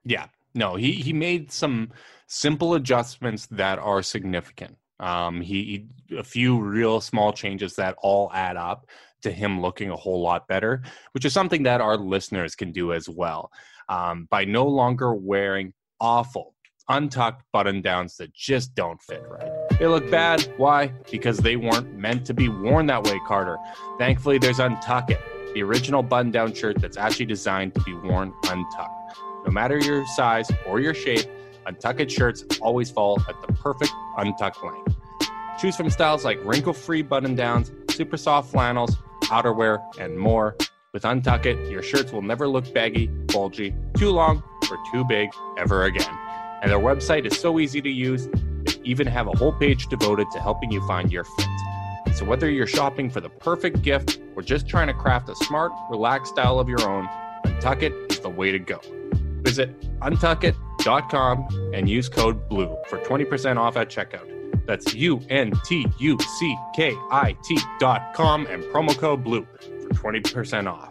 Yeah, 0.04 0.26
no, 0.54 0.76
he 0.76 0.92
he 0.92 1.12
made 1.12 1.50
some 1.50 1.90
simple 2.26 2.74
adjustments 2.74 3.46
that 3.50 3.78
are 3.78 4.02
significant. 4.02 4.76
Um, 5.00 5.40
he, 5.40 5.86
he, 6.08 6.16
a 6.16 6.24
few 6.24 6.60
real 6.60 7.00
small 7.00 7.32
changes 7.32 7.74
that 7.76 7.96
all 7.98 8.30
add 8.32 8.56
up 8.56 8.86
to 9.22 9.30
him 9.30 9.60
looking 9.60 9.90
a 9.90 9.96
whole 9.96 10.22
lot 10.22 10.46
better, 10.46 10.82
which 11.12 11.24
is 11.24 11.32
something 11.32 11.64
that 11.64 11.80
our 11.80 11.96
listeners 11.96 12.54
can 12.54 12.70
do 12.72 12.92
as 12.92 13.08
well. 13.08 13.50
Um, 13.88 14.28
by 14.30 14.44
no 14.44 14.66
longer 14.66 15.14
wearing 15.14 15.72
awful 16.00 16.53
untucked 16.88 17.42
button 17.52 17.80
downs 17.80 18.16
that 18.16 18.32
just 18.34 18.74
don't 18.74 19.00
fit 19.02 19.22
right. 19.28 19.50
They 19.78 19.86
look 19.86 20.10
bad. 20.10 20.42
Why? 20.56 20.88
Because 21.10 21.38
they 21.38 21.56
weren't 21.56 21.94
meant 21.94 22.26
to 22.26 22.34
be 22.34 22.48
worn 22.48 22.86
that 22.86 23.04
way, 23.04 23.18
Carter. 23.26 23.56
Thankfully, 23.98 24.38
there's 24.38 24.58
Untuck 24.58 25.10
It, 25.10 25.20
the 25.54 25.62
original 25.62 26.02
button 26.02 26.30
down 26.30 26.52
shirt 26.52 26.80
that's 26.80 26.96
actually 26.96 27.26
designed 27.26 27.74
to 27.74 27.80
be 27.82 27.94
worn 27.94 28.32
untucked. 28.44 29.18
No 29.46 29.52
matter 29.52 29.78
your 29.78 30.06
size 30.06 30.50
or 30.66 30.80
your 30.80 30.94
shape, 30.94 31.26
Untucked 31.66 32.10
shirts 32.10 32.44
always 32.60 32.90
fall 32.90 33.18
at 33.28 33.40
the 33.46 33.52
perfect 33.54 33.92
untucked 34.18 34.62
length. 34.62 34.96
Choose 35.58 35.76
from 35.76 35.88
styles 35.88 36.24
like 36.24 36.38
wrinkle 36.44 36.74
free 36.74 37.00
button 37.02 37.34
downs, 37.34 37.72
super 37.90 38.16
soft 38.16 38.50
flannels, 38.50 38.96
outerwear, 39.24 39.82
and 39.98 40.18
more. 40.18 40.56
With 40.92 41.04
Untuck 41.04 41.46
It, 41.46 41.70
your 41.70 41.82
shirts 41.82 42.12
will 42.12 42.22
never 42.22 42.46
look 42.46 42.72
baggy, 42.74 43.06
bulgy, 43.06 43.74
too 43.96 44.10
long, 44.10 44.42
or 44.70 44.78
too 44.92 45.04
big 45.04 45.30
ever 45.58 45.84
again. 45.84 46.18
And 46.64 46.72
their 46.72 46.78
website 46.78 47.26
is 47.26 47.38
so 47.38 47.60
easy 47.60 47.82
to 47.82 47.90
use, 47.90 48.26
they 48.26 48.80
even 48.84 49.06
have 49.06 49.26
a 49.26 49.36
whole 49.36 49.52
page 49.52 49.86
devoted 49.88 50.30
to 50.32 50.40
helping 50.40 50.72
you 50.72 50.80
find 50.86 51.12
your 51.12 51.24
fit. 51.24 51.46
So 52.14 52.24
whether 52.24 52.48
you're 52.48 52.66
shopping 52.66 53.10
for 53.10 53.20
the 53.20 53.28
perfect 53.28 53.82
gift 53.82 54.18
or 54.34 54.40
just 54.40 54.66
trying 54.66 54.86
to 54.86 54.94
craft 54.94 55.28
a 55.28 55.34
smart, 55.34 55.72
relaxed 55.90 56.32
style 56.32 56.58
of 56.58 56.66
your 56.66 56.80
own, 56.88 57.06
Untuck 57.44 57.82
It 57.82 57.92
is 58.10 58.20
the 58.20 58.30
way 58.30 58.50
to 58.50 58.58
go. 58.58 58.80
Visit 59.42 59.78
untuckit.com 60.00 61.70
and 61.74 61.86
use 61.86 62.08
code 62.08 62.48
BLUE 62.48 62.78
for 62.88 62.98
20% 63.00 63.58
off 63.58 63.76
at 63.76 63.90
checkout. 63.90 64.30
That's 64.66 64.94
U 64.94 65.20
N 65.28 65.52
T 65.66 65.86
U 65.98 66.18
C 66.18 66.56
K 66.74 66.96
I 67.10 67.36
T 67.44 67.58
dot 67.78 68.14
com 68.14 68.46
and 68.46 68.64
promo 68.64 68.96
code 68.96 69.22
BLUE 69.22 69.46
for 69.60 69.88
20% 69.90 70.72
off. 70.72 70.90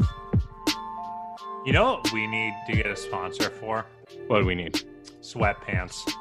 You 1.65 1.73
know 1.73 1.93
what 1.93 2.13
we 2.13 2.27
need 2.27 2.53
to 2.67 2.75
get 2.75 2.86
a 2.86 2.95
sponsor 2.95 3.49
for? 3.49 3.88
What 4.27 4.41
do 4.41 4.45
we 4.45 4.53
need? 4.53 4.83
Sweatpants. 5.23 6.12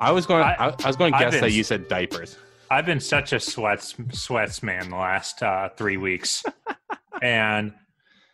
I 0.00 0.10
was 0.10 0.26
going. 0.26 0.42
I, 0.42 0.54
I, 0.54 0.66
I 0.66 0.86
was 0.86 0.96
going 0.96 1.12
to 1.12 1.18
guess 1.18 1.32
been, 1.32 1.40
that 1.42 1.52
you 1.52 1.62
said 1.62 1.88
diapers. 1.88 2.36
I've 2.70 2.84
been 2.84 3.00
such 3.00 3.32
a 3.32 3.40
sweats 3.40 3.94
sweats 4.12 4.62
man 4.62 4.90
the 4.90 4.96
last 4.96 5.42
uh, 5.42 5.70
three 5.76 5.96
weeks, 5.96 6.44
and 7.22 7.72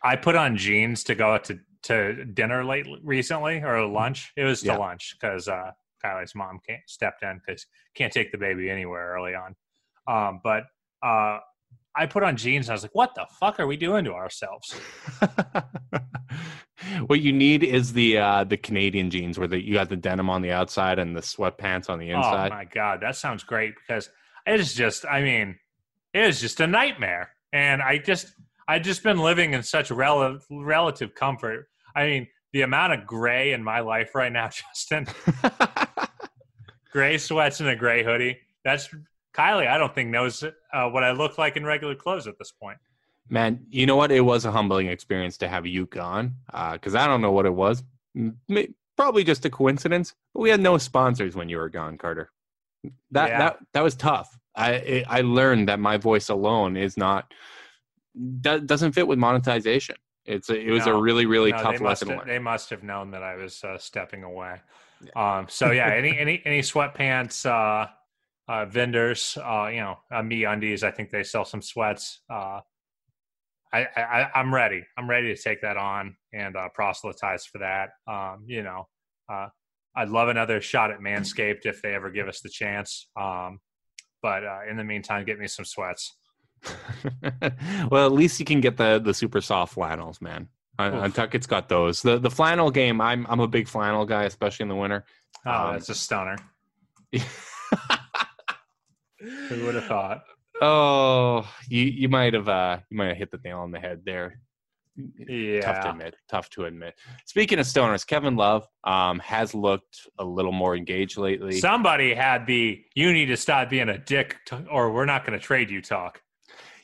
I 0.02 0.16
put 0.16 0.34
on 0.34 0.56
jeans 0.56 1.04
to 1.04 1.14
go 1.14 1.34
out 1.34 1.44
to 1.44 1.58
to 1.84 2.24
dinner 2.24 2.64
late 2.64 2.86
recently 3.02 3.62
or 3.62 3.86
lunch. 3.86 4.32
It 4.36 4.44
was 4.44 4.60
to 4.60 4.68
yeah. 4.68 4.76
lunch 4.78 5.16
because 5.20 5.46
uh, 5.46 5.72
Kylie's 6.02 6.34
mom 6.34 6.60
can't, 6.66 6.80
stepped 6.86 7.22
in 7.22 7.40
because 7.46 7.66
can't 7.94 8.12
take 8.12 8.32
the 8.32 8.38
baby 8.38 8.70
anywhere 8.70 9.14
early 9.14 9.34
on. 9.34 9.54
Um, 10.06 10.40
but 10.42 10.64
uh, 11.02 11.38
I 11.94 12.06
put 12.06 12.22
on 12.22 12.36
jeans 12.36 12.66
and 12.66 12.72
I 12.72 12.74
was 12.74 12.82
like, 12.82 12.94
"What 12.94 13.14
the 13.14 13.26
fuck 13.38 13.60
are 13.60 13.66
we 13.66 13.76
doing 13.76 14.04
to 14.04 14.12
ourselves?" 14.12 14.74
what 17.06 17.20
you 17.20 17.32
need 17.32 17.62
is 17.62 17.92
the 17.92 18.18
uh, 18.18 18.44
the 18.44 18.56
Canadian 18.56 19.10
jeans 19.10 19.38
where 19.38 19.48
the, 19.48 19.62
you 19.62 19.74
got 19.74 19.88
the 19.88 19.96
denim 19.96 20.30
on 20.30 20.42
the 20.42 20.52
outside 20.52 20.98
and 20.98 21.16
the 21.16 21.20
sweatpants 21.20 21.88
on 21.88 21.98
the 21.98 22.12
oh 22.12 22.16
inside. 22.18 22.52
Oh 22.52 22.54
my 22.54 22.64
god, 22.64 23.00
that 23.02 23.16
sounds 23.16 23.42
great 23.42 23.74
because 23.76 24.08
it 24.46 24.60
is 24.60 24.74
just. 24.74 25.04
I 25.06 25.22
mean, 25.22 25.58
it 26.12 26.22
is 26.22 26.40
just 26.40 26.60
a 26.60 26.66
nightmare, 26.66 27.30
and 27.52 27.82
I 27.82 27.98
just 27.98 28.34
I 28.68 28.78
just 28.78 29.02
been 29.02 29.18
living 29.18 29.52
in 29.52 29.62
such 29.62 29.90
rel- 29.90 30.38
relative 30.50 31.14
comfort 31.14 31.68
I 31.94 32.06
mean, 32.06 32.28
the 32.52 32.62
amount 32.62 32.92
of 32.92 33.06
gray 33.06 33.52
in 33.52 33.62
my 33.62 33.80
life 33.80 34.14
right 34.14 34.32
now, 34.32 34.48
Justin. 34.74 35.06
gray 36.92 37.18
sweats 37.18 37.60
and 37.60 37.68
a 37.68 37.76
gray 37.76 38.04
hoodie. 38.04 38.38
That's 38.64 38.88
Kylie. 39.34 39.68
I 39.68 39.78
don't 39.78 39.94
think 39.94 40.10
knows 40.10 40.42
uh, 40.42 40.88
what 40.88 41.04
I 41.04 41.12
look 41.12 41.38
like 41.38 41.56
in 41.56 41.64
regular 41.64 41.94
clothes 41.94 42.26
at 42.26 42.38
this 42.38 42.52
point. 42.52 42.78
Man, 43.28 43.66
you 43.70 43.86
know 43.86 43.96
what? 43.96 44.12
It 44.12 44.20
was 44.20 44.44
a 44.44 44.52
humbling 44.52 44.88
experience 44.88 45.38
to 45.38 45.48
have 45.48 45.66
you 45.66 45.86
gone 45.86 46.36
because 46.72 46.94
uh, 46.94 47.00
I 47.00 47.06
don't 47.06 47.22
know 47.22 47.32
what 47.32 47.46
it 47.46 47.54
was. 47.54 47.82
Probably 48.96 49.24
just 49.24 49.44
a 49.44 49.50
coincidence, 49.50 50.14
but 50.34 50.40
we 50.40 50.50
had 50.50 50.60
no 50.60 50.78
sponsors 50.78 51.34
when 51.34 51.48
you 51.48 51.56
were 51.56 51.70
gone, 51.70 51.98
Carter. 51.98 52.30
That 53.10 53.30
yeah. 53.30 53.38
that 53.38 53.58
that 53.72 53.82
was 53.82 53.94
tough. 53.94 54.38
I 54.54 55.04
I 55.08 55.22
learned 55.22 55.68
that 55.68 55.80
my 55.80 55.96
voice 55.96 56.28
alone 56.28 56.76
is 56.76 56.96
not 56.96 57.32
doesn't 58.40 58.92
fit 58.92 59.08
with 59.08 59.18
monetization. 59.18 59.96
It's 60.26 60.48
a, 60.48 60.58
it 60.58 60.70
was 60.70 60.86
no, 60.86 60.96
a 60.96 61.02
really 61.02 61.26
really 61.26 61.52
no, 61.52 61.58
tough 61.58 61.80
lesson. 61.80 62.10
Have, 62.10 62.26
they 62.26 62.38
must 62.38 62.70
have 62.70 62.82
known 62.82 63.10
that 63.12 63.22
I 63.22 63.36
was 63.36 63.62
uh, 63.64 63.78
stepping 63.78 64.22
away. 64.22 64.60
Yeah. 65.04 65.38
Um, 65.38 65.46
so 65.48 65.70
yeah, 65.70 65.88
any 65.88 66.18
any 66.18 66.42
any 66.44 66.60
sweatpants 66.60 67.46
uh, 67.46 67.88
uh, 68.48 68.66
vendors, 68.66 69.38
uh, 69.42 69.68
you 69.72 69.80
know, 69.80 69.98
uh, 70.10 70.22
MeUndies. 70.22 70.82
I 70.82 70.90
think 70.90 71.10
they 71.10 71.22
sell 71.22 71.44
some 71.44 71.62
sweats. 71.62 72.20
I, 73.74 73.88
I 73.96 74.30
I'm 74.34 74.54
ready. 74.54 74.84
I'm 74.96 75.10
ready 75.10 75.34
to 75.34 75.42
take 75.42 75.62
that 75.62 75.76
on 75.76 76.16
and 76.32 76.56
uh, 76.56 76.68
proselytize 76.72 77.44
for 77.44 77.58
that. 77.58 77.90
Um, 78.06 78.44
you 78.46 78.62
know, 78.62 78.86
uh, 79.30 79.48
I'd 79.96 80.10
love 80.10 80.28
another 80.28 80.60
shot 80.60 80.92
at 80.92 81.00
Manscaped 81.00 81.66
if 81.66 81.82
they 81.82 81.94
ever 81.94 82.10
give 82.10 82.28
us 82.28 82.40
the 82.40 82.48
chance. 82.48 83.08
Um, 83.20 83.60
but 84.22 84.44
uh, 84.44 84.60
in 84.70 84.76
the 84.76 84.84
meantime, 84.84 85.24
get 85.24 85.38
me 85.38 85.48
some 85.48 85.64
sweats. 85.64 86.16
well, 87.90 88.06
at 88.06 88.12
least 88.12 88.38
you 88.38 88.46
can 88.46 88.60
get 88.60 88.76
the 88.76 89.00
the 89.04 89.12
super 89.12 89.40
soft 89.40 89.74
flannels, 89.74 90.20
man. 90.20 90.48
Untuckit's 90.78 91.46
got 91.46 91.68
those. 91.68 92.02
The 92.02 92.18
the 92.18 92.30
flannel 92.30 92.70
game. 92.70 93.00
I'm 93.00 93.26
I'm 93.28 93.40
a 93.40 93.48
big 93.48 93.68
flannel 93.68 94.06
guy, 94.06 94.24
especially 94.24 94.64
in 94.64 94.68
the 94.68 94.76
winter. 94.76 95.04
Oh, 95.44 95.50
um, 95.50 95.72
that's 95.74 95.88
a 95.88 95.94
stunner. 95.94 96.36
Who 99.20 99.64
would 99.64 99.74
have 99.74 99.86
thought? 99.86 100.24
Oh, 100.60 101.48
you 101.68 101.82
you 101.82 102.08
might 102.08 102.34
have 102.34 102.48
uh 102.48 102.78
you 102.90 102.96
might 102.96 103.08
have 103.08 103.16
hit 103.16 103.30
the 103.30 103.40
nail 103.44 103.58
on 103.58 103.70
the 103.70 103.80
head 103.80 104.02
there. 104.04 104.40
Yeah. 105.28 105.60
Tough 105.60 105.82
to 105.82 105.90
admit. 105.90 106.16
Tough 106.28 106.50
to 106.50 106.64
admit. 106.66 106.94
Speaking 107.26 107.58
of 107.58 107.66
stoners, 107.66 108.06
Kevin 108.06 108.36
Love 108.36 108.64
um, 108.84 109.18
has 109.18 109.52
looked 109.52 110.06
a 110.20 110.24
little 110.24 110.52
more 110.52 110.76
engaged 110.76 111.18
lately. 111.18 111.58
Somebody 111.58 112.14
had 112.14 112.46
the 112.46 112.84
"you 112.94 113.12
need 113.12 113.26
to 113.26 113.36
stop 113.36 113.70
being 113.70 113.88
a 113.88 113.98
dick" 113.98 114.36
or 114.70 114.92
"we're 114.92 115.04
not 115.04 115.26
going 115.26 115.38
to 115.38 115.44
trade 115.44 115.70
you" 115.70 115.82
talk. 115.82 116.20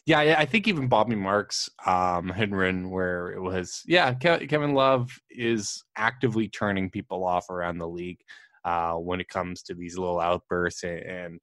Yeah, 0.06 0.36
I 0.38 0.44
think 0.44 0.66
even 0.66 0.88
Bobby 0.88 1.14
Marks 1.14 1.70
um, 1.86 2.30
had 2.30 2.52
written 2.52 2.90
where 2.90 3.32
it 3.32 3.40
was, 3.40 3.82
yeah, 3.86 4.12
Kevin 4.14 4.74
Love 4.74 5.10
is 5.30 5.84
actively 5.96 6.48
turning 6.48 6.90
people 6.90 7.24
off 7.24 7.48
around 7.48 7.78
the 7.78 7.86
league 7.86 8.18
uh, 8.64 8.94
when 8.94 9.20
it 9.20 9.28
comes 9.28 9.62
to 9.64 9.74
these 9.74 9.96
little 9.98 10.18
outbursts 10.18 10.82
and, 10.82 10.98
and 10.98 11.40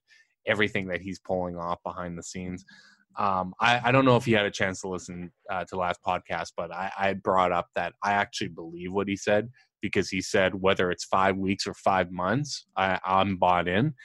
everything 0.47 0.87
that 0.87 1.01
he's 1.01 1.19
pulling 1.19 1.57
off 1.57 1.79
behind 1.83 2.17
the 2.17 2.23
scenes. 2.23 2.65
Um, 3.17 3.53
I, 3.59 3.81
I, 3.85 3.91
don't 3.91 4.05
know 4.05 4.15
if 4.15 4.27
you 4.27 4.37
had 4.37 4.45
a 4.45 4.51
chance 4.51 4.81
to 4.81 4.89
listen 4.89 5.31
uh, 5.49 5.65
to 5.69 5.75
last 5.75 5.99
podcast, 6.05 6.51
but 6.55 6.71
I, 6.71 6.91
I, 6.99 7.13
brought 7.13 7.51
up 7.51 7.65
that 7.73 7.93
I 8.03 8.13
actually 8.13 8.49
believe 8.49 8.93
what 8.93 9.07
he 9.07 9.15
said 9.15 9.49
because 9.81 10.07
he 10.09 10.21
said 10.21 10.53
whether 10.53 10.91
it's 10.91 11.03
five 11.05 11.35
weeks 11.35 11.65
or 11.65 11.73
five 11.73 12.11
months, 12.11 12.67
I, 12.75 12.99
am 13.03 13.37
bought 13.37 13.67
in, 13.67 13.95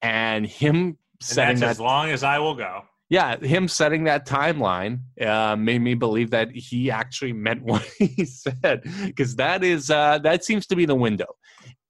and 0.00 0.46
him 0.46 0.96
setting 1.20 1.60
that 1.60 1.68
as 1.68 1.80
long 1.80 2.08
as 2.08 2.24
I 2.24 2.38
will 2.38 2.54
go 2.54 2.84
yeah, 3.12 3.36
him 3.36 3.68
setting 3.68 4.04
that 4.04 4.26
timeline 4.26 5.00
uh, 5.20 5.54
made 5.54 5.82
me 5.82 5.92
believe 5.92 6.30
that 6.30 6.50
he 6.50 6.90
actually 6.90 7.34
meant 7.34 7.62
what 7.62 7.82
he 7.98 8.24
said 8.24 8.84
because 9.04 9.36
that 9.36 9.62
is 9.62 9.90
uh, 9.90 10.18
that 10.20 10.46
seems 10.46 10.66
to 10.68 10.76
be 10.76 10.86
the 10.86 10.94
window. 10.94 11.26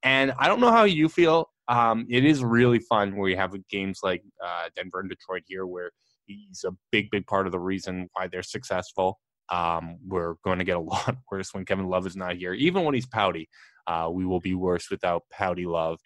And 0.03 0.33
I 0.37 0.48
don't 0.48 0.59
know 0.59 0.72
how 0.72 0.83
you 0.83 1.09
feel. 1.09 1.48
Um, 1.68 2.07
it 2.11 2.25
is 2.25 2.42
really 2.42 2.81
fun 2.81 3.16
where 3.16 3.29
you 3.29 3.37
have 3.37 3.55
games 3.68 4.01
like 4.03 4.22
uh, 4.44 4.68
Denver 4.77 5.01
and 5.01 5.09
Detroit 5.09 5.42
here, 5.46 5.66
where 5.66 5.90
he's 6.27 6.64
a 6.66 6.72
big, 6.90 7.11
big 7.11 7.27
part 7.27 7.46
of 7.46 7.53
the 7.53 7.61
reason 7.61 8.09
why 8.12 8.29
they're 8.29 8.42
successful. 8.42 9.18
Um, 9.48 9.98
we're 10.07 10.35
going 10.44 10.59
to 10.59 10.64
get 10.64 10.77
a 10.77 10.81
lot 10.94 11.16
worse 11.31 11.53
when 11.53 11.64
Kevin 11.64 11.87
Love 11.87 12.07
is 12.07 12.16
not 12.16 12.37
here. 12.37 12.55
Even 12.55 12.85
when 12.85 12.94
he's 12.94 13.07
pouty, 13.07 13.48
uh, 13.87 14.09
we 14.12 14.25
will 14.25 14.40
be 14.40 14.55
worse 14.55 14.90
without 14.90 15.22
pouty 15.31 15.66
Love. 15.66 15.98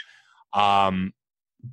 Um, 0.52 1.12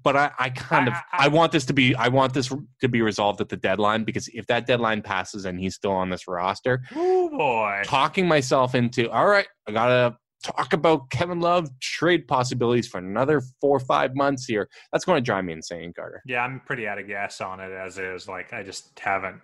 but 0.02 0.16
I, 0.16 0.32
I 0.40 0.50
kind 0.50 0.88
of 0.88 0.94
I, 0.94 1.26
I, 1.26 1.28
want 1.28 1.52
this 1.52 1.66
to 1.66 1.74
be 1.74 1.94
I 1.94 2.08
want 2.08 2.34
this 2.34 2.52
to 2.82 2.88
be 2.88 3.02
resolved 3.02 3.42
at 3.42 3.50
the 3.50 3.58
deadline 3.58 4.06
because 4.06 4.28
if 4.30 4.48
that 4.48 4.66
deadline 4.66 5.02
passes 5.02 5.46
and 5.46 5.60
he's 5.60 5.76
still 5.76 5.92
on 5.92 6.10
this 6.10 6.28
roster, 6.28 6.82
oh 6.96 7.30
boy, 7.30 7.84
talking 7.86 8.28
myself 8.28 8.76
into 8.76 9.12
all 9.12 9.28
right, 9.28 9.48
I 9.68 9.72
gotta 9.72 10.18
talk 10.44 10.74
about 10.74 11.10
Kevin 11.10 11.40
Love 11.40 11.68
trade 11.80 12.28
possibilities 12.28 12.88
for 12.88 13.00
another 13.00 13.42
four 13.60 13.78
or 13.78 13.80
five 13.80 14.16
months 14.16 14.46
here. 14.46 14.70
That's 14.92 15.06
going 15.06 15.18
to 15.18 15.26
drive 15.26 15.46
me 15.46 15.54
insane, 15.54 15.94
Carter. 15.94 16.22
Yeah, 16.26 16.44
I'm 16.44 16.62
pretty 16.66 16.88
out 16.88 17.00
of 17.00 17.08
gas 17.08 17.42
on 17.42 17.60
it 17.60 17.72
as 17.72 17.98
is. 17.98 18.28
Like, 18.28 18.54
I 18.54 18.64
just 18.64 18.98
haven't. 19.00 19.42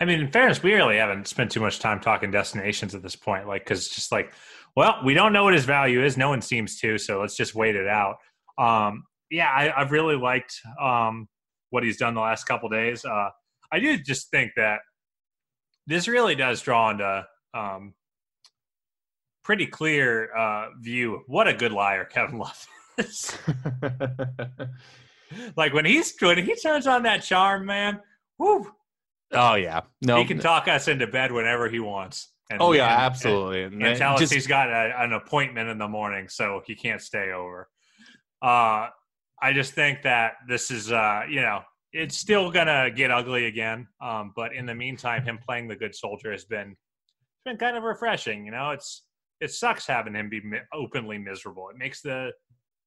I 0.00 0.04
mean, 0.04 0.20
in 0.20 0.32
fairness, 0.32 0.62
we 0.62 0.72
really 0.74 0.96
haven't 0.96 1.28
spent 1.28 1.50
too 1.52 1.60
much 1.60 1.78
time 1.78 2.00
talking 2.00 2.30
destinations 2.30 2.94
at 2.94 3.02
this 3.02 3.14
point. 3.14 3.46
Like, 3.46 3.64
because 3.64 3.88
just 3.88 4.10
like, 4.10 4.32
well, 4.74 5.00
we 5.04 5.14
don't 5.14 5.32
know 5.32 5.44
what 5.44 5.54
his 5.54 5.64
value 5.64 6.02
is. 6.04 6.16
No 6.16 6.30
one 6.30 6.42
seems 6.42 6.78
to. 6.80 6.98
So 6.98 7.20
let's 7.20 7.36
just 7.36 7.54
wait 7.54 7.76
it 7.76 7.86
out. 7.86 8.16
Um, 8.58 9.04
yeah, 9.30 9.50
I, 9.54 9.80
have 9.80 9.92
really 9.92 10.16
liked 10.16 10.60
um, 10.80 11.28
what 11.70 11.84
he's 11.84 11.98
done 11.98 12.14
the 12.14 12.20
last 12.20 12.44
couple 12.44 12.68
days. 12.68 13.04
Uh, 13.04 13.28
I 13.70 13.80
do 13.80 13.96
just 13.96 14.30
think 14.30 14.52
that 14.56 14.80
this 15.86 16.08
really 16.08 16.34
does 16.34 16.60
draw 16.60 16.90
into 16.90 17.26
um, 17.54 17.94
pretty 19.42 19.66
clear 19.66 20.34
uh, 20.34 20.68
view. 20.80 21.22
What 21.26 21.48
a 21.48 21.54
good 21.54 21.72
liar 21.72 22.04
Kevin 22.04 22.38
Love 22.38 22.66
is. 22.98 23.36
like 25.56 25.72
when 25.72 25.84
he's 25.84 26.14
when 26.20 26.38
he 26.38 26.54
turns 26.56 26.86
on 26.86 27.02
that 27.04 27.22
charm, 27.22 27.66
man. 27.66 28.00
Whoo. 28.38 28.70
Oh 29.32 29.54
yeah, 29.54 29.80
no, 30.02 30.18
he 30.18 30.24
can 30.24 30.38
talk 30.38 30.68
us 30.68 30.88
into 30.88 31.06
bed 31.06 31.32
whenever 31.32 31.68
he 31.68 31.80
wants. 31.80 32.32
And, 32.50 32.60
oh 32.60 32.72
yeah, 32.72 32.92
and, 32.92 33.02
absolutely. 33.02 33.62
And, 33.62 33.82
and 33.82 33.96
tell 33.96 34.18
just, 34.18 34.24
us 34.24 34.30
he's 34.30 34.46
got 34.46 34.68
a, 34.68 34.92
an 34.98 35.14
appointment 35.14 35.70
in 35.70 35.78
the 35.78 35.88
morning, 35.88 36.28
so 36.28 36.62
he 36.66 36.74
can't 36.74 37.00
stay 37.00 37.32
over. 37.32 37.68
Uh, 38.42 38.88
I 39.40 39.52
just 39.54 39.72
think 39.72 40.02
that 40.02 40.34
this 40.48 40.70
is, 40.70 40.92
uh, 40.92 41.22
you 41.28 41.40
know, 41.40 41.62
it's 41.92 42.16
still 42.16 42.50
gonna 42.50 42.90
get 42.90 43.10
ugly 43.10 43.46
again. 43.46 43.86
Um, 44.02 44.32
but 44.36 44.54
in 44.54 44.66
the 44.66 44.74
meantime, 44.74 45.24
him 45.24 45.38
playing 45.38 45.68
the 45.68 45.76
good 45.76 45.94
soldier 45.94 46.30
has 46.32 46.44
been 46.44 46.76
been 47.44 47.56
kind 47.56 47.76
of 47.76 47.84
refreshing. 47.84 48.44
You 48.44 48.52
know, 48.52 48.70
it's 48.70 49.02
it 49.42 49.50
sucks 49.50 49.86
having 49.86 50.14
him 50.14 50.28
be 50.30 50.40
openly 50.72 51.18
miserable. 51.18 51.68
It 51.68 51.76
makes 51.76 52.00
the 52.00 52.30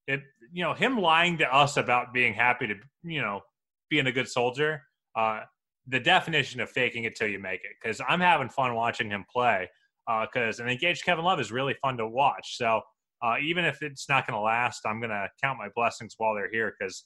it 0.08 0.22
you 0.54 0.64
know 0.64 0.74
him 0.74 0.98
lying 0.98 1.38
to 1.40 1.54
us 1.54 1.78
about 1.78 2.14
being 2.14 2.34
happy 2.34 2.68
to 2.68 2.76
you 3.04 3.22
know 3.22 3.42
being 3.90 4.08
a 4.08 4.12
good 4.12 4.30
soldier. 4.30 4.82
Uh, 5.16 5.42
the 5.88 6.00
definition 6.00 6.62
of 6.62 6.70
faking 6.70 7.04
it 7.04 7.16
till 7.16 7.28
you 7.28 7.40
make 7.40 7.62
it. 7.64 7.72
Because 7.82 8.02
I'm 8.08 8.20
having 8.20 8.50
fun 8.50 8.74
watching 8.74 9.10
him 9.10 9.26
play. 9.32 9.70
Because 10.08 10.60
uh, 10.60 10.64
an 10.64 10.70
engaged 10.70 11.06
Kevin 11.06 11.24
Love 11.24 11.40
is 11.40 11.52
really 11.52 11.76
fun 11.82 11.98
to 11.98 12.08
watch. 12.08 12.58
So 12.58 12.82
uh, 13.24 13.36
even 13.42 13.66
if 13.66 13.84
it's 13.84 14.10
not 14.10 14.26
going 14.26 14.36
to 14.36 14.42
last, 14.42 14.82
I'm 14.86 15.00
going 15.00 15.12
to 15.12 15.28
count 15.44 15.60
my 15.60 15.68
blessings 15.76 16.16
while 16.18 16.34
they're 16.34 16.52
here. 16.52 16.74
Because 16.78 17.06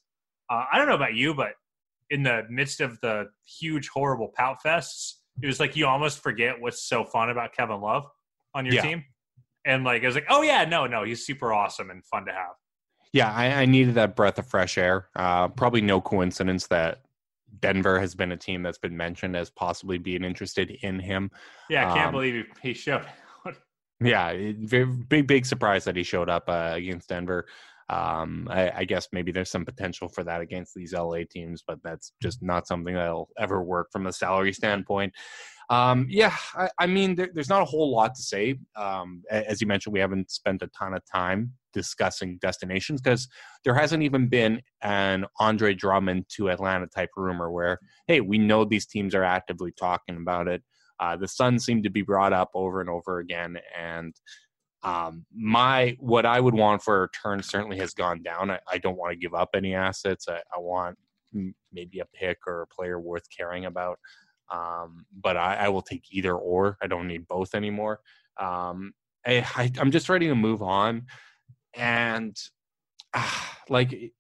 uh, 0.50 0.64
I 0.72 0.78
don't 0.78 0.88
know 0.88 0.96
about 0.96 1.14
you, 1.14 1.34
but 1.34 1.52
in 2.10 2.24
the 2.24 2.44
midst 2.50 2.80
of 2.80 3.00
the 3.02 3.26
huge, 3.60 3.90
horrible 3.90 4.32
pout 4.34 4.58
fests, 4.66 5.16
it 5.42 5.48
was 5.48 5.60
like 5.60 5.76
you 5.76 5.86
almost 5.86 6.24
forget 6.24 6.56
what's 6.60 6.88
so 6.88 7.04
fun 7.04 7.30
about 7.30 7.54
Kevin 7.54 7.82
Love 7.82 8.06
on 8.56 8.66
your 8.66 8.76
yeah. 8.76 8.82
team 8.82 9.04
and 9.66 9.84
like 9.84 10.04
I 10.04 10.06
was 10.06 10.16
like, 10.16 10.28
oh 10.30 10.42
yeah, 10.42 10.66
no, 10.66 10.88
no, 10.88 11.04
he's 11.04 11.26
super 11.26 11.54
awesome 11.54 11.90
and 11.90 12.04
fun 12.06 12.26
to 12.26 12.32
have. 12.32 12.56
Yeah, 13.12 13.32
I, 13.32 13.62
I 13.62 13.66
needed 13.66 13.96
that 13.96 14.16
breath 14.16 14.38
of 14.38 14.48
fresh 14.48 14.78
air. 14.78 15.10
Uh, 15.16 15.48
probably 15.48 15.82
no 15.82 16.00
coincidence 16.00 16.68
that 16.68 17.02
Denver 17.60 18.00
has 18.00 18.14
been 18.14 18.32
a 18.32 18.38
team 18.38 18.62
that's 18.62 18.78
been 18.78 18.96
mentioned 18.96 19.36
as 19.36 19.50
possibly 19.50 19.98
being 19.98 20.24
interested 20.24 20.72
in 20.84 21.00
him. 21.00 21.32
Yeah, 21.70 21.90
I 21.90 21.94
can't 21.96 22.08
um, 22.08 22.12
believe 22.14 22.46
he, 22.62 22.74
showed. 22.74 23.06
yeah, 24.00 24.34
big 24.34 25.28
big 25.28 25.46
surprise 25.46 25.84
that 25.86 25.96
he 25.96 26.04
showed 26.04 26.30
up 26.30 26.48
uh, 26.48 26.74
against 26.76 27.10
Denver. 27.10 27.48
Um, 27.90 28.48
I, 28.52 28.72
I, 28.78 28.86
guess 28.86 29.08
maybe 29.12 29.32
there's 29.32 29.50
some 29.50 29.66
potential 29.66 30.10
for 30.10 30.24
that 30.24 30.42
against 30.42 30.76
these 30.76 30.94
LA 30.94 31.22
teams, 31.28 31.64
but 31.66 31.80
that's 31.84 32.14
just 32.22 32.44
not 32.44 32.68
something 32.68 32.94
that'll 32.94 33.30
ever 33.40 33.64
work 33.64 33.88
from 33.92 34.06
a 34.06 34.14
salary 34.14 34.54
standpoint. 34.54 35.12
Um, 35.72 36.06
yeah, 36.10 36.36
I, 36.56 36.70
I 36.80 36.88
mean, 36.88 37.16
there, 37.16 37.30
there's 37.34 37.50
not 37.50 37.62
a 37.62 37.66
whole 37.66 37.92
lot 37.92 38.14
to 38.16 38.22
say. 38.22 38.60
Um, 38.76 39.24
as 39.32 39.60
you 39.60 39.68
mentioned, 39.68 39.94
we 39.94 40.00
haven't 40.00 40.30
spent 40.30 40.62
a 40.62 40.68
ton 40.68 40.94
of 40.94 41.02
time 41.12 41.54
discussing 41.74 42.38
destinations 42.42 43.02
because 43.02 43.28
there 43.64 43.76
hasn't 43.76 44.04
even 44.04 44.28
been 44.28 44.62
an 44.82 45.26
Andre 45.40 45.74
Drummond 45.74 46.26
to 46.36 46.50
Atlanta 46.50 46.88
type 46.88 47.10
rumor 47.16 47.52
where, 47.52 47.80
hey, 48.08 48.22
we 48.22 48.38
know 48.38 48.66
these 48.66 48.88
teams 48.88 49.14
are 49.14 49.24
actively 49.24 49.72
talking 49.72 50.18
about 50.18 50.48
it. 50.48 50.64
Uh, 51.00 51.16
the 51.16 51.28
Suns 51.28 51.66
seem 51.66 51.84
to 51.84 51.90
be 51.90 52.02
brought 52.02 52.34
up 52.34 52.50
over 52.54 52.82
and 52.82 52.90
over 52.90 53.20
again, 53.20 53.58
and 53.78 54.14
um, 54.84 55.26
my 55.36 55.98
what 56.00 56.26
I 56.26 56.40
would 56.40 56.54
want 56.54 56.82
for 56.82 56.98
a 56.98 57.02
return 57.02 57.44
certainly 57.44 57.78
has 57.80 57.94
gone 57.94 58.24
down. 58.24 58.52
I, 58.52 58.60
I 58.72 58.78
don't 58.78 58.98
want 58.98 59.12
to 59.12 59.20
give 59.20 59.34
up 59.34 59.50
any 59.54 59.76
assets. 59.76 60.28
I, 60.30 60.38
I 60.38 60.60
want 60.60 60.98
maybe 61.72 62.00
a 62.00 62.06
pick 62.14 62.40
or 62.48 62.62
a 62.62 62.68
player 62.68 63.00
worth 63.00 63.26
caring 63.36 63.66
about. 63.66 64.00
Um, 64.52 65.06
but 65.16 65.38
I, 65.38 65.56
I, 65.56 65.70
will 65.70 65.84
take 65.84 66.06
either 66.10 66.34
or. 66.34 66.76
I 66.82 66.88
don't 66.88 67.08
need 67.08 67.28
both 67.28 67.54
anymore. 67.54 68.00
Um, 68.40 68.94
I, 69.26 69.72
am 69.78 69.92
just 69.92 70.10
ready 70.10 70.28
to 70.28 70.34
move 70.34 70.64
on, 70.64 71.06
and 71.76 72.36
uh, 73.14 73.30
like 73.70 73.94
it, 73.94 74.12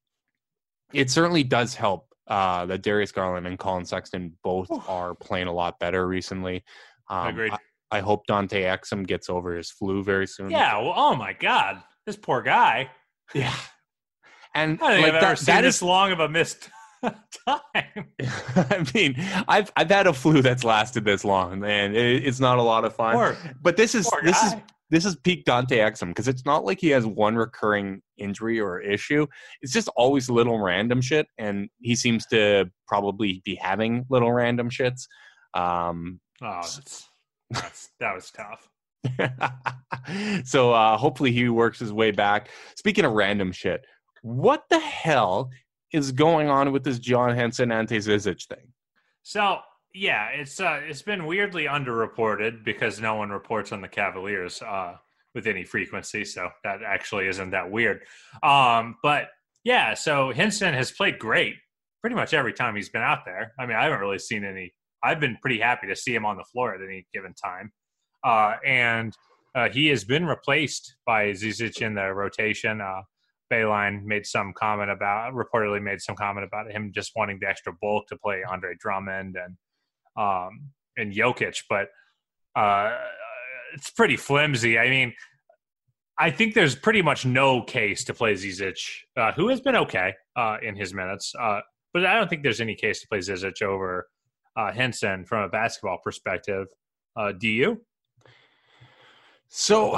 it, 0.93 1.09
certainly 1.09 1.43
does 1.43 1.73
help 1.73 2.13
uh, 2.27 2.67
that 2.67 2.83
Darius 2.83 3.11
Garland 3.11 3.47
and 3.47 3.57
Collin 3.57 3.85
Sexton 3.85 4.37
both 4.43 4.69
are 4.87 5.15
playing 5.15 5.47
a 5.47 5.53
lot 5.53 5.79
better 5.79 6.07
recently. 6.07 6.63
Um, 7.09 7.29
Agreed. 7.29 7.53
I, 7.53 7.57
I, 7.91 7.99
hope 7.99 8.25
Dante 8.27 8.63
Exum 8.63 9.05
gets 9.05 9.29
over 9.29 9.55
his 9.55 9.71
flu 9.71 10.03
very 10.03 10.27
soon. 10.27 10.51
Yeah. 10.51 10.77
Well, 10.77 10.93
oh 10.95 11.15
my 11.15 11.33
God, 11.33 11.81
this 12.05 12.15
poor 12.15 12.41
guy. 12.41 12.89
Yeah. 13.33 13.55
And 14.55 14.81
I 14.81 15.01
like, 15.01 15.13
that, 15.13 15.39
that 15.39 15.61
this 15.61 15.81
long 15.81 16.11
of 16.11 16.19
a 16.19 16.29
missed 16.29 16.69
time. 17.03 17.13
I 18.55 18.85
mean, 18.93 19.15
I've 19.47 19.71
I've 19.75 19.89
had 19.89 20.07
a 20.07 20.13
flu 20.13 20.41
that's 20.41 20.63
lasted 20.63 21.05
this 21.05 21.23
long, 21.23 21.63
and 21.63 21.95
it, 21.95 22.25
it's 22.25 22.39
not 22.39 22.57
a 22.57 22.61
lot 22.61 22.83
of 22.83 22.95
fun. 22.95 23.15
Poor, 23.15 23.37
but 23.61 23.77
this 23.77 23.93
is 23.93 24.09
this 24.23 24.41
is 24.43 24.55
this 24.89 25.05
is 25.05 25.15
peak 25.17 25.45
Dante 25.45 25.77
Exum 25.77 26.07
because 26.07 26.27
it's 26.27 26.45
not 26.45 26.65
like 26.65 26.79
he 26.79 26.89
has 26.89 27.05
one 27.05 27.35
recurring 27.35 28.01
injury 28.17 28.59
or 28.59 28.81
issue. 28.81 29.27
It's 29.61 29.71
just 29.71 29.87
always 29.95 30.29
little 30.29 30.59
random 30.59 31.01
shit, 31.01 31.27
and 31.37 31.69
he 31.79 31.95
seems 31.95 32.25
to 32.27 32.65
probably 32.87 33.41
be 33.45 33.55
having 33.55 34.05
little 34.09 34.31
random 34.31 34.69
shits. 34.69 35.03
Um, 35.53 36.19
oh, 36.41 36.61
that's 36.61 37.08
that 37.99 38.15
was 38.15 38.31
tough. 38.31 38.69
so 40.45 40.73
uh, 40.73 40.97
hopefully 40.97 41.31
he 41.31 41.49
works 41.49 41.79
his 41.79 41.93
way 41.93 42.11
back. 42.11 42.49
Speaking 42.75 43.05
of 43.05 43.13
random 43.13 43.51
shit, 43.51 43.85
what 44.21 44.63
the 44.69 44.79
hell 44.79 45.49
is 45.93 46.11
going 46.11 46.49
on 46.49 46.71
with 46.71 46.83
this 46.83 46.99
John 46.99 47.35
Henson 47.35 47.71
Ante 47.71 47.97
Zizic 47.97 48.45
thing? 48.47 48.73
So 49.23 49.59
yeah, 49.93 50.27
it's 50.29 50.59
uh, 50.59 50.81
it's 50.83 51.01
been 51.01 51.25
weirdly 51.25 51.65
underreported 51.65 52.63
because 52.63 52.99
no 52.99 53.15
one 53.15 53.29
reports 53.29 53.71
on 53.71 53.81
the 53.81 53.87
Cavaliers 53.87 54.61
uh, 54.61 54.95
with 55.33 55.47
any 55.47 55.63
frequency, 55.63 56.25
so 56.25 56.49
that 56.63 56.81
actually 56.83 57.27
isn't 57.27 57.51
that 57.51 57.69
weird. 57.71 58.01
Um, 58.43 58.97
but 59.01 59.29
yeah, 59.63 59.93
so 59.93 60.31
Henson 60.31 60.73
has 60.73 60.91
played 60.91 61.19
great 61.19 61.55
pretty 62.01 62.15
much 62.15 62.33
every 62.33 62.53
time 62.53 62.75
he's 62.75 62.89
been 62.89 63.01
out 63.01 63.25
there. 63.25 63.53
I 63.59 63.65
mean, 63.65 63.75
I 63.75 63.83
haven't 63.83 63.99
really 63.99 64.19
seen 64.19 64.43
any. 64.43 64.73
I've 65.03 65.19
been 65.19 65.37
pretty 65.41 65.59
happy 65.59 65.87
to 65.87 65.95
see 65.95 66.13
him 66.13 66.25
on 66.25 66.37
the 66.37 66.43
floor 66.43 66.75
at 66.75 66.81
any 66.81 67.05
given 67.13 67.33
time, 67.33 67.71
uh, 68.23 68.55
and 68.65 69.13
uh, 69.55 69.69
he 69.69 69.87
has 69.87 70.03
been 70.03 70.25
replaced 70.25 70.95
by 71.05 71.31
Zizic 71.31 71.81
in 71.81 71.95
the 71.95 72.13
rotation. 72.13 72.81
Uh, 72.81 73.01
Beilein 73.51 74.03
made 74.03 74.25
some 74.25 74.53
comment 74.53 74.91
about 74.91 75.33
reportedly 75.33 75.81
made 75.81 76.01
some 76.01 76.15
comment 76.15 76.45
about 76.45 76.71
him 76.71 76.91
just 76.93 77.13
wanting 77.15 77.39
the 77.41 77.47
extra 77.47 77.73
bulk 77.81 78.07
to 78.07 78.17
play 78.17 78.43
Andre 78.47 78.75
Drummond 78.79 79.35
and 79.37 79.57
um 80.15 80.69
and 80.97 81.13
Jokic, 81.13 81.63
but 81.69 81.87
uh 82.55 82.95
it's 83.73 83.91
pretty 83.91 84.17
flimsy. 84.17 84.79
I 84.79 84.89
mean, 84.89 85.13
I 86.17 86.31
think 86.31 86.53
there's 86.53 86.75
pretty 86.75 87.01
much 87.01 87.25
no 87.25 87.61
case 87.61 88.03
to 88.05 88.13
play 88.13 88.33
Zizic, 88.33 88.79
uh, 89.15 89.31
who 89.31 89.47
has 89.49 89.61
been 89.61 89.75
okay 89.75 90.15
uh, 90.35 90.57
in 90.61 90.75
his 90.75 90.91
minutes, 90.91 91.33
uh, 91.39 91.61
but 91.93 92.05
I 92.05 92.15
don't 92.15 92.27
think 92.27 92.41
there's 92.41 92.61
any 92.61 92.75
case 92.75 93.01
to 93.01 93.07
play 93.07 93.19
Zizic 93.19 93.61
over 93.61 94.07
uh, 94.59 94.73
Henson 94.73 95.23
from 95.23 95.43
a 95.43 95.49
basketball 95.49 95.99
perspective. 96.03 96.67
Uh, 97.15 97.31
do 97.31 97.47
you? 97.47 97.81
So 99.47 99.97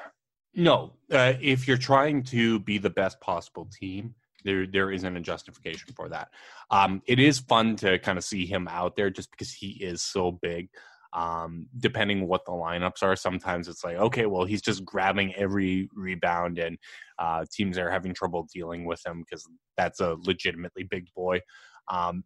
no, 0.54 0.92
uh, 1.10 1.34
if 1.40 1.68
you're 1.68 1.76
trying 1.76 2.24
to 2.24 2.58
be 2.60 2.78
the 2.78 2.90
best 2.90 3.20
possible 3.20 3.68
team, 3.80 4.14
there 4.44 4.66
there 4.66 4.90
isn't 4.90 5.16
a 5.16 5.20
justification 5.20 5.92
for 5.94 6.08
that. 6.08 6.28
Um, 6.70 7.02
it 7.06 7.20
is 7.20 7.38
fun 7.38 7.76
to 7.76 7.98
kind 8.00 8.18
of 8.18 8.24
see 8.24 8.44
him 8.44 8.66
out 8.68 8.96
there 8.96 9.10
just 9.10 9.30
because 9.30 9.52
he 9.52 9.70
is 9.80 10.02
so 10.02 10.32
big. 10.42 10.68
Um, 11.14 11.66
depending 11.78 12.26
what 12.26 12.46
the 12.46 12.52
lineups 12.52 13.02
are, 13.02 13.14
sometimes 13.16 13.68
it's 13.68 13.84
like, 13.84 13.96
okay, 13.96 14.24
well, 14.24 14.46
he's 14.46 14.62
just 14.62 14.82
grabbing 14.82 15.34
every 15.34 15.90
rebound, 15.94 16.58
and 16.58 16.78
uh, 17.18 17.44
teams 17.52 17.76
are 17.76 17.90
having 17.90 18.14
trouble 18.14 18.48
dealing 18.52 18.86
with 18.86 19.04
him 19.04 19.20
because 19.20 19.46
that's 19.76 20.00
a 20.00 20.16
legitimately 20.22 20.84
big 20.84 21.06
boy. 21.14 21.40
Um, 21.88 22.24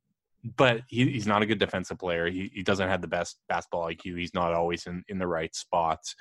but 0.57 0.83
he, 0.89 1.11
he's 1.11 1.27
not 1.27 1.43
a 1.43 1.47
good 1.47 1.59
defensive 1.59 1.99
player. 1.99 2.29
He, 2.31 2.51
he 2.55 2.63
doesn't 2.63 2.89
have 2.89 3.01
the 3.01 3.09
best 3.09 3.39
basketball 3.49 3.87
IQ. 3.87 4.19
He's 4.19 4.35
not 4.35 4.53
always 4.53 4.87
in, 4.87 5.03
in 5.09 5.19
the 5.19 5.27
right 5.27 5.55
spots. 5.55 6.15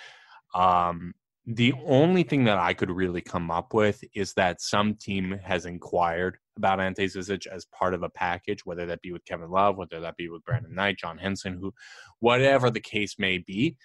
Um, 0.53 1.13
the 1.45 1.73
only 1.85 2.23
thing 2.23 2.45
that 2.45 2.57
I 2.57 2.73
could 2.73 2.89
really 2.89 3.21
come 3.21 3.51
up 3.51 3.73
with 3.73 4.03
is 4.15 4.33
that 4.33 4.61
some 4.61 4.95
team 4.95 5.39
has 5.43 5.65
inquired 5.67 6.37
about 6.57 6.79
Ante 6.79 7.05
Zizic 7.05 7.45
as 7.45 7.65
part 7.65 7.93
of 7.93 8.01
a 8.01 8.09
package, 8.09 8.65
whether 8.65 8.87
that 8.87 9.01
be 9.01 9.11
with 9.11 9.25
Kevin 9.25 9.51
Love, 9.51 9.77
whether 9.77 9.99
that 9.99 10.17
be 10.17 10.29
with 10.29 10.43
Brandon 10.43 10.73
Knight, 10.73 10.97
John 10.97 11.19
Henson, 11.19 11.57
who, 11.59 11.71
whatever 12.19 12.71
the 12.71 12.79
case 12.79 13.15
may 13.19 13.37
be. 13.37 13.75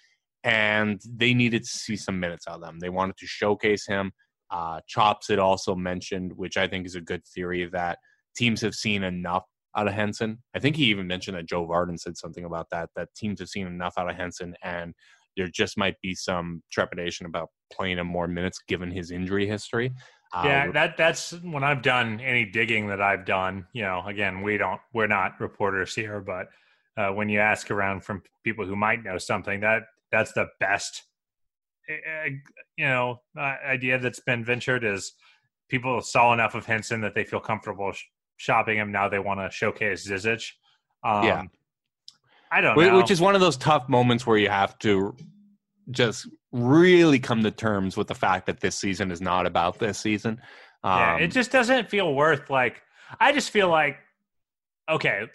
and 0.43 1.01
they 1.05 1.34
needed 1.34 1.62
to 1.64 1.68
see 1.68 1.97
some 1.97 2.18
minutes 2.18 2.47
out 2.49 2.57
of 2.57 2.61
them. 2.62 2.78
They 2.78 2.88
wanted 2.88 3.16
to 3.18 3.26
showcase 3.26 3.86
him. 3.86 4.12
Uh, 4.51 4.80
Chops 4.86 5.28
had 5.28 5.38
also 5.38 5.74
mentioned, 5.74 6.32
which 6.34 6.57
I 6.57 6.66
think 6.66 6.86
is 6.86 6.95
a 6.95 7.01
good 7.01 7.24
theory, 7.26 7.68
that 7.72 7.99
teams 8.34 8.61
have 8.62 8.74
seen 8.74 9.03
enough 9.03 9.45
out 9.77 9.89
of 9.89 9.95
Henson. 9.95 10.43
I 10.55 10.59
think 10.59 10.77
he 10.77 10.85
even 10.87 11.07
mentioned 11.07 11.37
that 11.37 11.47
Joe 11.47 11.66
Vardon 11.66 11.99
said 11.99 12.16
something 12.16 12.45
about 12.45 12.68
that, 12.71 12.91
that 12.97 13.14
teams 13.14 13.41
have 13.41 13.49
seen 13.49 13.66
enough 13.66 13.95
out 13.97 14.11
of 14.11 14.16
Henson 14.16 14.55
and 14.62 14.95
there 15.37 15.47
just 15.47 15.79
might 15.79 16.01
be 16.03 16.14
some 16.14 16.62
trepidation 16.71 17.27
about 17.27 17.51
playing 17.73 17.99
him 17.99 18.07
more 18.07 18.27
minutes 18.27 18.61
given 18.66 18.91
his 18.91 19.11
injury 19.11 19.47
history. 19.47 19.93
Uh, 20.33 20.43
yeah, 20.45 20.71
that 20.71 20.97
that's 20.97 21.33
when 21.43 21.64
I've 21.64 21.83
done 21.83 22.21
any 22.21 22.45
digging 22.45 22.87
that 22.89 23.01
I've 23.01 23.25
done. 23.25 23.66
You 23.73 23.83
know, 23.83 24.03
again, 24.07 24.43
we 24.43 24.59
don't, 24.59 24.81
we're 24.93 25.07
not 25.07 25.41
reporters 25.41 25.95
here, 25.95 26.21
but 26.21 26.49
uh, 26.97 27.12
when 27.12 27.29
you 27.29 27.41
ask 27.41 27.71
around 27.71 28.05
from 28.05 28.23
people 28.45 28.64
who 28.64 28.77
might 28.77 29.03
know 29.03 29.18
something, 29.18 29.61
that 29.61 29.85
that's 30.12 30.33
the 30.33 30.49
best, 30.61 31.03
uh, 31.89 32.31
you 32.77 32.87
know, 32.87 33.21
uh, 33.37 33.55
idea 33.66 33.99
that's 33.99 34.21
been 34.21 34.45
ventured 34.45 34.85
is 34.85 35.14
people 35.68 36.01
saw 36.01 36.33
enough 36.33 36.55
of 36.55 36.66
Henson 36.66 37.01
that 37.01 37.14
they 37.14 37.25
feel 37.25 37.41
comfortable 37.41 37.93
shopping 38.41 38.78
him. 38.78 38.91
Now 38.91 39.09
they 39.09 39.18
want 39.18 39.38
to 39.41 39.51
showcase 39.55 40.09
Zizic. 40.09 40.53
Um, 41.05 41.24
yeah. 41.24 41.43
I 42.51 42.61
don't 42.62 42.76
know. 42.76 42.97
Which 42.97 43.11
is 43.11 43.20
one 43.20 43.34
of 43.34 43.41
those 43.43 43.59
tough 43.59 43.88
moments 43.88 44.26
where 44.26 44.38
you 44.38 44.49
have 44.49 44.78
to 44.80 45.14
just 45.91 46.26
really 46.51 47.18
come 47.18 47.43
to 47.43 47.51
terms 47.51 47.97
with 47.97 48.09
the 48.09 48.14
fact 48.14 48.47
that 48.47 48.61
this 48.61 48.76
season 48.76 49.11
is 49.11 49.20
not 49.20 49.47
about 49.47 49.78
this 49.78 49.99
season. 49.99 50.41
Um, 50.82 50.99
yeah, 50.99 51.16
it 51.18 51.28
just 51.28 51.53
doesn't 51.53 51.91
feel 51.91 52.14
worth 52.14 52.49
like. 52.49 52.80
I 53.20 53.32
just 53.32 53.51
feel 53.51 53.68
like, 53.68 53.99
okay, 54.88 55.26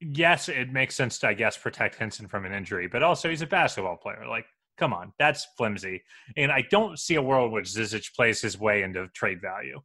yes, 0.00 0.48
it 0.48 0.72
makes 0.72 0.94
sense 0.94 1.18
to 1.18 1.28
I 1.28 1.34
guess 1.34 1.56
protect 1.56 1.96
Henson 1.96 2.26
from 2.26 2.46
an 2.46 2.52
injury, 2.52 2.88
but 2.88 3.02
also 3.02 3.28
he's 3.28 3.42
a 3.42 3.46
basketball 3.46 3.96
player. 3.96 4.26
Like, 4.26 4.46
come 4.78 4.94
on, 4.94 5.12
that's 5.18 5.46
flimsy. 5.58 6.02
And 6.36 6.50
I 6.50 6.62
don't 6.70 6.98
see 6.98 7.16
a 7.16 7.22
world 7.22 7.52
which 7.52 7.66
Zizic 7.66 8.14
plays 8.14 8.40
his 8.40 8.58
way 8.58 8.82
into 8.82 9.08
trade 9.08 9.40
value. 9.42 9.80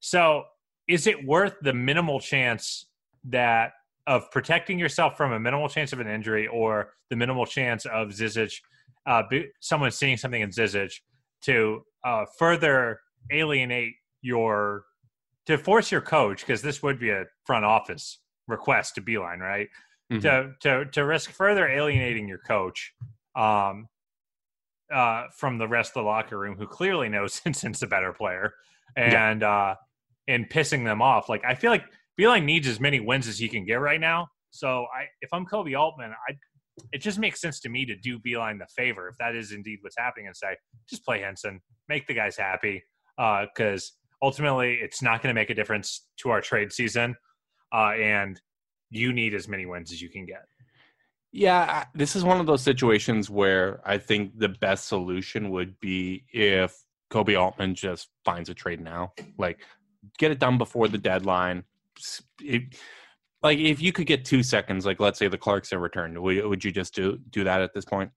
So, 0.00 0.44
is 0.88 1.06
it 1.06 1.24
worth 1.26 1.54
the 1.62 1.72
minimal 1.72 2.20
chance 2.20 2.86
that 3.24 3.72
of 4.06 4.30
protecting 4.30 4.78
yourself 4.78 5.16
from 5.16 5.32
a 5.32 5.40
minimal 5.40 5.68
chance 5.68 5.92
of 5.92 6.00
an 6.00 6.06
injury 6.06 6.46
or 6.46 6.92
the 7.10 7.16
minimal 7.16 7.46
chance 7.46 7.86
of 7.86 8.08
Zizic, 8.08 8.60
uh, 9.06 9.22
someone 9.60 9.90
seeing 9.90 10.16
something 10.16 10.42
in 10.42 10.50
Zizic 10.50 10.92
to 11.42 11.82
uh, 12.04 12.24
further 12.38 13.00
alienate 13.30 13.94
your, 14.20 14.84
to 15.46 15.56
force 15.56 15.90
your 15.90 16.00
coach, 16.00 16.40
because 16.40 16.60
this 16.60 16.82
would 16.82 16.98
be 16.98 17.10
a 17.10 17.24
front 17.44 17.64
office 17.64 18.18
request 18.46 18.94
to 18.96 19.02
Beilein, 19.02 19.38
right? 19.38 19.68
Mm-hmm. 20.12 20.20
To, 20.20 20.50
to, 20.60 20.90
to 20.90 21.04
risk 21.04 21.30
further 21.30 21.66
alienating 21.66 22.28
your 22.28 22.38
coach 22.38 22.92
um, 23.34 23.88
uh, 24.92 25.24
from 25.34 25.56
the 25.56 25.66
rest 25.66 25.90
of 25.90 25.94
the 25.94 26.02
locker 26.02 26.38
room, 26.38 26.56
who 26.58 26.66
clearly 26.66 27.08
knows 27.08 27.32
Simpson's 27.42 27.82
a 27.82 27.86
better 27.86 28.12
player, 28.12 28.52
and 28.96 29.40
yeah. 29.40 29.76
And 30.26 30.48
pissing 30.48 30.84
them 30.84 31.02
off. 31.02 31.28
Like 31.28 31.44
I 31.44 31.54
feel 31.54 31.70
like 31.70 31.84
Beilein 32.18 32.44
needs 32.44 32.66
as 32.66 32.80
many 32.80 32.98
wins 32.98 33.28
as 33.28 33.38
he 33.38 33.48
can 33.48 33.66
get 33.66 33.74
right 33.74 34.00
now. 34.00 34.28
So 34.50 34.86
I, 34.96 35.04
if 35.20 35.30
I'm 35.32 35.44
Koby 35.44 35.78
Altman, 35.78 36.12
I, 36.28 36.34
it 36.92 36.98
just 36.98 37.18
makes 37.18 37.40
sense 37.40 37.60
to 37.60 37.68
me 37.68 37.84
to 37.84 37.96
do 37.96 38.18
Beilein 38.18 38.58
the 38.58 38.66
favor 38.74 39.08
if 39.08 39.16
that 39.18 39.34
is 39.34 39.52
indeed 39.52 39.78
what's 39.82 39.96
happening, 39.98 40.26
and 40.28 40.36
say 40.36 40.56
just 40.88 41.04
play 41.04 41.20
Henson, 41.20 41.60
make 41.88 42.06
the 42.06 42.14
guys 42.14 42.36
happy, 42.36 42.82
because 43.16 43.92
uh, 44.22 44.24
ultimately 44.24 44.78
it's 44.80 45.02
not 45.02 45.22
going 45.22 45.34
to 45.34 45.38
make 45.38 45.50
a 45.50 45.54
difference 45.54 46.06
to 46.20 46.30
our 46.30 46.40
trade 46.40 46.72
season, 46.72 47.14
uh, 47.74 47.90
and 47.92 48.40
you 48.90 49.12
need 49.12 49.34
as 49.34 49.46
many 49.46 49.66
wins 49.66 49.92
as 49.92 50.00
you 50.00 50.08
can 50.08 50.24
get. 50.24 50.44
Yeah, 51.32 51.84
this 51.94 52.14
is 52.14 52.22
one 52.22 52.40
of 52.40 52.46
those 52.46 52.62
situations 52.62 53.28
where 53.28 53.80
I 53.84 53.98
think 53.98 54.38
the 54.38 54.48
best 54.48 54.86
solution 54.86 55.50
would 55.50 55.78
be 55.80 56.24
if 56.32 56.76
Koby 57.12 57.38
Altman 57.38 57.74
just 57.74 58.08
finds 58.24 58.48
a 58.48 58.54
trade 58.54 58.80
now, 58.80 59.12
like 59.36 59.58
get 60.18 60.30
it 60.30 60.38
done 60.38 60.58
before 60.58 60.88
the 60.88 60.98
deadline 60.98 61.64
it, 62.40 62.62
like 63.42 63.58
if 63.58 63.80
you 63.82 63.92
could 63.92 64.06
get 64.06 64.24
two 64.24 64.42
seconds, 64.42 64.86
like 64.86 65.00
let's 65.00 65.18
say 65.18 65.28
the 65.28 65.38
Clarkson 65.38 65.78
returned, 65.78 66.20
would, 66.20 66.44
would 66.44 66.64
you 66.64 66.72
just 66.72 66.94
do 66.94 67.18
do 67.30 67.44
that 67.44 67.60
at 67.60 67.74
this 67.74 67.84
point? 67.84 68.10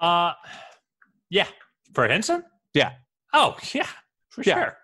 Uh, 0.00 0.32
yeah, 1.30 1.46
for 1.92 2.08
Henson. 2.08 2.44
Yeah. 2.72 2.92
Oh 3.32 3.56
yeah, 3.72 3.88
for 4.30 4.42
yeah. 4.42 4.54
sure. 4.54 4.76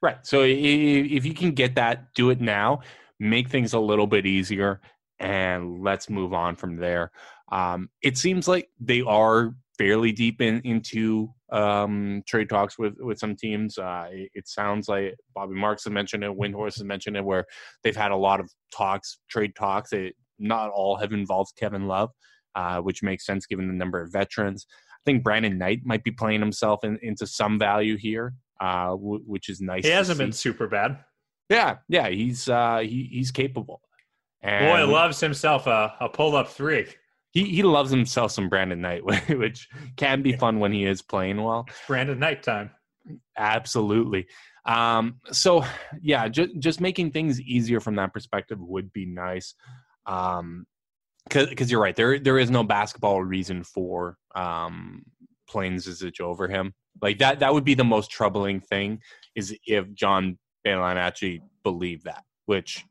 Right. 0.00 0.18
So 0.22 0.42
if 0.44 1.24
you 1.24 1.34
can 1.34 1.52
get 1.52 1.74
that, 1.76 2.12
do 2.14 2.30
it 2.30 2.40
now. 2.40 2.80
Make 3.18 3.48
things 3.48 3.72
a 3.72 3.78
little 3.78 4.06
bit 4.06 4.26
easier, 4.26 4.80
and 5.18 5.82
let's 5.82 6.10
move 6.10 6.34
on 6.34 6.56
from 6.56 6.76
there. 6.76 7.10
Um, 7.50 7.88
it 8.02 8.18
seems 8.18 8.46
like 8.48 8.68
they 8.80 9.02
are 9.02 9.54
fairly 9.78 10.12
deep 10.12 10.40
in, 10.40 10.60
into 10.64 11.32
um, 11.50 12.22
trade 12.26 12.48
talks 12.48 12.78
with 12.78 12.94
with 12.98 13.18
some 13.18 13.36
teams. 13.36 13.78
Uh, 13.78 14.06
it, 14.10 14.30
it, 14.34 14.48
sounds 14.48 14.88
like 14.88 15.14
Bobby 15.34 15.54
Marks 15.54 15.84
has 15.84 15.92
mentioned 15.92 16.24
it, 16.24 16.30
Windhorst 16.30 16.76
has 16.76 16.84
mentioned 16.84 17.16
it, 17.16 17.24
where 17.24 17.44
they've 17.82 17.96
had 17.96 18.12
a 18.12 18.16
lot 18.16 18.40
of 18.40 18.50
talks, 18.74 19.18
trade 19.28 19.54
talks. 19.56 19.92
It, 19.92 20.14
not 20.38 20.70
all 20.70 20.96
have 20.96 21.12
involved 21.12 21.52
Kevin 21.56 21.86
Love, 21.86 22.10
uh, 22.54 22.80
which 22.80 23.02
makes 23.02 23.24
sense 23.24 23.46
given 23.46 23.68
the 23.68 23.74
number 23.74 24.00
of 24.00 24.12
veterans. 24.12 24.66
I 24.70 25.02
think 25.04 25.22
Brandon 25.22 25.58
Knight 25.58 25.82
might 25.84 26.02
be 26.02 26.10
playing 26.10 26.40
himself 26.40 26.82
in, 26.82 26.98
into 27.02 27.26
some 27.26 27.58
value 27.58 27.96
here, 27.96 28.34
uh, 28.60 28.90
w- 28.90 29.22
which 29.26 29.48
is 29.48 29.60
nice. 29.60 29.84
He 29.84 29.90
hasn't 29.90 30.18
been 30.18 30.32
super 30.32 30.66
bad. 30.66 30.98
Yeah, 31.50 31.76
yeah, 31.88 32.08
he's 32.08 32.48
uh, 32.48 32.78
he, 32.78 33.08
he's 33.12 33.30
capable. 33.30 33.82
And 34.42 34.66
Boy 34.66 34.92
loves 34.92 35.20
himself 35.20 35.66
a, 35.66 35.94
a 36.00 36.08
pull 36.08 36.36
up 36.36 36.48
three 36.48 36.86
he 37.34 37.44
he 37.44 37.62
loves 37.62 37.90
himself 37.90 38.30
some 38.30 38.48
Brandon 38.48 38.80
Knight, 38.80 39.04
which 39.28 39.68
can 39.96 40.22
be 40.22 40.32
fun 40.32 40.60
when 40.60 40.72
he 40.72 40.84
is 40.84 41.02
playing 41.02 41.42
well. 41.42 41.66
It's 41.68 41.80
Brandon 41.86 42.18
Knight 42.18 42.42
time. 42.42 42.70
Absolutely. 43.36 44.26
Um, 44.64 45.16
so 45.30 45.64
yeah, 46.00 46.28
just 46.28 46.58
just 46.58 46.80
making 46.80 47.10
things 47.10 47.40
easier 47.40 47.80
from 47.80 47.96
that 47.96 48.14
perspective 48.14 48.58
would 48.60 48.92
be 48.92 49.04
nice. 49.04 49.54
Um, 50.06 50.66
because 51.28 51.70
you're 51.70 51.80
right, 51.80 51.96
there 51.96 52.18
there 52.18 52.38
is 52.38 52.50
no 52.50 52.62
basketball 52.62 53.22
reason 53.22 53.64
for 53.64 54.16
um 54.34 55.02
playing 55.48 55.76
Zizic 55.76 56.20
over 56.20 56.48
him. 56.48 56.72
Like 57.02 57.18
that 57.18 57.40
that 57.40 57.52
would 57.52 57.64
be 57.64 57.74
the 57.74 57.84
most 57.84 58.10
troubling 58.10 58.60
thing 58.60 59.00
is 59.34 59.56
if 59.66 59.92
John 59.92 60.38
Beilein 60.66 60.96
actually 60.96 61.42
believed 61.62 62.04
that 62.04 62.22
which 62.46 62.84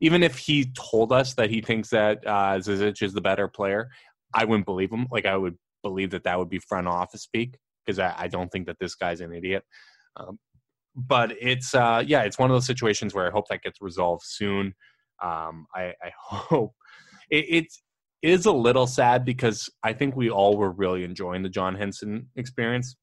even 0.00 0.22
if 0.22 0.38
he 0.38 0.72
told 0.72 1.12
us 1.12 1.34
that 1.34 1.50
he 1.50 1.60
thinks 1.60 1.90
that 1.90 2.26
uh, 2.26 2.58
Zizic 2.58 3.02
is 3.02 3.12
the 3.12 3.20
better 3.20 3.48
player, 3.48 3.90
I 4.34 4.44
wouldn't 4.44 4.66
believe 4.66 4.90
him. 4.90 5.06
Like 5.10 5.26
I 5.26 5.36
would 5.36 5.56
believe 5.82 6.10
that 6.10 6.24
that 6.24 6.38
would 6.38 6.48
be 6.48 6.58
front 6.58 6.88
office 6.88 7.22
speak 7.22 7.56
because 7.84 7.98
I, 7.98 8.14
I, 8.16 8.28
don't 8.28 8.50
think 8.50 8.66
that 8.66 8.78
this 8.80 8.94
guy's 8.94 9.20
an 9.20 9.32
idiot. 9.32 9.62
Um, 10.16 10.38
but 10.94 11.32
it's 11.40 11.74
uh, 11.74 12.02
yeah, 12.06 12.22
it's 12.22 12.38
one 12.38 12.50
of 12.50 12.54
those 12.54 12.66
situations 12.66 13.14
where 13.14 13.26
I 13.26 13.30
hope 13.30 13.48
that 13.48 13.62
gets 13.62 13.80
resolved 13.80 14.22
soon. 14.24 14.74
Um, 15.22 15.66
I, 15.74 15.92
I, 16.02 16.10
hope 16.18 16.74
it, 17.30 17.66
it's 18.22 18.46
a 18.46 18.52
little 18.52 18.86
sad 18.86 19.24
because 19.24 19.68
I 19.82 19.92
think 19.92 20.16
we 20.16 20.30
all 20.30 20.56
were 20.56 20.72
really 20.72 21.04
enjoying 21.04 21.42
the 21.42 21.48
John 21.50 21.74
Henson 21.74 22.30
experience, 22.34 22.96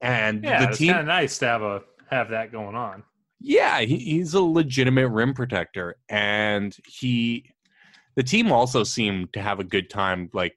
and 0.00 0.42
yeah, 0.42 0.66
the 0.66 0.76
team. 0.76 0.88
Kind 0.88 1.00
of 1.00 1.06
nice 1.06 1.38
to 1.38 1.46
have 1.46 1.62
a 1.62 1.82
have 2.10 2.30
that 2.30 2.50
going 2.52 2.74
on 2.74 3.04
yeah, 3.46 3.80
he, 3.80 3.98
he's 3.98 4.32
a 4.32 4.40
legitimate 4.40 5.08
rim 5.10 5.34
protector, 5.34 5.96
and 6.08 6.74
he, 6.86 7.52
the 8.16 8.22
team 8.22 8.50
also 8.50 8.84
seemed 8.84 9.34
to 9.34 9.42
have 9.42 9.60
a 9.60 9.64
good 9.64 9.90
time, 9.90 10.30
like 10.32 10.56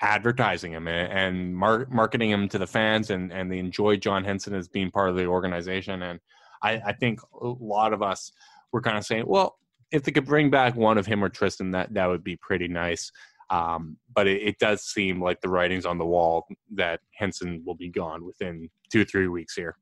advertising 0.00 0.72
him 0.72 0.86
and, 0.86 1.12
and 1.12 1.56
mar- 1.56 1.88
marketing 1.90 2.30
him 2.30 2.48
to 2.50 2.58
the 2.58 2.68
fans, 2.68 3.10
and 3.10 3.32
and 3.32 3.50
they 3.50 3.58
enjoy 3.58 3.96
John 3.96 4.22
Henson 4.22 4.54
as 4.54 4.68
being 4.68 4.92
part 4.92 5.10
of 5.10 5.16
the 5.16 5.26
organization, 5.26 6.02
and 6.02 6.20
I, 6.62 6.80
I 6.86 6.92
think 6.92 7.18
a 7.42 7.48
lot 7.58 7.92
of 7.92 8.00
us 8.00 8.30
were 8.72 8.80
kind 8.80 8.96
of 8.96 9.04
saying, 9.04 9.24
well, 9.26 9.56
if 9.90 10.04
they 10.04 10.12
could 10.12 10.26
bring 10.26 10.50
back 10.50 10.76
one 10.76 10.98
of 10.98 11.06
him 11.06 11.24
or 11.24 11.28
Tristan, 11.28 11.72
that 11.72 11.92
that 11.94 12.06
would 12.06 12.22
be 12.22 12.36
pretty 12.36 12.68
nice. 12.68 13.10
Um, 13.50 13.96
but 14.14 14.28
it, 14.28 14.42
it, 14.42 14.58
does 14.60 14.82
seem 14.84 15.20
like 15.20 15.40
the 15.40 15.48
writing's 15.48 15.84
on 15.84 15.98
the 15.98 16.06
wall 16.06 16.46
that 16.76 17.00
Henson 17.16 17.64
will 17.66 17.74
be 17.74 17.88
gone 17.88 18.24
within 18.24 18.70
two 18.92 19.04
three 19.04 19.26
weeks 19.26 19.56
here. 19.56 19.76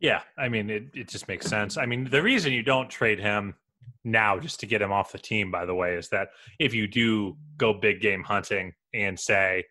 Yeah, 0.00 0.22
I 0.38 0.48
mean, 0.48 0.70
it, 0.70 0.84
it 0.94 1.08
just 1.08 1.28
makes 1.28 1.46
sense. 1.46 1.76
I 1.76 1.86
mean, 1.86 2.08
the 2.08 2.22
reason 2.22 2.52
you 2.52 2.62
don't 2.62 2.88
trade 2.88 3.20
him 3.20 3.54
now 4.02 4.38
just 4.38 4.60
to 4.60 4.66
get 4.66 4.80
him 4.80 4.92
off 4.92 5.12
the 5.12 5.18
team, 5.18 5.50
by 5.50 5.66
the 5.66 5.74
way, 5.74 5.94
is 5.94 6.08
that 6.08 6.28
if 6.58 6.72
you 6.72 6.86
do 6.86 7.36
go 7.58 7.74
big 7.74 8.00
game 8.00 8.22
hunting 8.22 8.72
and 8.94 9.18
say, 9.18 9.64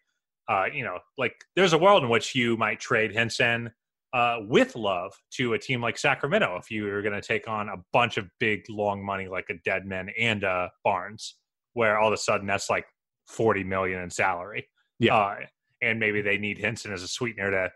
uh, 0.47 0.65
you 0.71 0.84
know, 0.84 0.99
like 1.17 1.34
there's 1.55 1.73
a 1.73 1.77
world 1.77 2.03
in 2.03 2.09
which 2.09 2.36
you 2.36 2.57
might 2.57 2.80
trade 2.80 3.13
Henson 3.13 3.71
uh, 4.13 4.38
with 4.47 4.75
love 4.75 5.13
to 5.32 5.53
a 5.53 5.59
team 5.59 5.82
like 5.82 5.97
Sacramento 5.97 6.57
if 6.59 6.71
you 6.71 6.88
are 6.88 7.01
going 7.01 7.19
to 7.19 7.27
take 7.27 7.47
on 7.47 7.69
a 7.69 7.75
bunch 7.93 8.17
of 8.17 8.27
big 8.39 8.63
long 8.69 9.03
money 9.03 9.27
like 9.27 9.49
a 9.49 9.69
Dedmon 9.69 10.11
and 10.17 10.43
a 10.43 10.71
Barnes, 10.84 11.36
where 11.73 11.99
all 11.99 12.07
of 12.07 12.13
a 12.13 12.17
sudden 12.17 12.47
that's 12.47 12.69
like 12.69 12.86
40 13.27 13.63
million 13.63 14.01
in 14.01 14.09
salary. 14.09 14.67
Yeah. 14.99 15.15
Uh, 15.15 15.36
and 15.82 15.99
maybe 15.99 16.21
they 16.21 16.38
need 16.38 16.57
Henson 16.57 16.91
as 16.91 17.03
a 17.03 17.07
sweetener 17.07 17.51
to 17.51 17.71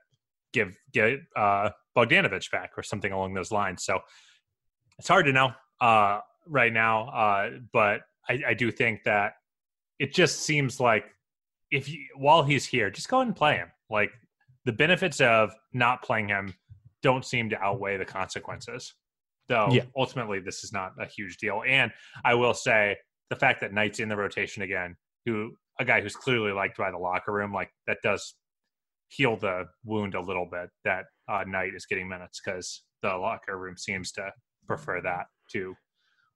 give 0.53 0.77
get 0.93 1.19
uh, 1.35 1.69
Bogdanovich 1.97 2.51
back 2.51 2.71
or 2.77 2.83
something 2.83 3.11
along 3.11 3.33
those 3.33 3.51
lines. 3.51 3.83
So 3.83 3.99
it's 4.99 5.07
hard 5.07 5.25
to 5.25 5.33
know 5.33 5.51
uh, 5.81 6.19
right 6.47 6.71
now, 6.71 7.09
uh, 7.09 7.49
but 7.71 8.01
I, 8.29 8.39
I, 8.49 8.53
do 8.53 8.71
think 8.71 9.03
that 9.03 9.33
it 9.99 10.13
just 10.13 10.41
seems 10.41 10.79
like 10.79 11.05
if 11.71 11.89
you, 11.89 11.99
while 12.15 12.43
he's 12.43 12.65
here, 12.65 12.89
just 12.89 13.09
go 13.09 13.17
ahead 13.17 13.27
and 13.27 13.35
play 13.35 13.55
him. 13.55 13.69
Like 13.89 14.11
the 14.65 14.71
benefits 14.71 15.19
of 15.19 15.51
not 15.73 16.03
playing 16.03 16.29
him 16.29 16.53
don't 17.01 17.25
seem 17.25 17.49
to 17.49 17.61
outweigh 17.61 17.97
the 17.97 18.05
consequences. 18.05 18.93
Though 19.49 19.69
Yeah. 19.71 19.83
ultimately, 19.97 20.39
this 20.39 20.63
is 20.63 20.71
not 20.71 20.93
a 20.99 21.05
huge 21.05 21.37
deal. 21.37 21.63
And 21.67 21.91
I 22.23 22.35
will 22.35 22.53
say 22.53 22.97
the 23.29 23.35
fact 23.35 23.59
that 23.61 23.73
Knight's 23.73 23.99
in 23.99 24.07
the 24.07 24.15
rotation 24.15 24.63
again, 24.63 24.95
who 25.25 25.57
a 25.79 25.85
guy 25.85 26.01
who's 26.01 26.15
clearly 26.15 26.51
liked 26.51 26.77
by 26.77 26.91
the 26.91 26.97
locker 26.97 27.33
room, 27.33 27.51
like 27.51 27.71
that 27.87 27.97
does 28.03 28.35
heal 29.15 29.37
the 29.37 29.65
wound 29.83 30.15
a 30.15 30.21
little 30.21 30.47
bit 30.49 30.69
that 30.83 31.05
uh, 31.29 31.43
Knight 31.45 31.73
is 31.75 31.85
getting 31.85 32.07
minutes 32.07 32.41
because 32.43 32.83
the 33.01 33.15
locker 33.15 33.57
room 33.57 33.77
seems 33.77 34.11
to 34.13 34.31
prefer 34.67 35.01
that 35.01 35.25
to 35.51 35.75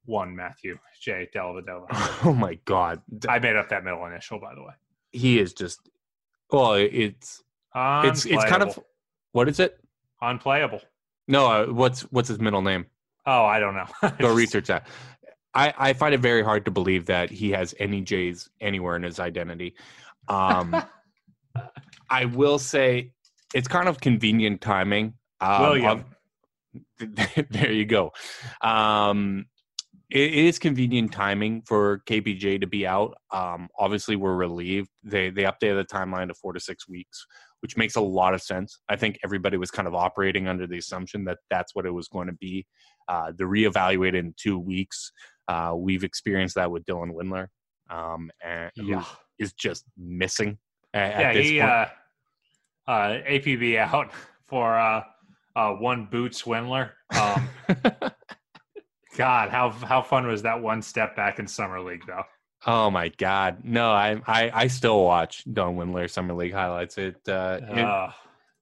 one 0.04 0.34
Matthew 0.34 0.78
J. 1.00 1.28
Dellavedova. 1.34 1.86
Oh 2.24 2.32
my 2.32 2.58
god, 2.64 3.00
I 3.28 3.38
made 3.38 3.56
up 3.56 3.68
that 3.68 3.84
middle 3.84 4.04
initial, 4.06 4.40
by 4.40 4.54
the 4.54 4.62
way. 4.62 4.72
he 5.12 5.38
is 5.38 5.52
just. 5.52 5.88
Well, 6.50 6.74
it's 6.74 7.42
it's 7.74 8.24
it's 8.26 8.44
kind 8.44 8.62
of 8.62 8.78
what 9.32 9.48
is 9.48 9.60
it? 9.60 9.78
unplayable. 10.20 10.80
No, 11.26 11.46
uh, 11.46 11.66
what's 11.66 12.02
what's 12.12 12.28
his 12.28 12.40
middle 12.40 12.62
name? 12.62 12.86
Oh, 13.26 13.44
I 13.44 13.60
don't 13.60 13.74
know. 13.74 13.86
Go 14.18 14.32
research 14.32 14.68
that. 14.68 14.86
I, 15.54 15.74
I 15.78 15.92
find 15.92 16.14
it 16.14 16.20
very 16.20 16.42
hard 16.42 16.64
to 16.66 16.70
believe 16.70 17.06
that 17.06 17.30
he 17.30 17.50
has 17.50 17.74
any 17.78 18.00
J's 18.00 18.48
anywhere 18.60 18.96
in 18.96 19.02
his 19.02 19.18
identity. 19.18 19.74
Um, 20.28 20.74
I 22.10 22.24
will 22.26 22.58
say 22.58 23.12
it's 23.54 23.68
kind 23.68 23.88
of 23.88 24.00
convenient 24.00 24.60
timing. 24.60 25.14
Um, 25.40 25.62
William. 25.62 26.04
there 27.50 27.72
you 27.72 27.86
go. 27.86 28.12
Um, 28.62 29.46
it 30.10 30.32
is 30.32 30.58
convenient 30.58 31.12
timing 31.12 31.62
for 31.66 32.02
KPJ 32.08 32.62
to 32.62 32.66
be 32.66 32.86
out. 32.86 33.14
Um, 33.30 33.68
obviously, 33.78 34.16
we're 34.16 34.36
relieved. 34.36 34.88
They 35.02 35.30
they 35.30 35.42
updated 35.42 35.86
the 35.86 35.86
timeline 35.92 36.28
to 36.28 36.34
four 36.34 36.52
to 36.54 36.60
six 36.60 36.88
weeks, 36.88 37.26
which 37.60 37.76
makes 37.76 37.96
a 37.96 38.00
lot 38.00 38.32
of 38.32 38.40
sense. 38.42 38.80
I 38.88 38.96
think 38.96 39.18
everybody 39.22 39.58
was 39.58 39.70
kind 39.70 39.86
of 39.86 39.94
operating 39.94 40.48
under 40.48 40.66
the 40.66 40.78
assumption 40.78 41.24
that 41.24 41.38
that's 41.50 41.74
what 41.74 41.84
it 41.84 41.90
was 41.90 42.08
going 42.08 42.28
to 42.28 42.32
be. 42.34 42.66
Uh, 43.08 43.32
the 43.36 43.44
reevaluate 43.44 44.14
in 44.14 44.34
two 44.40 44.58
weeks. 44.58 45.12
Uh, 45.46 45.72
we've 45.76 46.04
experienced 46.04 46.54
that 46.56 46.70
with 46.70 46.84
Dylan 46.84 47.12
Windler, 47.12 47.46
um, 47.90 48.30
and 48.44 48.70
Yeah. 48.76 49.04
is 49.38 49.52
just 49.52 49.84
missing 49.96 50.58
yeah, 50.94 51.32
he 51.32 51.60
uh, 51.60 51.86
uh, 52.86 53.18
APB 53.28 53.76
out 53.78 54.10
for 54.46 54.78
uh, 54.78 55.02
uh, 55.56 55.72
one 55.74 56.06
boot 56.10 56.34
swindler. 56.34 56.92
Um, 57.18 57.48
God, 59.16 59.48
how 59.50 59.70
how 59.70 60.02
fun 60.02 60.26
was 60.26 60.42
that 60.42 60.60
one 60.60 60.82
step 60.82 61.16
back 61.16 61.38
in 61.38 61.46
summer 61.46 61.80
league 61.80 62.02
though? 62.06 62.22
Oh 62.66 62.90
my 62.90 63.08
God! 63.08 63.58
No, 63.64 63.90
I 63.90 64.20
I, 64.26 64.50
I 64.54 64.66
still 64.68 65.02
watch 65.04 65.44
Don 65.52 65.76
Windler 65.76 66.08
summer 66.10 66.34
league 66.34 66.52
highlights. 66.52 66.98
It 66.98 67.16
uh, 67.28 67.58
it, 67.62 68.14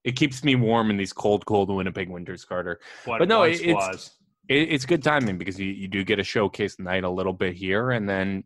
it 0.05 0.13
keeps 0.17 0.45
me 0.45 0.55
warm 0.55 0.91
in 0.91 0.97
these 0.97 1.13
cold, 1.13 1.45
cold 1.47 1.69
Winnipeg 1.69 2.09
winters, 2.09 2.45
Carter. 2.45 2.81
what 3.05 3.19
But 3.19 3.29
no, 3.29 3.41
once 3.41 3.61
it's- 3.61 3.75
was. 3.75 4.11
It, 4.49 4.69
it's 4.71 4.87
good 4.87 5.03
timing 5.03 5.39
because 5.39 5.59
you, 5.59 5.73
you 5.73 5.89
do 5.89 6.05
get 6.05 6.21
a 6.21 6.23
showcase 6.23 6.79
night 6.79 7.03
a 7.03 7.11
little 7.11 7.33
bit 7.33 7.57
here, 7.57 7.91
and 7.91 8.09
then 8.09 8.45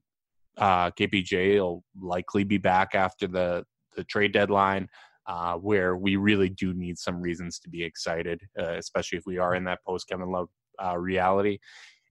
uh, 0.61 0.91
KPJ 0.93 1.59
will 1.59 1.83
likely 2.01 2.45
be 2.45 2.59
back 2.59 2.95
after 2.95 3.27
the 3.27 3.65
the 3.97 4.05
trade 4.05 4.33
deadline, 4.33 4.89
uh, 5.27 5.55
where 5.55 5.97
we 5.97 6.15
really 6.17 6.49
do 6.49 6.73
need 6.73 6.97
some 6.99 7.21
reasons 7.21 7.59
to 7.59 7.69
be 7.69 7.83
excited, 7.83 8.41
uh, 8.59 8.75
especially 8.75 9.19
if 9.19 9.25
we 9.27 9.39
are 9.39 9.55
in 9.57 9.65
that 9.65 9.81
post 9.85 10.09
Kevin 10.09 10.31
Love 10.31 10.49
uh, 10.83 10.97
reality. 10.97 11.59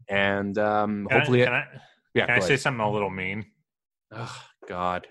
And 0.09 0.57
um, 0.57 1.05
Can 1.07 1.15
I- 1.15 1.19
hopefully, 1.19 1.43
can 1.45 1.53
I, 1.53 1.63
yeah. 2.13 2.25
can 2.25 2.35
I 2.35 2.39
say 2.39 2.45
ahead. 2.47 2.59
something 2.59 2.81
a 2.85 2.91
little 2.91 3.09
mean? 3.09 3.45
Oh, 4.11 4.43
God. 4.67 5.07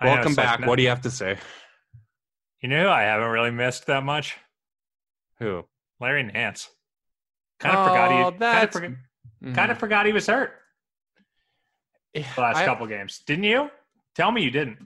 I 0.00 0.06
know 0.06 0.10
Welcome 0.14 0.32
like 0.32 0.36
back. 0.36 0.60
no- 0.60 0.66
what 0.66 0.76
do 0.76 0.82
you 0.82 0.88
have 0.88 1.02
to 1.02 1.10
say? 1.10 1.38
You 2.62 2.68
know, 2.70 2.90
I 2.90 3.02
haven't 3.02 3.28
really 3.30 3.50
missed 3.50 3.86
that 3.86 4.02
much. 4.02 4.36
Who? 5.38 5.64
Larry 6.00 6.22
Nance. 6.24 6.68
Kind 7.60 7.76
of 7.76 7.86
forgot 7.86 8.10
he. 8.10 8.18
Oh, 8.18 8.32
Kind 8.32 8.64
of, 8.64 8.72
forgot, 8.72 8.90
Mhm. 9.44 9.54
kind 9.54 9.70
of 9.72 9.78
forgot 9.78 10.06
he 10.06 10.12
was 10.12 10.26
hurt 10.26 10.52
the 12.34 12.40
last 12.40 12.56
I- 12.58 12.64
couple 12.64 12.86
games. 12.86 13.22
Didn't 13.26 13.44
you? 13.44 13.70
Tell 14.14 14.32
me 14.32 14.42
you 14.42 14.50
didn't. 14.50 14.78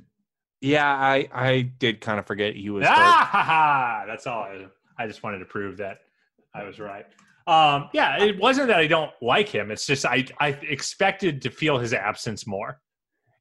Yeah, 0.60 0.86
I 0.86 1.28
I 1.32 1.60
did 1.62 2.00
kind 2.00 2.18
of 2.18 2.26
forget 2.26 2.54
he 2.54 2.68
was. 2.70 2.84
Ah, 2.88 3.28
ha, 3.30 3.42
ha. 3.44 4.04
that's 4.06 4.26
all. 4.26 4.42
I, 4.42 4.66
I 4.98 5.06
just 5.06 5.22
wanted 5.22 5.38
to 5.38 5.46
prove 5.46 5.78
that 5.78 5.98
I 6.54 6.64
was 6.64 6.78
right. 6.78 7.06
Um, 7.46 7.88
yeah, 7.94 8.22
it 8.22 8.38
wasn't 8.38 8.68
that 8.68 8.78
I 8.78 8.86
don't 8.86 9.10
like 9.22 9.48
him. 9.48 9.70
It's 9.70 9.86
just 9.86 10.04
I 10.04 10.26
I 10.38 10.48
expected 10.48 11.42
to 11.42 11.50
feel 11.50 11.78
his 11.78 11.94
absence 11.94 12.46
more. 12.46 12.78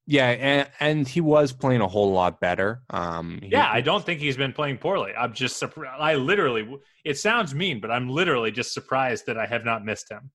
Yeah, 0.07 0.27
and 0.29 0.69
and 0.79 1.07
he 1.07 1.19
was 1.21 1.51
playing 1.51 1.81
a 1.81 1.87
whole 1.87 2.11
lot 2.13 2.39
better. 2.39 2.81
Um, 2.89 3.39
he- 3.43 3.49
Yeah, 3.49 3.69
I 3.69 3.81
don't 3.81 4.05
think 4.05 4.21
he's 4.21 4.37
been 4.37 4.53
playing 4.53 4.77
poorly. 4.77 5.11
I'm 5.17 5.33
just 5.33 5.57
surprised. 5.57 5.99
I 5.99 6.15
literally. 6.15 6.67
It 7.03 7.17
sounds 7.17 7.53
mean, 7.53 7.81
but 7.81 7.91
I'm 7.91 8.09
literally 8.09 8.51
just 8.51 8.73
surprised 8.73 9.25
that 9.25 9.37
I 9.37 9.45
have 9.45 9.65
not 9.65 9.83
missed 9.83 10.09
him. 10.09 10.31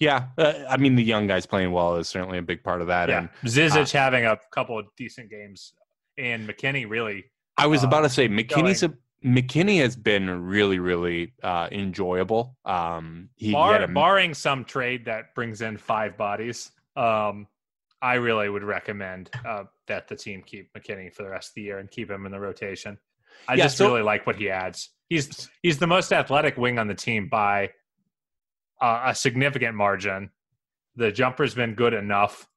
Yeah. 0.00 0.26
Uh, 0.36 0.54
I 0.68 0.76
mean, 0.76 0.96
the 0.96 1.04
young 1.04 1.26
guys 1.26 1.46
playing 1.46 1.72
well 1.72 1.96
is 1.96 2.08
certainly 2.08 2.38
a 2.38 2.42
big 2.42 2.62
part 2.62 2.80
of 2.80 2.86
that. 2.88 3.08
Yeah, 3.08 3.18
And 3.18 3.28
Zizic 3.44 3.92
having 3.92 4.26
a 4.26 4.38
couple 4.52 4.78
of 4.78 4.86
decent 4.96 5.30
games, 5.30 5.72
and 6.16 6.48
McKinney 6.48 6.88
really. 6.88 7.24
I 7.56 7.66
was 7.66 7.84
uh, 7.84 7.88
about 7.88 8.02
to 8.02 8.08
say 8.08 8.28
McKinney's 8.28 8.82
a, 8.82 8.92
McKinney 9.24 9.80
has 9.80 9.96
been 9.96 10.44
really 10.44 10.78
really 10.78 11.32
uh, 11.42 11.68
enjoyable. 11.72 12.56
Um, 12.64 13.30
he, 13.36 13.52
bar, 13.52 13.82
a, 13.82 13.88
barring 13.88 14.34
some 14.34 14.64
trade 14.64 15.06
that 15.06 15.34
brings 15.34 15.60
in 15.60 15.76
five 15.76 16.16
bodies, 16.16 16.70
um, 16.96 17.48
I 18.00 18.14
really 18.14 18.48
would 18.48 18.62
recommend 18.62 19.30
uh, 19.46 19.64
that 19.86 20.08
the 20.08 20.14
team 20.14 20.42
keep 20.46 20.72
McKinney 20.72 21.12
for 21.12 21.24
the 21.24 21.30
rest 21.30 21.50
of 21.50 21.54
the 21.56 21.62
year 21.62 21.78
and 21.78 21.90
keep 21.90 22.10
him 22.10 22.26
in 22.26 22.32
the 22.32 22.40
rotation. 22.40 22.98
I 23.48 23.54
Yeah, 23.54 23.64
just 23.64 23.78
so- 23.78 23.88
really 23.88 24.02
like 24.02 24.26
what 24.26 24.36
he 24.36 24.50
adds. 24.50 24.90
He's 25.08 25.48
he's 25.62 25.78
the 25.78 25.86
most 25.86 26.12
athletic 26.12 26.58
wing 26.58 26.78
on 26.78 26.86
the 26.86 26.94
team 26.94 27.28
by 27.30 27.70
uh, 28.80 29.02
a 29.06 29.14
significant 29.14 29.74
margin. 29.74 30.30
The 30.96 31.12
jumper's 31.12 31.54
been 31.54 31.74
good 31.74 31.94
enough, 31.94 32.48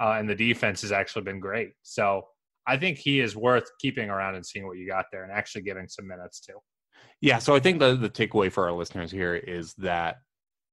uh, 0.00 0.16
and 0.18 0.28
the 0.28 0.34
defense 0.34 0.82
has 0.82 0.92
actually 0.92 1.22
been 1.22 1.40
great. 1.40 1.72
So 1.82 2.26
I 2.66 2.76
think 2.76 2.98
he 2.98 3.20
is 3.20 3.34
worth 3.34 3.70
keeping 3.80 4.10
around 4.10 4.34
and 4.36 4.46
seeing 4.46 4.66
what 4.66 4.78
you 4.78 4.86
got 4.86 5.06
there, 5.10 5.24
and 5.24 5.32
actually 5.32 5.62
giving 5.62 5.88
some 5.88 6.06
minutes 6.06 6.40
to. 6.40 6.54
Yeah, 7.20 7.38
so 7.38 7.54
I 7.54 7.60
think 7.60 7.80
the 7.80 7.96
the 7.96 8.10
takeaway 8.10 8.50
for 8.52 8.68
our 8.68 8.72
listeners 8.72 9.10
here 9.10 9.34
is 9.34 9.74
that 9.74 10.18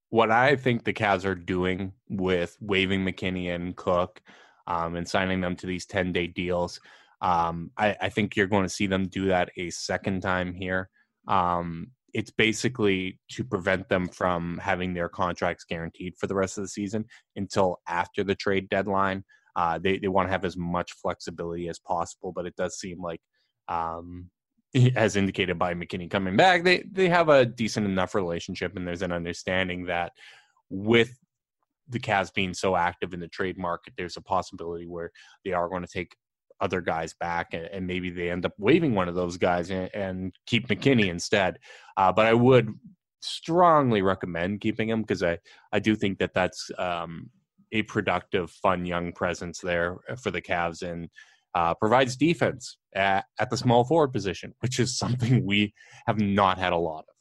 what 0.10 0.32
I 0.32 0.56
think 0.56 0.84
the 0.84 0.94
Cavs 0.94 1.26
are 1.26 1.36
doing 1.36 1.94
with 2.10 2.56
waiving 2.62 3.04
McKinney 3.04 3.54
and 3.54 3.76
Cook 3.76 4.22
um, 4.68 4.96
and 4.96 5.08
signing 5.08 5.42
them 5.42 5.56
to 5.58 5.68
these 5.68 5.86
ten 5.86 6.12
day 6.12 6.28
deals, 6.28 6.80
um, 7.22 7.72
I, 7.78 7.96
I 8.00 8.10
think 8.10 8.36
you're 8.36 8.48
going 8.48 8.64
to 8.64 8.70
see 8.70 8.88
them 8.88 9.08
do 9.08 9.28
that 9.28 9.50
a 9.58 9.72
second 9.72 10.22
time 10.22 10.54
here. 10.54 10.90
Um, 11.28 11.88
it's 12.16 12.32
basically 12.32 13.20
to 13.30 13.44
prevent 13.44 13.90
them 13.90 14.08
from 14.08 14.58
having 14.64 14.94
their 14.94 15.10
contracts 15.10 15.66
guaranteed 15.66 16.16
for 16.18 16.28
the 16.28 16.34
rest 16.34 16.58
of 16.58 16.64
the 16.64 16.68
season 16.70 17.04
until 17.36 17.82
after 17.90 18.24
the 18.24 18.34
trade 18.34 18.70
deadline. 18.70 19.22
Uh, 19.58 19.78
they 19.78 19.98
they 19.98 20.08
want 20.08 20.26
to 20.26 20.32
have 20.32 20.46
as 20.46 20.56
much 20.56 20.94
flexibility 20.94 21.68
as 21.68 21.78
possible, 21.78 22.32
but 22.34 22.46
it 22.46 22.56
does 22.56 22.80
seem 22.80 23.02
like 23.02 23.20
um, 23.68 24.30
as 24.96 25.18
indicated 25.18 25.60
by 25.60 25.74
McKinney 25.74 26.10
coming 26.10 26.38
back, 26.38 26.64
they 26.64 26.86
they 26.90 27.10
have 27.10 27.28
a 27.28 27.46
decent 27.46 27.86
enough 27.86 28.16
relationship, 28.16 28.78
and 28.78 28.88
there's 28.88 29.02
an 29.02 29.12
understanding 29.12 29.86
that 29.88 30.14
with 30.70 31.20
the 31.90 32.00
Cavs 32.00 32.34
being 32.34 32.54
so 32.54 32.78
active 32.78 33.14
in 33.14 33.20
the 33.20 33.28
trade 33.28 33.58
market, 33.58 33.94
there's 33.98 34.18
a 34.18 34.22
possibility 34.22 34.88
where 34.88 35.12
they 35.44 35.52
are 35.52 35.68
going 35.68 35.84
to 35.84 35.92
take 35.92 36.16
other 36.62 36.82
guys 36.82 37.14
back, 37.14 37.54
and, 37.54 37.66
and 37.66 37.88
maybe 37.88 38.10
they 38.10 38.30
end 38.30 38.46
up 38.46 38.54
waiving 38.58 38.96
one 38.96 39.08
of 39.10 39.16
those 39.16 39.38
guys 39.38 39.70
and, 39.70 39.90
and 39.94 40.36
keep 40.46 40.68
McKinney 40.68 41.08
instead. 41.08 41.60
Uh, 41.98 42.12
but 42.12 42.26
I 42.26 42.34
would 42.34 42.74
strongly 43.22 44.02
recommend 44.02 44.62
keeping 44.62 44.90
him 44.90 45.02
because 45.02 45.24
I 45.24 45.40
I 45.72 45.80
do 45.80 45.96
think 45.96 46.20
that 46.20 46.34
that's 46.34 46.70
um, 46.78 47.30
a 47.72 47.84
productive, 47.84 48.52
fun 48.52 48.86
young 48.86 49.12
presence 49.12 49.60
there 49.60 49.98
for 50.22 50.32
the 50.32 50.42
Cavs 50.42 50.82
and 50.82 51.10
uh, 51.54 51.74
provides 51.74 52.16
defense 52.16 52.78
at, 52.96 53.26
at 53.40 53.50
the 53.50 53.58
small 53.58 53.84
forward 53.84 54.12
position, 54.12 54.54
which 54.60 54.80
is 54.80 54.98
something 54.98 55.46
we 55.46 55.74
have 56.06 56.20
not 56.20 56.58
had 56.58 56.74
a 56.74 56.78
lot 56.78 57.00
of. 57.00 57.16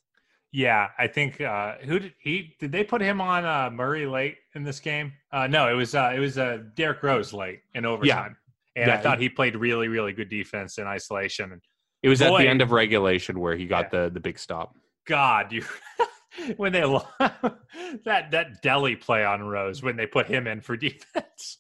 Yeah, 0.53 0.89
I 0.97 1.09
think 1.09 1.41
uh, 1.41 1.79
who 1.83 1.99
did 1.99 2.15
he 2.21 2.55
did 2.61 2.71
they 2.71 2.85
put 2.85 3.01
him 3.01 3.21
on 3.21 3.45
uh, 3.45 3.71
Murray 3.71 4.07
late 4.07 4.37
in 4.55 4.63
this 4.63 4.79
game? 4.79 5.13
Uh, 5.33 5.49
no, 5.49 5.69
it 5.69 5.75
was 5.75 5.97
uh, 5.97 6.13
it 6.15 6.21
was 6.21 6.39
uh, 6.39 6.59
Derrick 6.77 7.03
Rose 7.03 7.33
late 7.33 7.63
in 7.75 7.85
overtime, 7.85 8.37
and 8.77 8.91
I 8.91 8.97
thought 8.99 9.21
he 9.21 9.29
played 9.29 9.57
really 9.57 9.89
really 9.89 10.13
good 10.13 10.29
defense 10.29 10.79
in 10.79 10.87
isolation. 10.87 11.53
And 11.53 11.63
It 12.03 12.09
was 12.09 12.21
at 12.23 12.31
the 12.37 12.49
end 12.49 12.63
of 12.63 12.73
regulation 12.73 13.39
where 13.41 13.57
he 13.57 13.67
got 13.67 13.91
the 13.91 14.11
the 14.13 14.21
big 14.21 14.39
stop. 14.39 14.75
God, 15.07 15.53
you 15.53 15.65
when 16.57 16.73
they 16.73 16.81
that 17.21 18.31
that 18.31 18.63
deli 18.63 18.97
play 18.97 19.25
on 19.25 19.43
Rose 19.43 19.83
when 19.83 19.97
they 19.97 20.07
put 20.07 20.27
him 20.27 20.47
in 20.47 20.61
for 20.61 20.77
defense. 20.79 21.59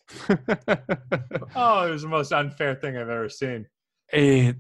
oh, 1.55 1.87
it 1.87 1.91
was 1.91 2.03
the 2.03 2.09
most 2.09 2.33
unfair 2.33 2.75
thing 2.75 2.97
I've 2.97 3.09
ever 3.09 3.29
seen. 3.29 3.67
It- 4.13 4.57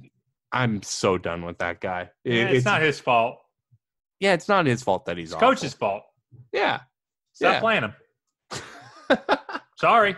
I'm 0.53 0.83
so 0.85 1.19
done 1.19 1.45
with 1.45 1.59
that 1.59 1.81
guy. 1.81 2.11
It- 2.25 2.33
Yeah, 2.35 2.45
it's, 2.49 2.65
not 2.65 2.81
his 2.81 3.01
fault. 3.01 3.39
yeah, 4.21 4.35
it's 4.35 4.49
not 4.49 4.67
his 4.67 4.85
fault 4.85 5.07
that 5.07 5.17
he's 5.19 5.31
It's 5.33 5.35
awful. 5.35 5.49
coach's 5.49 5.75
fault. 5.75 6.05
Yeah, 6.53 6.81
Stop 7.33 7.55
Yeah. 7.55 7.61
playing 7.61 7.83
him. 7.83 7.95
Sorry, 9.79 10.17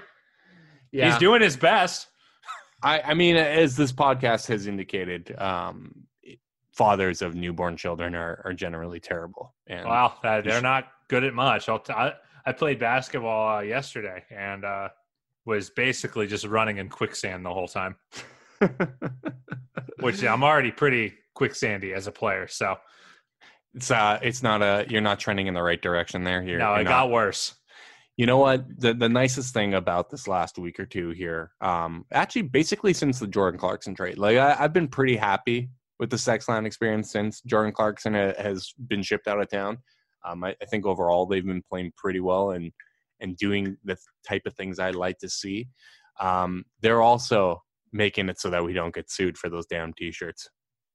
yeah. 0.92 1.06
he's 1.10 1.18
doing 1.18 1.40
his 1.40 1.56
best. 1.56 2.06
I, 2.82 3.00
I 3.00 3.14
mean, 3.14 3.36
as 3.36 3.76
this 3.76 3.92
podcast 3.92 4.46
has 4.48 4.66
indicated, 4.66 5.34
um, 5.38 6.06
fathers 6.72 7.22
of 7.22 7.34
newborn 7.34 7.76
children 7.76 8.14
are, 8.14 8.42
are 8.44 8.52
generally 8.52 9.00
terrible. 9.00 9.54
And 9.66 9.86
Wow, 9.86 10.14
uh, 10.22 10.42
they're 10.42 10.60
not 10.60 10.88
good 11.08 11.24
at 11.24 11.32
much. 11.34 11.68
I'll 11.68 11.78
t- 11.78 11.92
I, 11.92 12.12
I 12.44 12.52
played 12.52 12.78
basketball 12.78 13.56
uh, 13.56 13.60
yesterday 13.62 14.24
and 14.30 14.64
uh, 14.64 14.88
was 15.46 15.70
basically 15.70 16.26
just 16.26 16.44
running 16.44 16.76
in 16.76 16.88
quicksand 16.88 17.44
the 17.46 17.52
whole 17.52 17.66
time, 17.68 17.96
which 20.00 20.22
I'm 20.22 20.44
already 20.44 20.70
pretty 20.70 21.14
quicksandy 21.36 21.94
as 21.94 22.06
a 22.06 22.12
player. 22.12 22.46
So 22.46 22.76
it's 23.74 23.90
uh, 23.90 24.18
it's 24.22 24.42
not 24.42 24.62
a 24.62 24.86
you're 24.88 25.00
not 25.00 25.18
trending 25.18 25.46
in 25.46 25.54
the 25.54 25.62
right 25.62 25.80
direction 25.80 26.24
there. 26.24 26.42
You're, 26.42 26.58
no, 26.58 26.72
you're 26.72 26.80
it 26.80 26.84
not- 26.84 26.90
got 26.90 27.10
worse. 27.10 27.54
You 28.16 28.24
know 28.26 28.38
what? 28.38 28.64
The 28.80 28.94
the 28.94 29.08
nicest 29.08 29.52
thing 29.52 29.74
about 29.74 30.10
this 30.10 30.26
last 30.26 30.58
week 30.58 30.80
or 30.80 30.86
two 30.86 31.10
here, 31.10 31.52
um, 31.60 32.06
actually, 32.12 32.42
basically 32.42 32.94
since 32.94 33.18
the 33.18 33.26
Jordan 33.26 33.60
Clarkson 33.60 33.94
trade, 33.94 34.16
like 34.16 34.38
I, 34.38 34.56
I've 34.58 34.72
been 34.72 34.88
pretty 34.88 35.16
happy 35.16 35.68
with 35.98 36.10
the 36.10 36.16
Sexland 36.16 36.66
experience 36.66 37.10
since 37.10 37.40
Jordan 37.42 37.72
Clarkson 37.72 38.14
ha- 38.14 38.32
has 38.38 38.72
been 38.88 39.02
shipped 39.02 39.28
out 39.28 39.40
of 39.40 39.50
town. 39.50 39.78
Um, 40.24 40.44
I, 40.44 40.56
I 40.60 40.64
think 40.66 40.86
overall 40.86 41.26
they've 41.26 41.44
been 41.44 41.62
playing 41.68 41.92
pretty 41.96 42.20
well 42.20 42.50
and 42.50 42.72
and 43.20 43.36
doing 43.36 43.76
the 43.84 43.96
type 44.26 44.42
of 44.46 44.54
things 44.54 44.78
I 44.78 44.90
like 44.90 45.18
to 45.18 45.28
see. 45.28 45.68
Um, 46.20 46.64
they're 46.80 47.02
also 47.02 47.62
making 47.92 48.28
it 48.28 48.40
so 48.40 48.50
that 48.50 48.64
we 48.64 48.72
don't 48.72 48.94
get 48.94 49.10
sued 49.10 49.38
for 49.38 49.48
those 49.48 49.66
damn 49.66 49.92
t-shirts. 49.92 50.48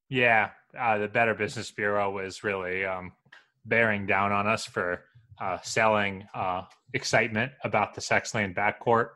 Yeah, 0.10 0.50
uh, 0.78 0.98
the 0.98 1.08
Better 1.08 1.34
Business 1.34 1.72
Bureau 1.72 2.12
was 2.12 2.44
really 2.44 2.86
um, 2.86 3.14
bearing 3.66 4.06
down 4.06 4.32
on 4.32 4.46
us 4.48 4.66
for 4.66 5.06
uh, 5.40 5.58
selling 5.64 6.26
uh, 6.34 6.64
excitement 6.94 7.52
about 7.64 7.94
the 7.94 8.02
sex 8.02 8.32
Sexland 8.32 8.56
backcourt. 8.56 9.10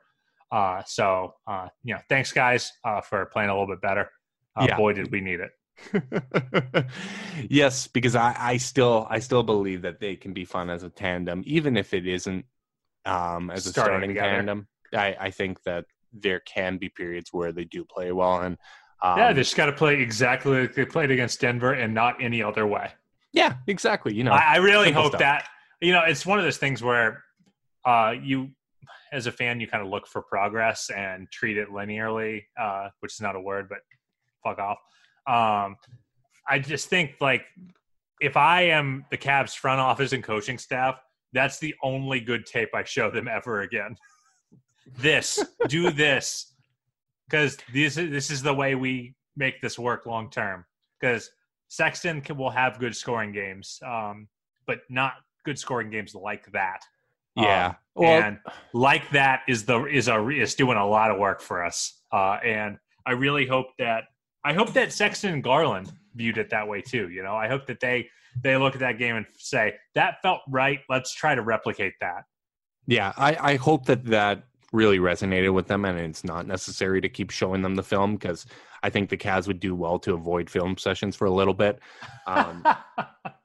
Uh, 0.51 0.82
so, 0.86 1.34
uh, 1.47 1.68
you 1.84 1.93
know, 1.93 1.99
thanks 2.07 2.32
guys 2.32 2.72
uh, 2.84 3.01
for 3.01 3.26
playing 3.28 3.49
a 3.49 3.53
little 3.53 3.68
bit 3.68 3.82
better. 3.82 4.09
Uh, 4.55 4.68
Yeah. 4.70 4.78
Boy, 4.78 4.93
did 4.93 5.11
we 5.11 5.22
need 5.22 5.39
it. 5.39 5.51
yes, 7.49 7.88
because 7.88 8.16
I, 8.16 8.36
I 8.38 8.57
still 8.57 9.07
I 9.09 9.20
still 9.20 9.43
believe 9.43 9.82
that 9.82 9.99
they 9.99 10.16
can 10.16 10.32
be 10.32 10.45
fun 10.45 10.70
as 10.70 10.84
a 10.84 10.89
tandem, 10.89 11.43
even 11.45 11.76
if 11.76 11.93
it 11.93 12.07
isn't 12.07 12.45
um, 13.05 13.51
as 13.51 13.66
a 13.68 13.72
Starting 13.72 14.16
tandem. 14.16 14.68
I, 14.93 15.18
I 15.20 15.32
think 15.32 15.61
that 15.63 15.86
there 16.13 16.39
can 16.39 16.78
be 16.78 16.88
periods 16.88 17.34
where 17.34 17.51
they 17.51 17.66
do 17.66 17.84
play 17.84 18.13
well, 18.13 18.41
and 18.41 18.57
um, 19.01 19.18
yeah, 19.18 19.34
they 19.34 19.41
just 19.41 19.57
got 19.57 19.66
to 19.66 19.74
play 19.74 20.01
exactly 20.01 20.61
like 20.61 20.76
they 20.76 20.86
played 20.86 21.11
against 21.11 21.41
Denver 21.41 21.74
and 21.74 21.93
not 21.93 22.22
any 22.22 22.41
other 22.41 22.66
way. 22.66 22.91
yeah, 23.34 23.55
exactly. 23.68 24.16
You 24.16 24.24
know, 24.24 24.32
I, 24.32 24.53
I 24.53 24.57
really 24.57 24.93
hope 24.93 25.07
stuff. 25.07 25.20
that 25.20 25.49
you 25.82 25.92
know 25.92 26.04
it's 26.04 26.26
one 26.26 26.40
of 26.40 26.46
those 26.46 26.58
things 26.58 26.82
where 26.82 27.24
uh, 27.86 28.14
you, 28.22 28.50
as 29.12 29.28
a 29.28 29.32
fan, 29.32 29.60
you 29.60 29.68
kind 29.68 29.84
of 29.84 29.90
look 29.90 30.08
for 30.08 30.22
progress 30.22 30.90
and 30.90 31.30
treat 31.32 31.58
it 31.58 31.70
linearly, 31.70 32.44
uh, 32.60 32.90
which 33.00 33.14
is 33.14 33.22
not 33.22 33.36
a 33.36 33.40
word, 33.40 33.70
but 33.70 33.80
fuck 34.44 34.60
off. 34.60 34.78
Um, 35.28 35.76
I 36.48 36.60
just 36.60 36.90
think 36.90 37.16
like 37.20 37.44
if 38.22 38.38
I 38.38 38.64
am 38.64 39.06
the 39.12 39.18
Cavs 39.18 39.56
front 39.56 39.80
office 39.80 40.14
and 40.14 40.24
coaching 40.24 40.58
staff, 40.58 41.00
that's 41.34 41.60
the 41.60 41.76
only 41.84 42.20
good 42.20 42.46
tape 42.46 42.70
I 42.74 42.84
show 42.84 43.12
them 43.12 43.28
ever 43.28 43.62
again. 43.62 43.96
this, 44.98 45.44
do 45.68 45.92
this, 45.92 46.54
because 47.30 47.58
this 47.74 47.98
is 47.98 48.10
this 48.10 48.32
is 48.32 48.42
the 48.42 48.54
way 48.54 48.76
we 48.76 49.16
make 49.36 49.62
this 49.62 49.78
work 49.78 50.06
long 50.06 50.30
term. 50.30 50.66
Because 51.00 51.30
Sexton 51.68 52.22
can, 52.22 52.38
will 52.38 52.52
have 52.52 52.80
good 52.80 52.96
scoring 52.96 53.32
games, 53.32 53.80
um, 53.86 54.28
but 54.66 54.80
not 54.90 55.14
good 55.46 55.60
scoring 55.60 55.89
games 55.89 56.16
like 56.16 56.52
that. 56.52 56.82
yeah. 57.36 57.68
Um, 57.68 57.76
well, 57.96 58.24
and 58.24 58.39
like 58.74 59.10
that 59.12 59.41
is 59.48 59.66
the 59.66 59.86
is 59.86 60.10
a 60.10 60.28
is 60.30 60.56
doing 60.56 60.78
a 60.78 60.86
lot 60.86 61.12
of 61.12 61.18
work 61.18 61.41
for 61.41 61.64
us. 61.64 62.02
Uh, 62.12 62.38
and 62.43 62.78
I 63.06 63.12
really 63.12 63.46
hope 63.46 63.68
that 63.80 64.06
I 64.43 64.54
hope 64.54 64.74
that 64.74 64.91
Sexton 64.91 65.34
and 65.34 65.43
Garland 65.43 65.93
viewed 66.16 66.38
it 66.38 66.50
that 66.50 66.68
way 66.68 66.82
too. 66.82 67.10
You 67.10 67.24
know, 67.24 67.36
I 67.36 67.48
hope 67.48 67.66
that 67.68 67.80
they 67.80 68.10
they 68.43 68.58
look 68.58 68.74
at 68.74 68.80
that 68.82 68.98
game 68.98 69.16
and 69.16 69.26
say 69.38 69.76
that 69.93 70.22
felt 70.22 70.41
right. 70.50 70.80
Let's 70.89 71.14
try 71.14 71.36
to 71.36 71.41
replicate 71.41 71.93
that. 72.02 72.24
Yeah, 72.88 73.14
I, 73.18 73.54
I 73.54 73.56
hope 73.56 73.86
that 73.86 74.06
that 74.06 74.43
really 74.72 75.00
resonated 75.00 75.54
with 75.54 75.68
them, 75.68 75.86
and 75.86 75.98
it's 75.98 76.24
not 76.24 76.46
necessary 76.46 77.02
to 77.02 77.10
keep 77.10 77.32
showing 77.32 77.62
them 77.62 77.76
the 77.76 77.84
film 77.84 78.16
because 78.16 78.46
I 78.84 78.89
think 78.89 79.10
the 79.10 79.18
Cavs 79.18 79.48
would 79.48 79.60
do 79.60 79.74
well 79.74 79.98
to 80.00 80.14
avoid 80.14 80.50
film 80.50 80.78
sessions 80.78 81.16
for 81.16 81.26
a 81.26 81.32
little 81.32 81.54
bit. 81.54 81.80
Um, 82.28 82.64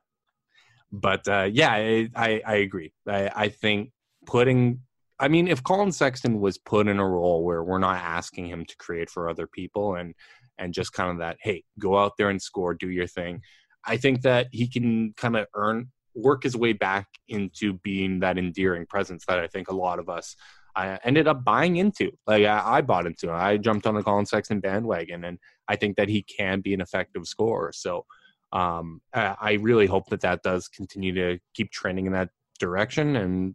but 0.92 1.26
uh, 1.28 1.48
yeah, 1.50 1.72
I, 1.72 2.08
I, 2.14 2.42
I 2.46 2.54
agree. 2.56 2.92
I, 3.06 3.30
I 3.34 3.48
think 3.48 3.90
putting, 4.26 4.80
I 5.18 5.28
mean, 5.28 5.48
if 5.48 5.62
Collin 5.62 5.92
Sexton 5.92 6.40
was 6.40 6.58
put 6.58 6.88
in 6.88 6.98
a 6.98 7.06
role 7.06 7.44
where 7.44 7.62
we're 7.62 7.78
not 7.78 7.98
asking 7.98 8.46
him 8.46 8.64
to 8.64 8.76
create 8.76 9.10
for 9.10 9.28
other 9.28 9.46
people 9.46 9.94
and 9.94 10.14
and 10.58 10.74
just 10.74 10.92
kind 10.92 11.10
of 11.10 11.18
that, 11.18 11.38
hey, 11.40 11.64
go 11.78 11.98
out 11.98 12.12
there 12.18 12.28
and 12.28 12.40
score, 12.40 12.74
do 12.74 12.90
your 12.90 13.06
thing. 13.06 13.40
I 13.86 13.96
think 13.96 14.20
that 14.22 14.48
he 14.52 14.68
can 14.68 15.14
kind 15.16 15.36
of 15.36 15.46
earn 15.54 15.90
work 16.14 16.42
his 16.42 16.54
way 16.54 16.74
back 16.74 17.06
into 17.28 17.74
being 17.74 18.20
that 18.20 18.36
endearing 18.36 18.84
presence 18.84 19.24
that 19.26 19.38
I 19.38 19.46
think 19.46 19.70
a 19.70 19.76
lot 19.76 19.98
of 19.98 20.10
us 20.10 20.36
I 20.76 20.98
ended 21.04 21.28
up 21.28 21.44
buying 21.44 21.76
into. 21.76 22.10
Like 22.26 22.44
I, 22.44 22.78
I 22.78 22.80
bought 22.80 23.06
into. 23.06 23.30
I 23.30 23.56
jumped 23.56 23.86
on 23.86 23.94
the 23.94 24.02
Collin 24.02 24.26
Sexton 24.26 24.60
bandwagon, 24.60 25.24
and 25.24 25.38
I 25.68 25.76
think 25.76 25.96
that 25.96 26.08
he 26.08 26.22
can 26.22 26.60
be 26.60 26.74
an 26.74 26.80
effective 26.80 27.26
scorer. 27.26 27.72
So 27.72 28.04
um, 28.52 29.00
I, 29.12 29.58
really 29.60 29.86
hope 29.86 30.08
that 30.08 30.22
that 30.22 30.42
does 30.42 30.68
continue 30.68 31.14
to 31.14 31.38
keep 31.54 31.70
trending 31.70 32.06
in 32.06 32.12
that 32.12 32.30
direction. 32.58 33.16
And 33.16 33.54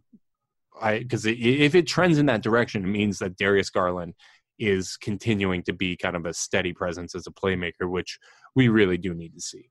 I 0.80 0.98
because 1.00 1.26
if 1.26 1.74
it 1.74 1.86
trends 1.86 2.18
in 2.18 2.26
that 2.26 2.42
direction, 2.42 2.84
it 2.84 2.88
means 2.88 3.18
that 3.18 3.36
Darius 3.36 3.70
Garland 3.70 4.14
is 4.58 4.96
continuing 4.96 5.62
to 5.64 5.72
be 5.72 5.96
kind 5.96 6.16
of 6.16 6.24
a 6.24 6.32
steady 6.32 6.72
presence 6.72 7.14
as 7.14 7.26
a 7.26 7.30
playmaker, 7.30 7.88
which 7.88 8.18
we 8.54 8.68
really 8.68 8.96
do 8.96 9.12
need 9.12 9.34
to 9.34 9.40
see. 9.40 9.70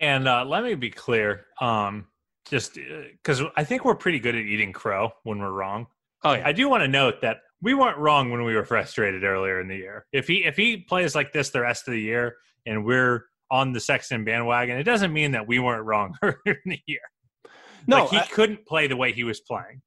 And 0.00 0.26
uh, 0.26 0.46
let 0.46 0.64
me 0.64 0.74
be 0.74 0.90
clear, 0.90 1.44
um, 1.60 2.06
just 2.48 2.74
because 2.74 3.42
I 3.56 3.64
think 3.64 3.84
we're 3.84 3.94
pretty 3.94 4.18
good 4.18 4.34
at 4.34 4.42
eating 4.42 4.72
crow 4.72 5.12
when 5.24 5.38
we're 5.38 5.52
wrong. 5.52 5.86
Oh 6.24 6.32
yeah, 6.32 6.46
I 6.46 6.52
do 6.52 6.68
want 6.68 6.82
to 6.82 6.88
note 6.88 7.20
that 7.20 7.38
we 7.60 7.74
weren't 7.74 7.98
wrong 7.98 8.30
when 8.30 8.44
we 8.44 8.54
were 8.54 8.64
frustrated 8.64 9.22
earlier 9.22 9.60
in 9.60 9.68
the 9.68 9.76
year. 9.76 10.06
If 10.12 10.26
he 10.26 10.44
if 10.44 10.56
he 10.56 10.78
plays 10.78 11.14
like 11.14 11.32
this 11.32 11.50
the 11.50 11.60
rest 11.60 11.86
of 11.86 11.92
the 11.92 12.00
year 12.00 12.36
and 12.66 12.84
we're 12.84 13.26
on 13.50 13.72
the 13.72 13.80
Sexton 13.80 14.24
bandwagon, 14.24 14.78
it 14.78 14.84
doesn't 14.84 15.12
mean 15.12 15.32
that 15.32 15.46
we 15.46 15.58
weren't 15.58 15.84
wrong 15.84 16.14
earlier 16.22 16.38
in 16.64 16.70
the 16.70 16.80
year. 16.86 17.00
no, 17.86 18.00
like 18.04 18.10
he 18.10 18.18
I- 18.18 18.26
couldn't 18.26 18.66
play 18.66 18.86
the 18.86 18.96
way 18.96 19.12
he 19.12 19.24
was 19.24 19.40
playing. 19.40 19.82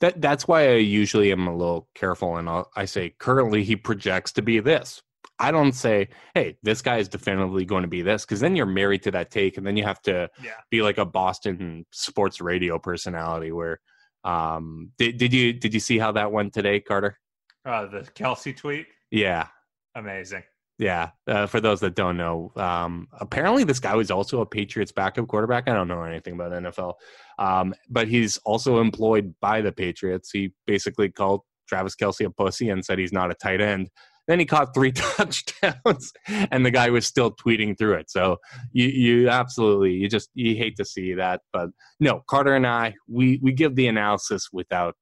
That 0.00 0.22
that's 0.22 0.48
why 0.48 0.68
I 0.70 0.76
usually 0.76 1.30
am 1.32 1.46
a 1.46 1.54
little 1.54 1.88
careful, 1.94 2.36
and 2.38 2.48
I'll, 2.48 2.70
I 2.74 2.86
say 2.86 3.14
currently 3.18 3.62
he 3.62 3.76
projects 3.76 4.32
to 4.32 4.42
be 4.42 4.58
this. 4.60 5.02
I 5.38 5.50
don't 5.50 5.72
say, 5.72 6.08
hey, 6.34 6.56
this 6.62 6.80
guy 6.80 6.96
is 6.96 7.08
definitively 7.08 7.66
going 7.66 7.82
to 7.82 7.88
be 7.88 8.00
this, 8.00 8.24
because 8.24 8.40
then 8.40 8.56
you're 8.56 8.64
married 8.64 9.02
to 9.02 9.10
that 9.10 9.30
take, 9.30 9.58
and 9.58 9.66
then 9.66 9.76
you 9.76 9.84
have 9.84 10.00
to 10.02 10.30
Yeah. 10.42 10.52
be 10.70 10.80
like 10.80 10.96
a 10.96 11.04
Boston 11.04 11.84
sports 11.92 12.40
radio 12.40 12.78
personality. 12.78 13.52
Where 13.52 13.78
um, 14.24 14.92
did 14.96 15.18
did 15.18 15.34
you 15.34 15.52
did 15.52 15.74
you 15.74 15.80
see 15.80 15.98
how 15.98 16.12
that 16.12 16.32
went 16.32 16.54
today, 16.54 16.80
Carter? 16.80 17.18
Uh, 17.66 17.84
the 17.86 18.00
Kelce 18.14 18.56
tweet, 18.56 18.86
Yeah, 19.10 19.48
amazing. 19.94 20.42
Yeah. 20.78 21.10
Uh, 21.26 21.46
for 21.46 21.60
those 21.60 21.80
that 21.80 21.94
don't 21.94 22.16
know, 22.18 22.52
um, 22.56 23.08
apparently 23.18 23.64
this 23.64 23.80
guy 23.80 23.94
was 23.94 24.10
also 24.10 24.40
a 24.42 24.46
Patriots 24.46 24.92
backup 24.92 25.26
quarterback. 25.26 25.68
I 25.68 25.74
don't 25.74 25.88
know 25.88 26.02
anything 26.02 26.34
about 26.34 26.52
NFL, 26.52 26.94
um, 27.38 27.74
but 27.88 28.08
he's 28.08 28.36
also 28.38 28.80
employed 28.80 29.34
by 29.40 29.62
the 29.62 29.72
Patriots. 29.72 30.30
He 30.30 30.52
basically 30.66 31.08
called 31.10 31.42
Travis 31.66 31.96
Kelce 31.96 32.26
a 32.26 32.30
pussy 32.30 32.68
and 32.68 32.84
said 32.84 32.98
he's 32.98 33.12
not 33.12 33.30
a 33.30 33.34
tight 33.34 33.60
end. 33.62 33.88
Then 34.28 34.38
he 34.40 34.44
caught 34.44 34.74
three 34.74 34.90
touchdowns, 34.92 36.12
and 36.26 36.66
the 36.66 36.70
guy 36.72 36.90
was 36.90 37.06
still 37.06 37.30
tweeting 37.30 37.78
through 37.78 37.94
it. 37.94 38.10
So 38.10 38.38
you, 38.72 38.86
you 38.88 39.28
absolutely, 39.28 39.92
you 39.92 40.08
just 40.08 40.30
you 40.34 40.56
hate 40.56 40.76
to 40.76 40.84
see 40.84 41.14
that, 41.14 41.42
but 41.52 41.70
no, 42.00 42.22
Carter 42.28 42.54
and 42.56 42.66
I, 42.66 42.94
we 43.08 43.38
we 43.40 43.52
give 43.52 43.76
the 43.76 43.86
analysis 43.86 44.48
without 44.52 44.96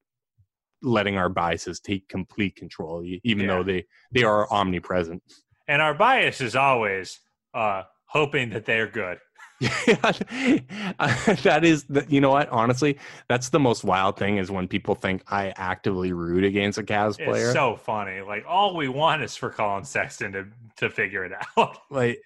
letting 0.82 1.16
our 1.16 1.30
biases 1.30 1.80
take 1.80 2.06
complete 2.08 2.54
control, 2.56 3.02
even 3.24 3.46
Yeah. 3.46 3.54
though 3.54 3.62
they 3.62 3.86
they 4.12 4.24
are 4.24 4.46
omnipresent. 4.52 5.22
And 5.66 5.80
our 5.80 5.94
bias 5.94 6.40
is 6.40 6.56
always 6.56 7.20
uh, 7.52 7.84
hoping 8.06 8.50
that 8.50 8.64
they're 8.64 8.86
good. 8.86 9.18
that 9.60 11.60
is, 11.62 11.84
the, 11.84 12.04
you 12.08 12.20
know 12.20 12.30
what? 12.30 12.48
Honestly, 12.50 12.98
that's 13.28 13.50
the 13.50 13.60
most 13.60 13.84
wild 13.84 14.18
thing 14.18 14.38
is 14.38 14.50
when 14.50 14.68
people 14.68 14.94
think 14.94 15.22
I 15.28 15.52
actively 15.56 16.12
root 16.12 16.44
against 16.44 16.78
a 16.78 16.82
Cavs 16.82 17.16
player. 17.16 17.46
It's 17.46 17.54
so 17.54 17.76
funny. 17.76 18.20
Like 18.20 18.44
all 18.46 18.76
we 18.76 18.88
want 18.88 19.22
is 19.22 19.36
for 19.36 19.50
Collin 19.50 19.84
Sexton 19.84 20.32
to 20.32 20.46
to 20.76 20.90
figure 20.90 21.24
it 21.24 21.32
out. 21.56 21.78
like 21.90 22.20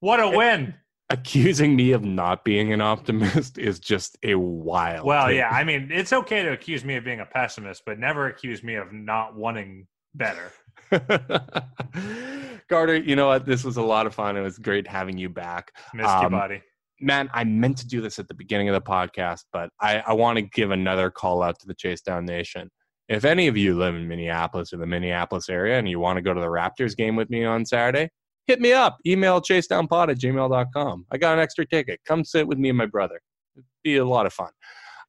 what 0.00 0.20
a 0.20 0.28
win! 0.28 0.74
accusing 1.12 1.76
me 1.76 1.92
of 1.92 2.02
not 2.02 2.42
being 2.42 2.72
an 2.72 2.80
optimist 2.80 3.58
is 3.58 3.78
just 3.78 4.16
a 4.22 4.34
wild. 4.34 5.06
Well, 5.06 5.26
take. 5.26 5.36
yeah. 5.36 5.50
I 5.50 5.62
mean, 5.62 5.90
it's 5.92 6.12
okay 6.12 6.42
to 6.42 6.52
accuse 6.52 6.84
me 6.84 6.96
of 6.96 7.04
being 7.04 7.20
a 7.20 7.26
pessimist, 7.26 7.84
but 7.84 7.98
never 7.98 8.26
accuse 8.26 8.62
me 8.62 8.76
of 8.76 8.92
not 8.92 9.36
wanting 9.36 9.86
better. 10.14 10.50
Carter, 12.68 12.96
you 12.96 13.16
know 13.16 13.26
what? 13.28 13.44
This 13.46 13.64
was 13.64 13.76
a 13.76 13.82
lot 13.82 14.06
of 14.06 14.14
fun. 14.14 14.36
It 14.36 14.40
was 14.42 14.58
great 14.58 14.86
having 14.86 15.18
you 15.18 15.28
back. 15.28 15.72
Missed 15.94 16.08
you, 16.08 16.14
Um, 16.26 16.32
buddy. 16.32 16.62
man, 17.00 17.28
I 17.34 17.44
meant 17.44 17.76
to 17.78 17.86
do 17.86 18.00
this 18.00 18.18
at 18.18 18.28
the 18.28 18.34
beginning 18.34 18.68
of 18.68 18.74
the 18.74 18.80
podcast, 18.80 19.44
but 19.52 19.70
I, 19.80 20.02
I 20.06 20.12
want 20.14 20.36
to 20.36 20.42
give 20.42 20.70
another 20.70 21.10
call 21.10 21.42
out 21.42 21.58
to 21.60 21.66
the 21.66 21.74
Chase 21.74 22.00
Down 22.00 22.24
Nation. 22.24 22.70
if 23.08 23.24
any 23.24 23.46
of 23.48 23.56
you 23.56 23.74
live 23.76 23.94
in 23.94 24.08
Minneapolis 24.08 24.72
or 24.72 24.78
the 24.78 24.86
Minneapolis 24.86 25.48
area 25.48 25.78
and 25.78 25.88
you 25.88 25.98
want 26.00 26.16
to 26.16 26.22
go 26.22 26.32
to 26.32 26.40
the 26.40 26.46
Raptors 26.46 26.96
game 26.96 27.14
with 27.16 27.28
me 27.28 27.44
on 27.44 27.66
Saturday, 27.66 28.08
hit 28.46 28.60
me 28.60 28.72
up. 28.72 28.96
Email 29.06 29.40
chasedownpod 29.40 30.10
at 30.10 30.18
gmail.com. 30.18 31.06
I 31.10 31.18
got 31.18 31.34
an 31.34 31.40
extra 31.40 31.66
ticket. 31.66 32.00
Come 32.06 32.24
sit 32.24 32.46
with 32.46 32.58
me 32.58 32.70
and 32.70 32.78
my 32.78 32.86
brother. 32.86 33.20
It'd 33.54 33.66
be 33.84 33.96
a 33.96 34.04
lot 34.04 34.24
of 34.26 34.32
fun. 34.32 34.50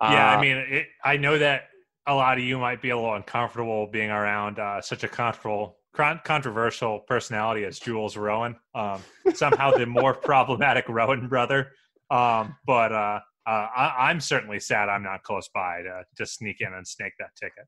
Yeah, 0.01 0.33
Uh, 0.33 0.37
I 0.37 0.41
mean, 0.41 0.57
it, 0.57 0.87
I 1.05 1.15
know 1.17 1.37
that 1.37 1.69
a 2.07 2.13
lot 2.13 2.37
of 2.37 2.43
you 2.43 2.57
might 2.57 2.81
be 2.81 2.89
a 2.89 2.95
little 2.95 3.15
uncomfortable 3.15 3.87
being 3.87 4.09
around 4.09 4.59
uh, 4.59 4.81
such 4.81 5.03
a 5.03 5.07
controversial, 5.07 5.77
controversial 5.93 6.99
personality 6.99 7.63
as 7.65 7.79
Jules 7.79 8.17
Rowan. 8.17 8.55
Um, 8.75 9.01
somehow 9.33 9.71
the 9.71 9.85
more 9.85 10.13
problematic 10.31 10.85
Rowan 10.89 11.27
brother. 11.27 11.71
Um, 12.11 12.55
but 12.65 12.91
uh, 12.91 13.19
uh, 13.45 13.49
I, 13.75 14.09
I'm 14.09 14.19
certainly 14.19 14.59
sad 14.59 14.89
I'm 14.89 15.03
not 15.03 15.23
close 15.23 15.49
by 15.53 15.81
to, 15.83 16.03
to 16.17 16.25
sneak 16.25 16.61
in 16.61 16.73
and 16.73 16.87
snake 16.87 17.13
that 17.19 17.35
ticket. 17.35 17.65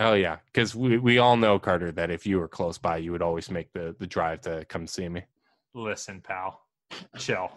Oh 0.00 0.14
yeah, 0.14 0.36
because 0.46 0.76
we, 0.76 0.98
we 0.98 1.18
all 1.18 1.36
know 1.36 1.58
Carter 1.58 1.90
that 1.92 2.10
if 2.10 2.24
you 2.24 2.38
were 2.38 2.46
close 2.46 2.78
by, 2.78 2.98
you 2.98 3.10
would 3.10 3.22
always 3.22 3.50
make 3.50 3.72
the 3.72 3.96
the 3.98 4.06
drive 4.06 4.40
to 4.42 4.64
come 4.66 4.86
see 4.86 5.08
me. 5.08 5.24
Listen, 5.74 6.20
pal, 6.20 6.60
chill. 7.16 7.50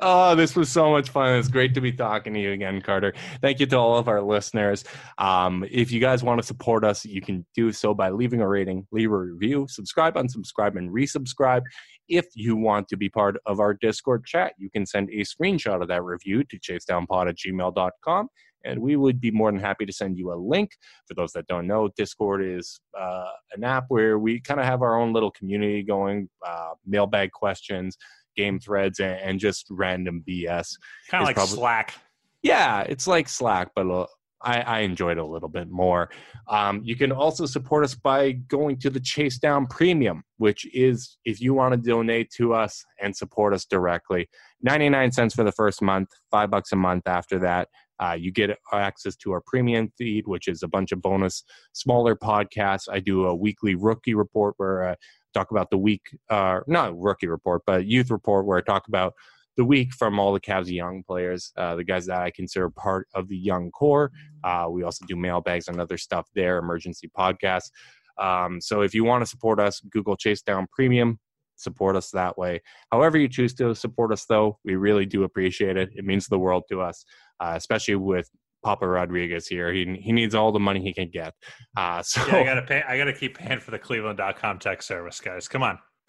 Oh, 0.00 0.34
this 0.34 0.54
was 0.56 0.70
so 0.70 0.90
much 0.90 1.10
fun. 1.10 1.34
It's 1.38 1.48
great 1.48 1.74
to 1.74 1.80
be 1.80 1.92
talking 1.92 2.34
to 2.34 2.40
you 2.40 2.52
again, 2.52 2.80
Carter. 2.80 3.14
Thank 3.40 3.60
you 3.60 3.66
to 3.66 3.76
all 3.76 3.96
of 3.96 4.08
our 4.08 4.22
listeners. 4.22 4.84
Um, 5.18 5.64
if 5.70 5.90
you 5.90 6.00
guys 6.00 6.22
want 6.22 6.40
to 6.40 6.46
support 6.46 6.84
us, 6.84 7.04
you 7.04 7.20
can 7.20 7.46
do 7.54 7.72
so 7.72 7.94
by 7.94 8.10
leaving 8.10 8.40
a 8.40 8.48
rating, 8.48 8.86
leave 8.92 9.10
a 9.10 9.18
review, 9.18 9.66
subscribe, 9.68 10.14
unsubscribe, 10.14 10.76
and 10.76 10.90
resubscribe. 10.90 11.62
If 12.08 12.26
you 12.34 12.56
want 12.56 12.88
to 12.88 12.96
be 12.96 13.08
part 13.08 13.36
of 13.46 13.60
our 13.60 13.74
Discord 13.74 14.24
chat, 14.24 14.54
you 14.58 14.70
can 14.70 14.86
send 14.86 15.10
a 15.10 15.20
screenshot 15.20 15.82
of 15.82 15.88
that 15.88 16.02
review 16.02 16.44
to 16.44 16.58
chasedownpod 16.58 17.28
at 17.28 17.36
gmail.com. 17.36 18.28
And 18.64 18.80
we 18.80 18.96
would 18.96 19.20
be 19.20 19.30
more 19.30 19.50
than 19.50 19.60
happy 19.60 19.86
to 19.86 19.92
send 19.92 20.18
you 20.18 20.32
a 20.32 20.34
link. 20.34 20.70
For 21.06 21.14
those 21.14 21.32
that 21.32 21.46
don't 21.46 21.66
know, 21.66 21.90
Discord 21.96 22.44
is 22.44 22.80
uh, 22.98 23.30
an 23.52 23.64
app 23.64 23.84
where 23.88 24.18
we 24.18 24.40
kind 24.40 24.58
of 24.58 24.66
have 24.66 24.82
our 24.82 24.98
own 24.98 25.12
little 25.12 25.30
community 25.30 25.82
going, 25.82 26.28
uh, 26.46 26.70
mailbag 26.86 27.30
questions, 27.32 27.96
game 28.38 28.60
threads, 28.60 29.00
and, 29.00 29.18
and 29.20 29.40
just 29.40 29.66
random 29.70 30.22
BS. 30.26 30.76
Kind 31.10 31.22
of 31.22 31.26
like 31.26 31.36
probably- 31.36 31.56
Slack. 31.56 31.94
Yeah, 32.42 32.82
it's 32.82 33.08
like 33.08 33.28
Slack, 33.28 33.70
but 33.74 33.90
uh, 33.90 34.06
I, 34.42 34.60
I 34.60 34.78
enjoyed 34.80 35.18
it 35.18 35.20
a 35.20 35.26
little 35.26 35.48
bit 35.48 35.68
more. 35.68 36.10
Um, 36.48 36.80
you 36.84 36.94
can 36.94 37.10
also 37.10 37.46
support 37.46 37.84
us 37.84 37.94
by 37.94 38.32
going 38.32 38.78
to 38.78 38.90
the 38.90 39.00
Chase 39.00 39.38
Down 39.38 39.66
Premium, 39.66 40.22
which 40.36 40.64
is 40.72 41.18
if 41.24 41.40
you 41.40 41.54
want 41.54 41.74
to 41.74 41.78
donate 41.78 42.30
to 42.36 42.54
us 42.54 42.84
and 43.02 43.16
support 43.16 43.52
us 43.54 43.64
directly, 43.64 44.28
99 44.62 45.12
cents 45.12 45.34
for 45.34 45.44
the 45.44 45.52
first 45.52 45.82
month, 45.82 46.08
five 46.30 46.50
bucks 46.50 46.72
a 46.72 46.76
month 46.76 47.06
after 47.06 47.38
that. 47.40 47.68
Uh, 48.00 48.16
you 48.16 48.30
get 48.30 48.56
access 48.72 49.16
to 49.16 49.32
our 49.32 49.42
premium 49.44 49.92
feed, 49.98 50.24
which 50.28 50.46
is 50.46 50.62
a 50.62 50.68
bunch 50.68 50.92
of 50.92 51.02
bonus 51.02 51.42
smaller 51.72 52.14
podcasts. 52.14 52.84
I 52.88 53.00
do 53.00 53.26
a 53.26 53.34
weekly 53.34 53.74
rookie 53.74 54.14
report 54.14 54.54
where 54.56 54.90
I 54.90 54.96
talk 55.34 55.50
about 55.50 55.70
the 55.70 55.78
week, 55.78 56.02
uh, 56.30 56.60
not 56.66 56.98
rookie 56.98 57.28
report, 57.28 57.62
but 57.66 57.86
youth 57.86 58.10
report 58.10 58.46
where 58.46 58.58
I 58.58 58.62
talk 58.62 58.88
about 58.88 59.14
the 59.56 59.64
week 59.64 59.92
from 59.92 60.18
all 60.18 60.32
the 60.32 60.40
Cavs 60.40 60.70
young 60.70 61.02
players, 61.02 61.52
uh, 61.56 61.74
the 61.74 61.84
guys 61.84 62.06
that 62.06 62.20
I 62.20 62.30
consider 62.30 62.70
part 62.70 63.08
of 63.14 63.28
the 63.28 63.36
young 63.36 63.70
core. 63.72 64.12
Uh, 64.44 64.66
we 64.70 64.84
also 64.84 65.04
do 65.06 65.16
mailbags 65.16 65.68
and 65.68 65.80
other 65.80 65.98
stuff 65.98 66.28
there, 66.34 66.58
emergency 66.58 67.10
podcasts. 67.18 67.70
Um, 68.18 68.60
so 68.60 68.82
if 68.82 68.94
you 68.94 69.04
want 69.04 69.22
to 69.22 69.26
support 69.26 69.58
us, 69.60 69.80
Google 69.90 70.16
Chase 70.16 70.42
Down 70.42 70.66
Premium, 70.72 71.18
support 71.56 71.96
us 71.96 72.10
that 72.12 72.38
way. 72.38 72.62
However, 72.92 73.18
you 73.18 73.28
choose 73.28 73.52
to 73.54 73.74
support 73.74 74.12
us, 74.12 74.26
though, 74.26 74.58
we 74.64 74.76
really 74.76 75.06
do 75.06 75.24
appreciate 75.24 75.76
it. 75.76 75.90
It 75.94 76.04
means 76.04 76.26
the 76.26 76.38
world 76.38 76.64
to 76.70 76.80
us, 76.80 77.04
uh, 77.40 77.54
especially 77.56 77.96
with 77.96 78.30
Papa 78.62 78.86
Rodriguez 78.86 79.46
here. 79.46 79.72
He, 79.72 79.98
he 80.02 80.12
needs 80.12 80.34
all 80.34 80.52
the 80.52 80.60
money 80.60 80.80
he 80.80 80.92
can 80.92 81.10
get. 81.10 81.34
Uh, 81.76 82.02
so 82.02 82.24
Yeah, 82.26 82.36
I 82.36 82.44
gotta 82.44 82.62
pay. 82.62 82.82
I 82.86 82.98
gotta 82.98 83.12
keep 83.12 83.38
paying 83.38 83.60
for 83.60 83.70
the 83.70 83.78
Cleveland.com 83.78 84.58
tech 84.58 84.82
service, 84.82 85.20
guys. 85.20 85.48
Come 85.48 85.62
on. 85.62 85.78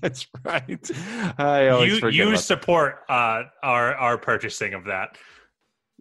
That's 0.00 0.26
right. 0.44 0.90
I 1.38 1.68
always 1.68 2.00
You 2.00 2.08
you 2.08 2.36
support 2.36 3.00
uh, 3.08 3.42
our 3.62 3.94
our 3.94 4.18
purchasing 4.18 4.74
of 4.74 4.84
that. 4.86 5.18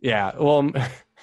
Yeah, 0.02 0.32
well, 0.38 0.72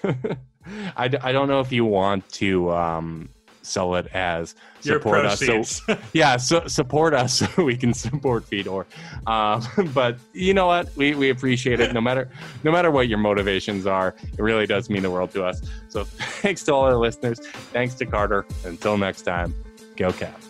I, 0.97 1.09
d- 1.09 1.19
I 1.23 1.33
don't 1.33 1.49
know 1.49 1.61
if 1.61 1.73
you 1.73 1.85
want 1.85 2.29
to 2.33 2.71
um, 2.73 3.31
sell 3.63 3.95
it 3.95 4.07
as 4.09 4.55
support 4.81 5.25
us. 5.25 5.41
So 5.41 5.97
yeah, 6.13 6.37
so 6.37 6.67
support 6.67 7.15
us 7.15 7.35
so 7.57 7.65
we 7.65 7.77
can 7.77 7.95
support 7.95 8.45
Fedor. 8.45 8.87
Um, 9.27 9.63
but 9.95 10.19
you 10.33 10.55
know 10.55 10.67
what? 10.67 10.95
We, 10.97 11.15
we 11.15 11.31
appreciate 11.31 11.81
it 11.81 11.93
no 11.93 12.01
matter 12.01 12.29
no 12.65 12.73
matter 12.73 12.91
what 12.91 13.09
your 13.09 13.19
motivations 13.19 13.87
are. 13.87 14.15
It 14.23 14.41
really 14.41 14.67
does 14.67 14.91
mean 14.91 15.03
the 15.03 15.11
world 15.11 15.31
to 15.33 15.45
us. 15.45 15.63
So 15.89 16.05
thanks 16.05 16.63
to 16.65 16.75
all 16.75 16.85
our 16.85 16.97
listeners. 16.97 17.41
Thanks 17.73 17.95
to 17.95 18.07
Carter. 18.07 18.45
Until 18.65 18.97
next 18.97 19.23
time, 19.23 19.55
go 19.97 20.11
Cavs. 20.11 20.49